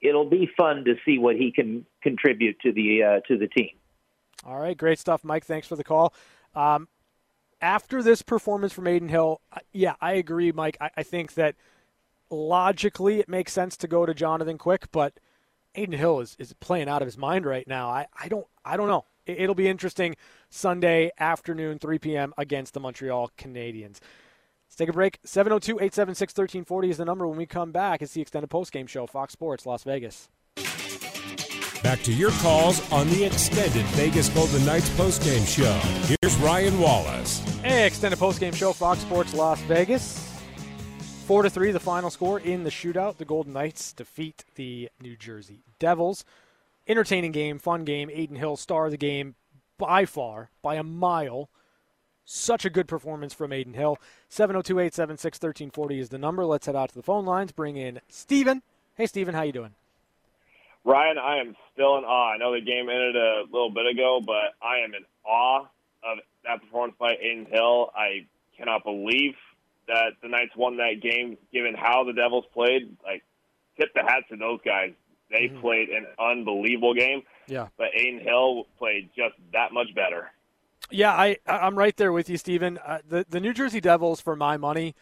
it'll 0.02 0.30
be 0.30 0.48
fun 0.56 0.86
to 0.86 0.96
see 1.04 1.18
what 1.18 1.36
he 1.36 1.52
can 1.52 1.84
contribute 2.04 2.60
to 2.60 2.72
the 2.72 3.04
uh, 3.04 3.20
to 3.28 3.40
the 3.40 3.48
team. 3.48 3.72
All 4.46 4.60
right, 4.60 4.78
great 4.78 5.00
stuff, 5.00 5.24
Mike. 5.24 5.46
Thanks 5.46 5.68
for 5.68 5.76
the 5.76 5.84
call. 5.84 6.14
Um, 6.54 6.88
after 7.60 8.04
this 8.04 8.22
performance 8.22 8.72
from 8.72 8.86
Adin 8.86 9.10
Hill, 9.10 9.42
yeah, 9.74 9.96
I 10.00 10.14
agree, 10.14 10.52
Mike. 10.52 10.78
I, 10.80 10.92
I 10.98 11.04
think 11.04 11.34
that 11.34 11.56
logically 12.30 13.20
it 13.20 13.28
makes 13.28 13.52
sense 13.52 13.76
to 13.78 13.88
go 13.88 14.06
to 14.06 14.14
Jonathan 14.14 14.60
Quick, 14.60 14.92
but 14.92 15.20
Adin 15.78 15.98
Hill 15.98 16.20
is, 16.20 16.36
is 16.40 16.54
playing 16.54 16.90
out 16.90 17.02
of 17.02 17.06
his 17.06 17.18
mind 17.18 17.46
right 17.46 17.68
now. 17.68 17.90
I, 17.90 18.08
I 18.20 18.28
don't 18.28 18.48
I 18.64 18.78
don't 18.78 18.88
know. 18.88 19.06
It, 19.26 19.48
will 19.48 19.56
be 19.56 19.68
interesting 19.68 20.16
Sunday 20.50 21.12
afternoon, 21.20 21.80
3 21.80 21.98
p.m. 22.00 22.34
against 22.38 22.74
the 22.74 22.80
Montreal 22.80 23.32
Canadiens. 23.38 24.00
Let's 24.68 24.76
take 24.78 24.90
a 24.90 24.94
break. 24.94 25.20
702 25.24 25.74
876 25.74 26.32
1340 26.32 26.90
is 26.90 26.98
the 26.98 27.06
number 27.06 27.28
when 27.28 27.38
we 27.38 27.46
come 27.46 27.72
back. 27.72 28.02
It's 28.02 28.14
the 28.14 28.22
extended 28.22 28.50
postgame 28.50 28.88
show, 28.88 29.08
Fox 29.08 29.34
Sports, 29.34 29.66
Las 29.66 29.84
Vegas. 29.84 30.30
Back 31.82 32.02
to 32.04 32.14
your 32.14 32.32
calls 32.32 32.92
on 32.92 33.08
the 33.10 33.26
extended 33.26 33.86
Vegas 33.88 34.30
Golden 34.30 34.66
Knights 34.66 34.90
postgame 34.90 35.46
show. 35.48 35.74
Here's 36.22 36.36
Ryan 36.38 36.80
Wallace. 36.80 37.40
Hey, 37.62 37.86
extended 37.86 38.20
postgame 38.20 38.56
show, 38.56 38.74
Fox 38.74 39.02
Sports, 39.02 39.34
Las 39.34 39.62
Vegas. 39.62 40.35
Four 41.26 41.42
to 41.42 41.50
three, 41.50 41.72
the 41.72 41.80
final 41.80 42.12
score 42.12 42.40
in 42.40 42.66
the 42.66 42.70
shootout. 42.70 43.18
The 43.18 43.26
Golden 43.26 43.52
Knights 43.52 43.94
defeat 43.94 44.46
the 44.54 44.90
New 45.02 45.18
Jersey 45.18 45.64
Devils. 45.80 46.24
Entertaining 46.88 47.32
game, 47.32 47.58
fun 47.58 47.84
game. 47.84 48.12
Adin 48.12 48.36
Hill, 48.36 48.56
star 48.58 48.86
of 48.86 48.92
the 48.92 48.98
game 48.98 49.34
by 49.80 50.06
far, 50.06 50.52
by 50.62 50.76
a 50.76 50.84
mile. 50.84 51.50
Such 52.26 52.64
a 52.64 52.70
good 52.70 52.88
performance 52.88 53.34
from 53.34 53.52
Adin 53.52 53.74
Hill. 53.74 53.98
702 54.30 54.74
876 54.74 55.38
1340 55.38 56.00
is 56.00 56.10
the 56.10 56.20
number. 56.20 56.46
Let's 56.46 56.68
head 56.68 56.76
out 56.76 56.90
to 56.90 56.96
the 56.96 57.02
phone 57.02 57.26
lines. 57.26 57.52
Bring 57.52 57.76
in 57.76 58.02
Steven. 58.08 58.62
Hey, 58.94 59.08
Steven, 59.08 59.34
how 59.34 59.42
you 59.42 59.52
doing? 59.52 59.74
Ryan, 60.84 61.18
I 61.18 61.40
am 61.40 61.56
still 61.74 61.98
in 61.98 62.04
awe. 62.04 62.34
I 62.34 62.38
know 62.38 62.54
the 62.54 62.62
game 62.62 62.88
ended 62.88 63.16
a 63.16 63.46
little 63.52 63.72
bit 63.72 63.88
ago, 63.88 64.22
but 64.24 64.54
I 64.62 64.84
am 64.84 64.94
in 64.94 65.04
awe 65.26 65.62
of 66.04 66.20
that 66.44 66.62
performance 66.62 66.96
by 67.00 67.14
Adin 67.16 67.48
Hill. 67.50 67.90
I 67.96 68.28
cannot 68.56 68.84
believe 68.84 69.34
that 69.88 70.14
the 70.22 70.28
Knights 70.28 70.56
won 70.56 70.78
that 70.78 71.02
game, 71.02 71.38
given 71.54 71.76
how 71.76 72.04
the 72.04 72.14
Devils 72.14 72.46
played. 72.54 72.96
Like, 73.04 73.24
tip 73.78 73.90
the 73.94 74.02
hat 74.02 74.24
to 74.30 74.38
those 74.38 74.60
guys. 74.64 74.94
They 75.30 75.48
mm-hmm. 75.48 75.62
played 75.62 75.90
an 75.90 76.06
unbelievable 76.20 76.94
game. 76.94 77.24
Yeah. 77.48 77.68
But 77.78 77.88
Adin 77.96 78.20
Hill 78.20 78.66
played 78.78 79.10
just 79.16 79.36
that 79.54 79.74
much 79.74 79.94
better. 79.96 80.32
Yeah, 80.92 81.12
I 81.14 81.38
I'm 81.48 81.78
right 81.78 81.96
there 81.98 82.12
with 82.12 82.30
you, 82.30 82.38
Stephen. 82.38 82.78
Uh, 82.78 83.00
the 83.08 83.26
the 83.28 83.40
New 83.40 83.54
Jersey 83.54 83.82
Devils, 83.82 84.22
for 84.22 84.36
my 84.36 84.58
money, 84.58 84.94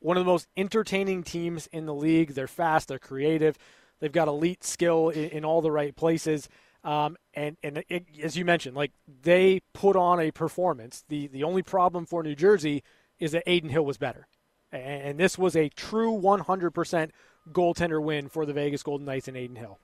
one 0.00 0.16
of 0.16 0.24
the 0.24 0.30
most 0.30 0.48
entertaining 0.56 1.22
teams 1.22 1.68
in 1.68 1.86
the 1.86 1.94
league. 1.94 2.34
They're 2.34 2.48
fast, 2.48 2.88
they're 2.88 2.98
creative, 2.98 3.56
they've 4.00 4.10
got 4.10 4.26
elite 4.26 4.64
skill 4.64 5.10
in, 5.10 5.30
in 5.30 5.44
all 5.44 5.62
the 5.62 5.70
right 5.70 5.94
places. 5.94 6.48
Um, 6.82 7.16
and 7.34 7.56
and 7.62 7.84
it, 7.88 8.06
as 8.22 8.36
you 8.36 8.44
mentioned, 8.44 8.74
like 8.74 8.92
they 9.22 9.60
put 9.72 9.94
on 9.94 10.18
a 10.18 10.30
performance. 10.32 11.04
The 11.08 11.28
the 11.28 11.44
only 11.44 11.62
problem 11.62 12.06
for 12.06 12.22
New 12.22 12.34
Jersey 12.34 12.82
is 13.20 13.32
that 13.32 13.48
Adin 13.48 13.70
Hill 13.70 13.84
was 13.84 13.98
better. 13.98 14.26
And 14.72 15.18
this 15.18 15.36
was 15.36 15.56
a 15.56 15.68
true 15.68 16.12
100% 16.12 17.10
goaltender 17.52 18.02
win 18.02 18.28
for 18.28 18.46
the 18.46 18.52
Vegas 18.52 18.82
Golden 18.82 19.06
Knights 19.06 19.28
and 19.28 19.36
Adin 19.36 19.56
Hill. 19.56 19.78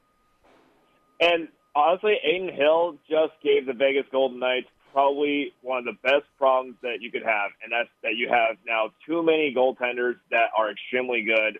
And 1.20 1.48
honestly, 1.74 2.16
Adin 2.24 2.54
Hill 2.54 2.98
just 3.08 3.32
gave 3.42 3.66
the 3.66 3.72
Vegas 3.72 4.06
Golden 4.10 4.38
Knights 4.38 4.68
probably 4.92 5.52
one 5.60 5.78
of 5.78 5.84
the 5.84 5.98
best 6.02 6.24
problems 6.38 6.76
that 6.82 7.02
you 7.02 7.10
could 7.10 7.22
have, 7.22 7.50
and 7.62 7.70
that's 7.70 7.90
that 8.02 8.16
you 8.16 8.28
have 8.30 8.56
now 8.66 8.90
too 9.04 9.22
many 9.22 9.52
goaltenders 9.54 10.14
that 10.30 10.48
are 10.56 10.70
extremely 10.70 11.22
good 11.22 11.58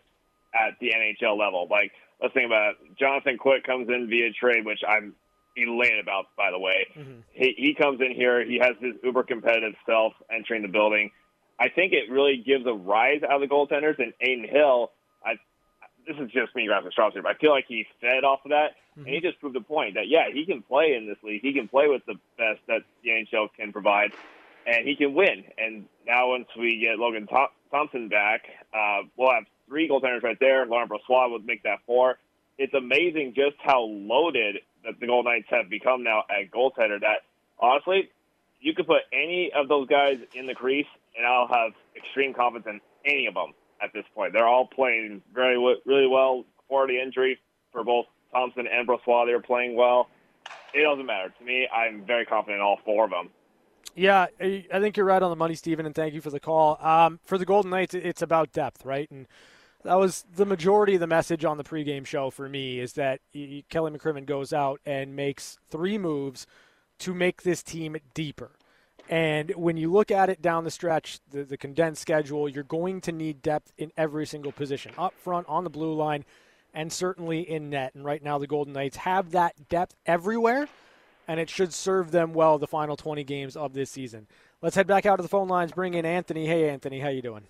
at 0.54 0.78
the 0.80 0.88
NHL 0.88 1.38
level. 1.38 1.68
Like, 1.70 1.92
let's 2.22 2.32
think 2.32 2.46
about 2.46 2.70
it. 2.70 2.96
Jonathan 2.98 3.36
Quick 3.36 3.64
comes 3.64 3.88
in 3.90 4.08
via 4.08 4.32
trade, 4.32 4.64
which 4.64 4.80
I'm 4.88 5.14
elated 5.54 6.00
about, 6.00 6.26
by 6.34 6.50
the 6.50 6.58
way. 6.58 6.86
Mm-hmm. 6.96 7.20
He, 7.32 7.54
he 7.58 7.74
comes 7.74 8.00
in 8.00 8.14
here, 8.14 8.42
he 8.42 8.58
has 8.58 8.72
his 8.80 8.94
uber 9.02 9.22
competitive 9.22 9.74
self 9.84 10.14
entering 10.34 10.62
the 10.62 10.68
building. 10.68 11.10
I 11.59 11.68
think 11.68 11.92
it 11.92 12.11
really 12.11 12.36
gives 12.44 12.66
a 12.66 12.72
rise 12.72 13.22
out 13.22 13.40
of 13.42 13.48
the 13.48 13.54
goaltenders. 13.54 13.98
And 13.98 14.12
Adin 14.20 14.46
Hill, 14.48 14.90
I, 15.24 15.34
this 16.07 16.16
is 16.18 16.30
just 16.30 16.54
me 16.54 16.66
grasping 16.66 16.92
straws 16.92 17.12
here, 17.14 17.22
but 17.22 17.34
I 17.36 17.38
feel 17.38 17.50
like 17.50 17.64
he 17.66 17.86
fed 18.00 18.24
off 18.24 18.40
of 18.44 18.50
that, 18.50 18.72
and 18.96 19.04
Mm-hmm. 19.04 19.12
he 19.12 19.20
just 19.20 19.38
proved 19.40 19.54
the 19.54 19.61
point 19.61 19.92
that 19.96 20.09
yeah, 20.09 20.30
he 20.32 20.46
can 20.46 20.62
play 20.62 20.94
in 20.96 21.07
this 21.07 21.18
league. 21.22 21.42
He 21.42 21.52
can 21.52 21.68
play 21.68 21.86
with 21.86 22.00
the 22.07 22.14
best 22.38 22.61
that 22.66 22.80
the 23.04 23.11
NHL 23.11 23.48
can 23.54 23.70
provide, 23.70 24.12
and 24.66 24.86
he 24.88 24.96
can 24.96 25.12
win. 25.12 25.44
And 25.59 25.84
now 26.07 26.28
once 26.30 26.46
we 26.59 26.78
get 26.80 26.98
Logan 26.98 27.28
Thompson 27.70 28.09
back, 28.09 28.46
uh, 28.72 29.02
we'll 29.18 29.32
have 29.32 29.44
three 29.68 29.86
goaltenders 29.86 30.22
right 30.22 30.38
there. 30.40 30.64
Laurent 30.64 30.90
Brossoit 30.90 31.30
would 31.30 31.44
make 31.44 31.62
that 31.64 31.80
four. 31.86 32.18
It's 32.57 32.72
amazing 32.72 33.34
just 33.36 33.57
how 33.62 33.82
loaded 33.82 34.61
that 34.86 34.98
the 34.98 35.07
Golden 35.07 35.30
Knights 35.30 35.48
have 35.50 35.68
become 35.68 36.02
now 36.02 36.20
at 36.30 36.50
goaltender. 36.50 36.98
That 36.98 37.18
honestly, 37.61 38.09
you 38.62 38.72
could 38.72 38.86
put 38.86 39.02
any 39.12 39.52
of 39.54 39.68
those 39.68 39.88
guys 39.88 40.16
in 40.34 40.46
the 40.46 40.54
crease, 40.54 40.86
and 41.16 41.26
I'll 41.26 41.48
have 41.48 41.72
extreme 41.96 42.34
confidence 42.34 42.66
in 42.66 43.10
any 43.10 43.26
of 43.26 43.34
them 43.34 43.52
at 43.82 43.92
this 43.92 44.04
point. 44.14 44.32
They're 44.32 44.46
all 44.46 44.66
playing 44.66 45.22
very 45.34 45.56
really 45.84 46.06
well 46.06 46.44
for 46.68 46.86
the 46.86 47.00
injury 47.00 47.38
for 47.72 47.84
both 47.84 48.06
Thompson 48.32 48.66
and 48.66 48.86
Brossoit. 48.86 49.26
They're 49.26 49.40
playing 49.40 49.76
well. 49.76 50.08
It 50.74 50.82
doesn't 50.82 51.06
matter 51.06 51.32
to 51.38 51.44
me. 51.44 51.68
I'm 51.74 52.04
very 52.06 52.26
confident 52.26 52.60
in 52.60 52.62
all 52.62 52.78
four 52.84 53.04
of 53.04 53.10
them. 53.10 53.30
Yeah, 53.94 54.26
I 54.40 54.78
think 54.78 54.96
you're 54.96 55.06
right 55.06 55.22
on 55.22 55.30
the 55.30 55.36
money, 55.36 55.54
Stephen, 55.54 55.86
and 55.86 55.94
thank 55.94 56.12
you 56.12 56.20
for 56.20 56.28
the 56.30 56.40
call. 56.40 56.76
Um, 56.84 57.18
for 57.24 57.38
the 57.38 57.46
Golden 57.46 57.70
Knights, 57.70 57.94
it's 57.94 58.20
about 58.20 58.52
depth, 58.52 58.84
right? 58.84 59.10
And 59.10 59.26
that 59.84 59.94
was 59.94 60.26
the 60.34 60.44
majority 60.44 60.94
of 60.94 61.00
the 61.00 61.06
message 61.06 61.46
on 61.46 61.56
the 61.56 61.64
pregame 61.64 62.04
show 62.04 62.28
for 62.28 62.48
me 62.48 62.78
is 62.78 62.92
that 62.94 63.20
Kelly 63.70 63.92
McCrimmon 63.92 64.26
goes 64.26 64.52
out 64.52 64.80
and 64.84 65.16
makes 65.16 65.58
three 65.70 65.96
moves 65.96 66.46
to 66.98 67.14
make 67.14 67.42
this 67.42 67.62
team 67.62 67.96
deeper. 68.12 68.50
And 69.09 69.50
when 69.50 69.76
you 69.76 69.92
look 69.92 70.11
at 70.11 70.28
it 70.28 70.42
down 70.42 70.64
the 70.64 70.70
stretch, 70.70 71.20
the, 71.30 71.44
the 71.44 71.57
condensed 71.57 72.02
schedule, 72.02 72.48
you're 72.48 72.64
going 72.64 73.00
to 73.02 73.12
need 73.12 73.40
depth 73.40 73.72
in 73.78 73.92
every 73.96 74.26
single 74.26 74.52
position 74.52 74.92
up 74.98 75.14
front, 75.14 75.46
on 75.48 75.64
the 75.64 75.70
blue 75.70 75.94
line, 75.94 76.24
and 76.74 76.92
certainly 76.92 77.48
in 77.48 77.70
net. 77.70 77.94
And 77.94 78.04
right 78.04 78.22
now, 78.22 78.38
the 78.38 78.46
Golden 78.46 78.72
Knights 78.72 78.96
have 78.98 79.30
that 79.30 79.68
depth 79.68 79.94
everywhere, 80.07 80.68
and 81.28 81.38
it 81.38 81.48
should 81.48 81.72
serve 81.72 82.11
them 82.11 82.32
well 82.32 82.59
the 82.59 82.66
final 82.66 82.96
20 82.96 83.22
games 83.22 83.57
of 83.57 83.74
this 83.74 83.90
season. 83.90 84.26
Let's 84.61 84.74
head 84.74 84.86
back 84.88 85.07
out 85.07 85.16
to 85.16 85.22
the 85.22 85.28
phone 85.28 85.48
lines, 85.48 85.70
bring 85.72 85.94
in 85.94 86.04
Anthony. 86.04 86.46
Hey, 86.46 86.68
Anthony, 86.68 86.98
how 86.98 87.09
you 87.09 87.22
doing? 87.22 87.44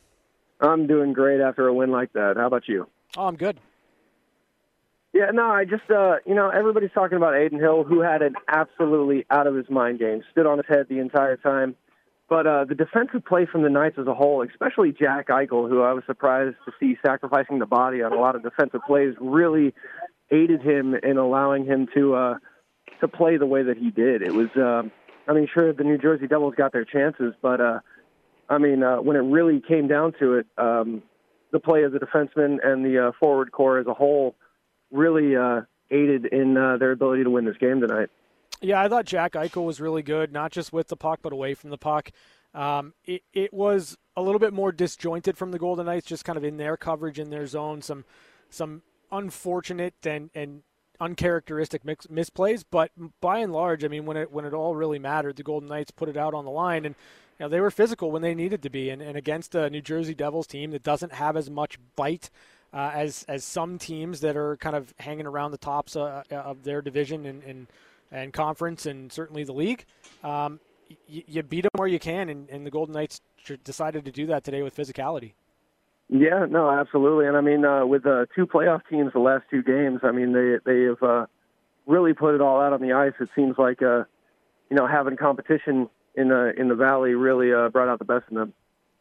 I'm 0.61 0.87
doing 0.87 1.13
great 1.13 1.41
after 1.41 1.67
a 1.69 1.73
win 1.73 1.91
like 1.91 2.13
that. 2.13 2.37
How 2.37 2.47
about 2.47 2.69
you? 2.69 2.87
Oh, 3.17 3.27
I'm 3.27 3.37
good. 3.37 3.59
Yeah, 5.17 5.31
no, 5.33 5.47
I 5.49 5.65
just, 5.65 5.91
uh, 5.91 6.17
you 6.27 6.35
know, 6.35 6.51
everybody's 6.51 6.91
talking 6.93 7.17
about 7.17 7.35
Adin 7.35 7.59
Hill, 7.59 7.85
who 7.85 8.01
had 8.01 8.21
an 8.21 8.35
absolutely 8.49 9.25
out 9.31 9.47
of 9.47 9.55
his 9.55 9.65
mind 9.71 9.99
game, 9.99 10.23
stood 10.31 10.45
on 10.45 10.59
his 10.59 10.67
head 10.69 10.89
the 10.91 10.99
entire 10.99 11.39
time. 11.39 11.75
But 12.29 12.47
uh, 12.47 12.67
the 12.67 12.75
defensive 12.75 13.25
play 13.25 13.47
from 13.51 13.63
the 13.63 13.71
Knights 13.71 13.97
as 13.99 14.07
a 14.07 14.13
whole, 14.13 14.47
especially 14.47 14.93
Jack 14.93 15.29
Eichel, 15.29 15.71
who 15.71 15.81
I 15.81 15.95
was 15.95 16.05
surprised 16.07 16.57
to 16.67 16.73
see 16.79 16.99
sacrificing 17.03 17.61
the 17.61 17.67
body 17.67 18.03
on 18.03 18.13
a 18.13 18.17
lot 18.17 18.37
of 18.37 18.43
defensive 18.43 18.83
plays, 18.87 19.15
really 19.19 19.73
aided 20.31 20.61
him 20.61 20.95
in 20.95 21.17
allowing 21.17 21.65
him 21.65 21.89
to 21.95 22.15
uh, 22.15 22.35
to 23.01 23.09
play 23.09 23.39
the 23.39 23.47
way 23.47 23.63
that 23.63 23.79
he 23.79 23.91
did. 23.91 24.21
It 24.21 24.35
was, 24.35 24.49
um, 24.57 24.93
I 25.27 25.33
mean, 25.33 25.49
sure, 25.53 25.73
the 25.73 25.85
New 25.85 25.97
Jersey 25.97 26.27
Devils 26.27 26.57
got 26.59 26.75
their 26.75 26.85
chances, 26.85 27.33
but 27.41 27.59
uh, 27.63 27.81
I 28.51 28.59
mean, 28.59 28.83
uh, 28.83 28.97
when 28.97 29.17
it 29.17 29.21
really 29.21 29.63
came 29.67 29.89
down 29.89 30.13
to 30.21 30.35
it, 30.35 30.47
um, 30.59 31.03
the 31.53 31.61
play 31.61 31.85
of 31.85 31.93
the 31.93 32.01
defensemen 32.01 32.59
and 32.63 32.85
the 32.85 33.09
uh, 33.09 33.13
forward 33.19 33.51
corps 33.53 33.79
as 33.79 33.87
a 33.87 33.95
whole 33.95 34.35
really 34.97 35.37
uh, 35.37 35.63
aided 35.91 36.27
in 36.27 36.57
uh, 36.57 36.77
their 36.79 36.93
ability 36.93 37.25
to 37.25 37.31
win 37.31 37.45
this 37.45 37.57
game 37.59 37.81
tonight. 37.81 38.09
Yeah, 38.61 38.81
I 38.81 38.89
thought 38.89 39.05
Jack 39.05 39.33
Eichel 39.33 39.65
was 39.65 39.81
really 39.81 40.03
good, 40.03 40.33
not 40.33 40.51
just 40.51 40.73
with 40.73 40.89
the 40.89 40.97
puck, 40.97 41.21
but 41.23 41.33
away 41.33 41.55
from 41.55 41.71
the 41.71 41.79
puck. 41.79 42.11
Um, 42.55 42.95
it, 43.05 43.23
it 43.35 43.53
was 43.53 43.99
a 44.17 44.23
little 44.23 44.39
bit 44.39 44.55
more 44.55 44.73
disjointed 44.73 45.37
from 45.37 45.51
the 45.51 45.59
Golden 45.59 45.87
Knights, 45.87 46.07
just 46.07 46.25
kind 46.25 46.39
of 46.39 46.45
in 46.45 46.57
their 46.57 46.77
coverage, 46.77 47.19
in 47.19 47.31
their 47.31 47.47
zone, 47.47 47.83
some 47.83 48.05
some 48.49 48.83
unfortunate 49.13 49.95
and, 50.05 50.31
and 50.35 50.63
uncharacteristic 51.01 51.85
mix, 51.85 52.07
misplays. 52.07 52.65
But 52.69 52.93
by 53.21 53.39
and 53.41 53.53
large, 53.53 53.85
I 53.85 53.89
mean, 53.89 54.07
when 54.07 54.17
it 54.17 54.33
when 54.33 54.47
it 54.47 54.55
all 54.55 54.75
really 54.75 54.99
mattered, 54.99 55.37
the 55.37 55.43
Golden 55.43 55.69
Knights 55.69 55.91
put 55.91 56.09
it 56.09 56.17
out 56.17 56.33
on 56.33 56.47
the 56.47 56.51
line, 56.51 56.87
and 56.87 56.95
you 57.39 57.45
know, 57.45 57.49
they 57.51 57.61
were 57.61 57.71
physical 57.71 58.11
when 58.11 58.23
they 58.23 58.35
needed 58.35 58.63
to 58.63 58.71
be, 58.71 58.89
and, 58.89 59.03
and 59.03 59.19
against 59.19 59.55
a 59.55 59.69
New 59.69 59.83
Jersey 59.83 60.15
Devils 60.15 60.47
team 60.47 60.71
that 60.71 60.83
doesn't 60.83 61.13
have 61.13 61.37
as 61.37 61.51
much 61.51 61.79
bite 61.95 62.31
uh, 62.77 62.91
as 62.93 63.25
as 63.27 63.43
some 63.43 63.79
teams 63.79 64.21
that 64.21 64.37
are 64.37 64.59
kind 64.59 64.77
of 64.77 64.93
hanging 64.99 65.27
around 65.27 65.51
the 65.51 65.59
tops 65.59 65.97
uh, 65.97 66.23
of 66.31 66.63
their 66.63 66.83
division 66.83 67.25
and, 67.25 67.43
and 67.43 67.67
and 68.13 68.33
conference 68.35 68.85
and 68.85 69.11
certainly 69.11 69.45
the 69.45 69.53
league. 69.55 69.87
Um, 70.23 70.61
y- 71.09 71.25
you 71.27 71.43
beat 71.43 71.63
them 71.63 71.71
where 71.77 71.89
you 71.89 71.99
can, 71.99 72.29
and, 72.29 72.49
and 72.51 72.67
the 72.67 72.71
Golden 72.71 72.93
Knights 72.93 73.23
decided 73.65 74.05
to 74.05 74.13
do 74.13 74.27
that 74.27 74.45
today 74.45 74.63
with 74.63 74.77
physicality. 74.77 75.33
Yeah, 76.09 76.47
no, 76.49 76.71
absolutely. 76.71 77.27
And 77.27 77.37
I 77.37 77.41
mean, 77.41 77.65
uh, 77.65 77.87
with 77.87 78.07
uh, 78.07 78.27
two 78.35 78.47
playoff 78.47 78.83
teams 78.91 79.13
the 79.15 79.21
last 79.21 79.45
two 79.51 79.63
games, 79.63 80.01
I 80.03 80.13
mean, 80.13 80.35
they 80.35 80.57
they 80.67 80.83
have 80.83 81.03
uh, 81.03 81.27
really 81.87 82.13
put 82.13 82.35
it 82.35 82.43
all 82.43 82.61
out 82.61 82.75
on 82.75 82.83
the 82.83 82.93
ice. 82.93 83.15
It 83.19 83.31
seems 83.35 83.57
like 83.57 83.81
uh, 83.81 84.05
you 84.69 84.77
know 84.77 84.87
having 84.87 85.17
competition 85.17 85.89
in 86.15 86.29
the 86.29 86.53
in 86.59 86.69
the 86.69 86.75
valley 86.77 87.15
really 87.15 87.55
uh, 87.55 87.71
brought 87.71 87.89
out 87.89 88.01
the 88.01 88.05
best 88.05 88.27
in 88.29 88.37
them. 88.37 88.53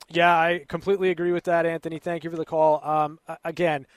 Yeah, 0.10 0.36
I 0.36 0.66
completely 0.68 1.10
agree 1.10 1.32
with 1.32 1.45
that, 1.45 1.66
Anthony. 1.66 1.99
Thank 1.99 2.24
you 2.24 2.30
for 2.30 2.38
the 2.38 2.45
call. 2.45 2.84
Um, 2.84 3.20
again, 3.43 3.88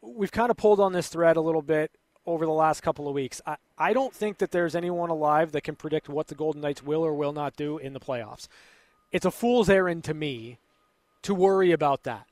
we've 0.00 0.32
kind 0.32 0.50
of 0.50 0.56
pulled 0.56 0.80
on 0.80 0.92
this 0.92 1.08
thread 1.08 1.36
a 1.36 1.40
little 1.40 1.62
bit 1.62 1.90
over 2.26 2.44
the 2.44 2.52
last 2.52 2.82
couple 2.82 3.08
of 3.08 3.14
weeks. 3.14 3.40
I, 3.46 3.56
I 3.76 3.92
don't 3.92 4.14
think 4.14 4.38
that 4.38 4.50
there's 4.50 4.76
anyone 4.76 5.10
alive 5.10 5.52
that 5.52 5.62
can 5.64 5.74
predict 5.74 6.08
what 6.08 6.28
the 6.28 6.34
Golden 6.34 6.60
Knights 6.60 6.82
will 6.82 7.04
or 7.04 7.14
will 7.14 7.32
not 7.32 7.56
do 7.56 7.78
in 7.78 7.92
the 7.92 8.00
playoffs. 8.00 8.46
It's 9.10 9.24
a 9.24 9.30
fool's 9.30 9.70
errand 9.70 10.04
to 10.04 10.14
me 10.14 10.58
to 11.22 11.34
worry 11.34 11.72
about 11.72 12.04
that. 12.04 12.26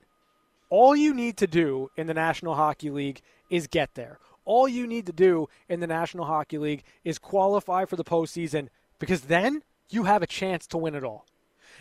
All 0.69 0.95
you 0.95 1.15
need 1.15 1.37
to 1.39 1.47
do 1.47 1.91
in 1.97 2.07
the 2.07 2.15
National 2.15 2.55
Hockey 2.55 2.91
League 2.91 3.23
is 3.51 3.67
get 3.67 3.95
there. 3.95 4.19
All 4.45 4.69
you 4.69 4.87
need 4.87 5.07
to 5.07 5.13
do 5.13 5.49
in 5.69 5.81
the 5.81 5.87
National 5.87 6.27
Hockey 6.27 6.59
League 6.59 6.83
is 7.05 7.19
qualify 7.19 7.85
for 7.85 7.97
the 7.97 8.05
postseason 8.05 8.69
because 8.99 9.23
then 9.23 9.63
you 9.89 10.05
have 10.05 10.23
a 10.23 10.27
chance 10.27 10.67
to 10.69 10.79
win 10.79 10.95
it 10.95 11.05
all. 11.05 11.27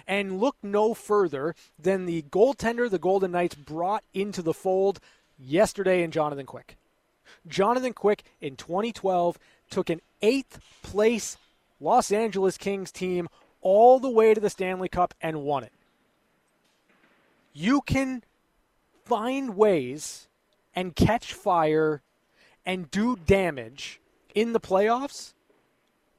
And 0.07 0.39
look 0.39 0.55
no 0.61 0.93
further 0.93 1.55
than 1.79 2.05
the 2.05 2.23
goaltender 2.23 2.89
the 2.89 2.99
Golden 2.99 3.31
Knights 3.31 3.55
brought 3.55 4.03
into 4.13 4.41
the 4.41 4.53
fold 4.53 4.99
yesterday 5.37 6.03
in 6.03 6.11
Jonathan 6.11 6.45
Quick. 6.45 6.77
Jonathan 7.47 7.93
Quick 7.93 8.23
in 8.39 8.55
2012 8.55 9.39
took 9.69 9.89
an 9.89 10.01
eighth 10.21 10.59
place 10.83 11.37
Los 11.79 12.11
Angeles 12.11 12.57
Kings 12.57 12.91
team 12.91 13.27
all 13.61 13.99
the 13.99 14.09
way 14.09 14.33
to 14.33 14.41
the 14.41 14.49
Stanley 14.49 14.89
Cup 14.89 15.13
and 15.21 15.43
won 15.43 15.63
it. 15.63 15.73
You 17.53 17.81
can 17.81 18.23
find 19.05 19.55
ways 19.55 20.27
and 20.75 20.95
catch 20.95 21.33
fire 21.33 22.01
and 22.65 22.91
do 22.91 23.15
damage 23.15 23.99
in 24.33 24.53
the 24.53 24.59
playoffs, 24.59 25.33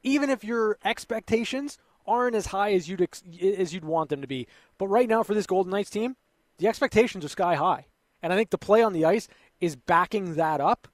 even 0.02 0.30
if 0.30 0.42
your 0.42 0.78
expectations 0.84 1.78
aren't 2.06 2.36
as 2.36 2.46
high 2.46 2.72
as 2.72 2.88
you'd 2.88 3.02
ex- 3.02 3.22
as 3.40 3.72
you'd 3.72 3.84
want 3.84 4.10
them 4.10 4.20
to 4.20 4.26
be. 4.26 4.46
But 4.78 4.88
right 4.88 5.08
now 5.08 5.22
for 5.22 5.34
this 5.34 5.46
Golden 5.46 5.70
Knights 5.70 5.90
team, 5.90 6.16
the 6.58 6.68
expectations 6.68 7.24
are 7.24 7.28
sky 7.28 7.54
high, 7.54 7.86
and 8.22 8.32
I 8.32 8.36
think 8.36 8.50
the 8.50 8.58
play 8.58 8.82
on 8.82 8.92
the 8.92 9.04
ice 9.04 9.28
is 9.60 9.76
backing 9.76 10.34
that 10.34 10.60
up. 10.60 10.88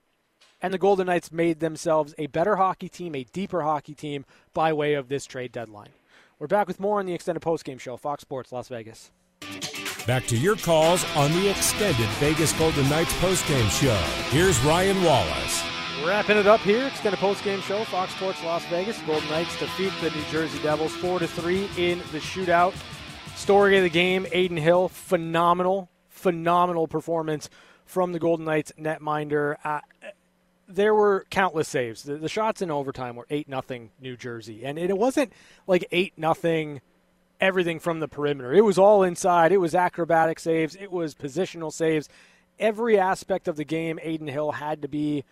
And 0.60 0.72
the 0.72 0.78
Golden 0.78 1.06
Knights 1.06 1.32
made 1.32 1.58
themselves 1.58 2.14
a 2.18 2.28
better 2.28 2.54
hockey 2.54 2.88
team, 2.88 3.16
a 3.16 3.24
deeper 3.24 3.62
hockey 3.62 3.94
team 3.94 4.24
by 4.54 4.72
way 4.72 4.94
of 4.94 5.08
this 5.08 5.26
trade 5.26 5.50
deadline. 5.50 5.88
We're 6.38 6.46
back 6.46 6.68
with 6.68 6.78
more 6.78 7.00
on 7.00 7.06
the 7.06 7.14
extended 7.14 7.42
postgame 7.42 7.80
show, 7.80 7.96
Fox 7.96 8.22
Sports 8.22 8.52
Las 8.52 8.68
Vegas. 8.68 9.10
Back 10.06 10.26
to 10.26 10.36
your 10.36 10.56
calls 10.56 11.04
on 11.16 11.32
the 11.32 11.50
extended 11.50 12.08
Vegas 12.20 12.52
Golden 12.52 12.88
Knights 12.88 13.12
postgame 13.14 13.70
show. 13.70 13.94
Here's 14.30 14.60
Ryan 14.64 15.02
Wallace. 15.02 15.71
Wrapping 16.04 16.36
it 16.36 16.48
up 16.48 16.60
here, 16.60 16.88
extended 16.88 17.20
postgame 17.20 17.62
show, 17.62 17.84
Fox 17.84 18.12
Sports 18.16 18.42
Las 18.42 18.64
Vegas. 18.66 19.00
Golden 19.02 19.28
Knights 19.28 19.56
defeat 19.60 19.92
the 20.00 20.10
New 20.10 20.24
Jersey 20.32 20.60
Devils 20.60 20.92
four 20.96 21.20
to 21.20 21.28
three 21.28 21.68
in 21.78 22.00
the 22.10 22.18
shootout. 22.18 22.74
Story 23.36 23.76
of 23.76 23.84
the 23.84 23.88
game: 23.88 24.26
Adin 24.32 24.56
Hill, 24.56 24.88
phenomenal, 24.88 25.88
phenomenal 26.08 26.88
performance 26.88 27.48
from 27.84 28.10
the 28.10 28.18
Golden 28.18 28.44
Knights 28.44 28.72
netminder. 28.76 29.56
Uh, 29.62 29.80
there 30.66 30.92
were 30.92 31.24
countless 31.30 31.68
saves. 31.68 32.02
The, 32.02 32.16
the 32.16 32.28
shots 32.28 32.62
in 32.62 32.70
overtime 32.72 33.14
were 33.14 33.26
eight 33.30 33.48
nothing 33.48 33.90
New 34.00 34.16
Jersey, 34.16 34.64
and 34.64 34.80
it 34.80 34.98
wasn't 34.98 35.32
like 35.68 35.86
eight 35.92 36.14
nothing 36.16 36.80
everything 37.40 37.78
from 37.78 38.00
the 38.00 38.08
perimeter. 38.08 38.52
It 38.52 38.64
was 38.64 38.76
all 38.76 39.04
inside. 39.04 39.52
It 39.52 39.58
was 39.58 39.72
acrobatic 39.72 40.40
saves. 40.40 40.74
It 40.74 40.90
was 40.90 41.14
positional 41.14 41.72
saves. 41.72 42.08
Every 42.58 42.98
aspect 42.98 43.46
of 43.46 43.54
the 43.54 43.64
game, 43.64 44.00
Adin 44.02 44.26
Hill 44.26 44.52
had 44.52 44.82
to 44.82 44.88
be 44.88 45.24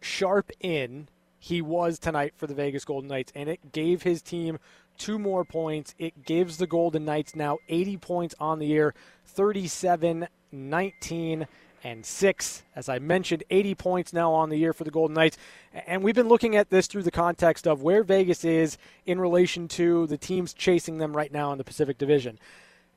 sharp 0.00 0.50
in. 0.60 1.08
He 1.38 1.62
was 1.62 1.98
tonight 1.98 2.34
for 2.36 2.46
the 2.46 2.54
Vegas 2.54 2.84
Golden 2.84 3.08
Knights, 3.08 3.32
and 3.34 3.48
it 3.48 3.72
gave 3.72 4.02
his 4.02 4.20
team 4.20 4.58
two 4.98 5.18
more 5.18 5.44
points. 5.44 5.94
It 5.98 6.24
gives 6.24 6.58
the 6.58 6.66
Golden 6.66 7.04
Knights 7.04 7.34
now 7.34 7.58
80 7.68 7.96
points 7.96 8.34
on 8.38 8.58
the 8.58 8.66
year, 8.66 8.94
37 9.24 10.28
19 10.52 11.46
and 11.82 12.04
6. 12.04 12.62
As 12.76 12.88
I 12.88 12.98
mentioned, 12.98 13.44
80 13.50 13.74
points 13.74 14.12
now 14.12 14.32
on 14.32 14.50
the 14.50 14.56
year 14.56 14.72
for 14.72 14.84
the 14.84 14.90
Golden 14.90 15.14
Knights. 15.14 15.38
And 15.86 16.02
we've 16.02 16.14
been 16.14 16.28
looking 16.28 16.56
at 16.56 16.70
this 16.70 16.86
through 16.86 17.04
the 17.04 17.10
context 17.10 17.66
of 17.66 17.82
where 17.82 18.02
Vegas 18.02 18.44
is 18.44 18.76
in 19.06 19.20
relation 19.20 19.68
to 19.68 20.06
the 20.06 20.18
teams 20.18 20.52
chasing 20.52 20.98
them 20.98 21.16
right 21.16 21.32
now 21.32 21.52
in 21.52 21.58
the 21.58 21.64
Pacific 21.64 21.98
Division. 21.98 22.38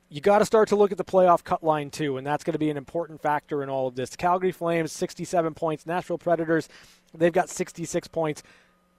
You 0.08 0.20
got 0.20 0.38
to 0.38 0.44
start 0.44 0.68
to 0.68 0.76
look 0.76 0.92
at 0.92 0.98
the 0.98 1.04
playoff 1.04 1.42
cut 1.42 1.62
line 1.62 1.90
too, 1.90 2.16
and 2.16 2.26
that's 2.26 2.44
going 2.44 2.52
to 2.52 2.58
be 2.58 2.70
an 2.70 2.76
important 2.76 3.20
factor 3.20 3.62
in 3.62 3.68
all 3.68 3.88
of 3.88 3.94
this. 3.94 4.16
Calgary 4.16 4.52
Flames, 4.52 4.92
67 4.92 5.54
points. 5.54 5.86
Nashville 5.86 6.18
Predators, 6.18 6.68
they've 7.14 7.32
got 7.32 7.48
66 7.48 8.08
points. 8.08 8.42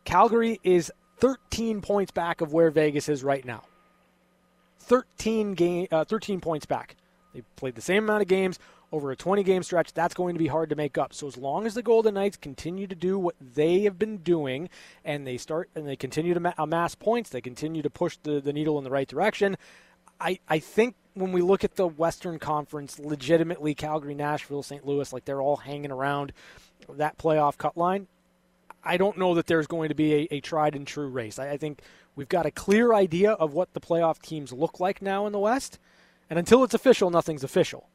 Calgary 0.04 0.60
is 0.64 0.92
13 1.20 1.82
points 1.82 2.12
back 2.12 2.42
of 2.42 2.54
where 2.54 2.70
Vegas 2.70 3.10
is 3.10 3.24
right 3.24 3.46
now. 3.46 3.64
13 4.80 5.54
game, 5.54 5.88
uh, 5.92 6.04
13 6.06 6.42
points 6.42 6.66
back. 6.66 6.96
They 7.34 7.42
played 7.56 7.76
the 7.76 7.82
same 7.82 8.04
amount 8.04 8.22
of 8.22 8.28
games 8.28 8.60
over 8.92 9.12
a 9.12 9.16
20 9.16 9.44
game 9.44 9.64
stretch. 9.64 9.94
That's 9.94 10.14
going 10.14 10.36
to 10.36 10.40
be 10.40 10.48
hard 10.48 10.70
to 10.70 10.76
make 10.76 10.98
up. 10.98 11.14
So 11.14 11.28
as 11.28 11.38
long 11.38 11.66
as 11.66 11.74
the 11.74 11.84
Golden 11.84 12.14
Knights 12.14 12.38
continue 12.38 12.88
to 12.88 12.96
do 12.96 13.20
what 13.20 13.36
they 13.40 13.82
have 13.82 14.00
been 14.00 14.18
doing, 14.18 14.70
and 15.04 15.26
they 15.26 15.38
start 15.38 15.70
and 15.76 15.88
they 15.88 15.96
continue 15.96 16.34
to 16.34 16.54
amass 16.58 16.96
points, 16.96 17.30
they 17.30 17.42
continue 17.42 17.82
to 17.82 17.90
push 17.90 18.18
the, 18.24 18.40
the 18.40 18.54
needle 18.54 18.78
in 18.78 18.84
the 18.84 18.90
right 18.90 19.08
direction. 19.08 19.58
I, 20.20 20.40
I 20.48 20.60
think 20.60 20.96
when 21.14 21.32
we 21.32 21.42
look 21.42 21.64
at 21.64 21.76
the 21.76 21.88
Western 21.88 22.40
Conference, 22.40 23.00
legitimately 23.00 23.74
Calgary, 23.76 24.16
Nashville, 24.16 24.64
St. 24.64 24.86
Louis, 24.86 25.12
like 25.12 25.26
they're 25.26 25.42
all 25.42 25.58
hanging 25.58 25.92
around 25.92 26.34
that 26.90 27.18
playoff 27.18 27.58
cut 27.58 27.78
line. 27.78 28.08
I 28.84 28.98
don't 28.98 29.18
know 29.18 29.34
that 29.36 29.48
there's 29.48 29.68
going 29.68 29.90
to 29.90 29.96
be 29.96 30.14
a, 30.14 30.28
a 30.32 30.40
tried 30.42 30.76
and 30.76 30.86
true 30.86 31.08
race. 31.08 31.40
I, 31.40 31.52
I 31.52 31.58
think 31.58 31.82
we've 32.16 32.30
got 32.30 32.46
a 32.46 32.52
clear 32.52 32.94
idea 32.94 33.32
of 33.32 33.54
what 33.54 33.74
the 33.74 33.80
playoff 33.82 34.22
teams 34.22 34.54
look 34.54 34.80
like 34.80 35.02
now 35.02 35.26
in 35.26 35.32
the 35.32 35.40
West. 35.40 35.80
And 36.30 36.38
until 36.38 36.64
it's 36.64 36.74
official, 36.74 37.10
nothing's 37.10 37.44
official. 37.44 37.90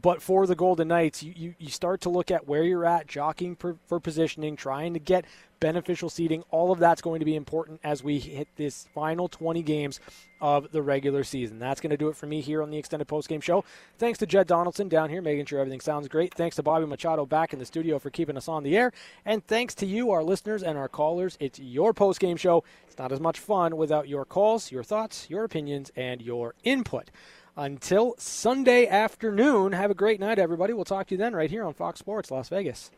But 0.00 0.20
for 0.20 0.44
the 0.46 0.56
Golden 0.56 0.88
Knights, 0.88 1.22
you, 1.22 1.32
you, 1.36 1.54
you 1.58 1.68
start 1.68 2.00
to 2.00 2.08
look 2.08 2.32
at 2.32 2.48
where 2.48 2.64
you're 2.64 2.84
at, 2.84 3.06
jockeying 3.06 3.54
for, 3.54 3.76
for 3.86 4.00
positioning, 4.00 4.56
trying 4.56 4.92
to 4.94 4.98
get 4.98 5.24
beneficial 5.60 6.10
seeding. 6.10 6.42
All 6.50 6.72
of 6.72 6.80
that's 6.80 7.00
going 7.00 7.20
to 7.20 7.24
be 7.24 7.36
important 7.36 7.80
as 7.84 8.02
we 8.02 8.18
hit 8.18 8.48
this 8.56 8.88
final 8.92 9.28
20 9.28 9.62
games 9.62 10.00
of 10.40 10.72
the 10.72 10.82
regular 10.82 11.22
season. 11.22 11.60
That's 11.60 11.80
going 11.80 11.92
to 11.92 11.96
do 11.96 12.08
it 12.08 12.16
for 12.16 12.26
me 12.26 12.40
here 12.40 12.60
on 12.60 12.70
the 12.70 12.76
extended 12.76 13.06
postgame 13.06 13.40
show. 13.40 13.64
Thanks 13.96 14.18
to 14.18 14.26
Jed 14.26 14.48
Donaldson 14.48 14.88
down 14.88 15.10
here, 15.10 15.22
making 15.22 15.46
sure 15.46 15.60
everything 15.60 15.80
sounds 15.80 16.08
great. 16.08 16.34
Thanks 16.34 16.56
to 16.56 16.64
Bobby 16.64 16.86
Machado 16.86 17.24
back 17.24 17.52
in 17.52 17.60
the 17.60 17.64
studio 17.64 18.00
for 18.00 18.10
keeping 18.10 18.36
us 18.36 18.48
on 18.48 18.64
the 18.64 18.76
air. 18.76 18.92
And 19.24 19.46
thanks 19.46 19.76
to 19.76 19.86
you, 19.86 20.10
our 20.10 20.24
listeners 20.24 20.64
and 20.64 20.76
our 20.76 20.88
callers. 20.88 21.36
It's 21.38 21.60
your 21.60 21.94
postgame 21.94 22.38
show. 22.38 22.64
It's 22.86 22.98
not 22.98 23.12
as 23.12 23.20
much 23.20 23.38
fun 23.38 23.76
without 23.76 24.08
your 24.08 24.24
calls, 24.24 24.72
your 24.72 24.82
thoughts, 24.82 25.30
your 25.30 25.44
opinions, 25.44 25.92
and 25.94 26.20
your 26.20 26.54
input 26.64 27.10
until 27.56 28.14
Sunday 28.18 28.86
afternoon. 28.86 29.72
Have 29.72 29.90
a 29.90 29.94
great 29.94 30.20
night, 30.20 30.38
everybody. 30.38 30.72
We'll 30.72 30.84
talk 30.84 31.08
to 31.08 31.14
you 31.14 31.18
then 31.18 31.34
right 31.34 31.50
here 31.50 31.64
on 31.64 31.74
Fox 31.74 32.00
Sports 32.00 32.30
Las 32.30 32.48
Vegas. 32.48 32.90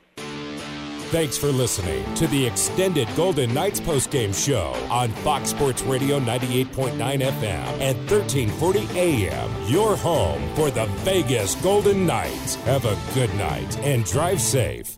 Thanks 1.10 1.38
for 1.38 1.46
listening 1.46 2.02
to 2.16 2.26
the 2.26 2.44
extended 2.46 3.08
Golden 3.14 3.54
Knights 3.54 3.78
postgame 3.78 4.34
show 4.34 4.72
on 4.90 5.10
Fox 5.10 5.50
Sports 5.50 5.82
Radio 5.82 6.18
98.9 6.18 6.96
FM 6.96 7.80
and 7.80 7.96
1340 8.10 8.88
AM. 8.98 9.70
Your 9.70 9.96
home 9.96 10.42
for 10.56 10.72
the 10.72 10.86
Vegas 11.04 11.54
Golden 11.56 12.06
Knights. 12.06 12.56
Have 12.64 12.86
a 12.86 12.98
good 13.14 13.32
night 13.36 13.78
and 13.78 14.04
drive 14.04 14.40
safe. 14.40 14.95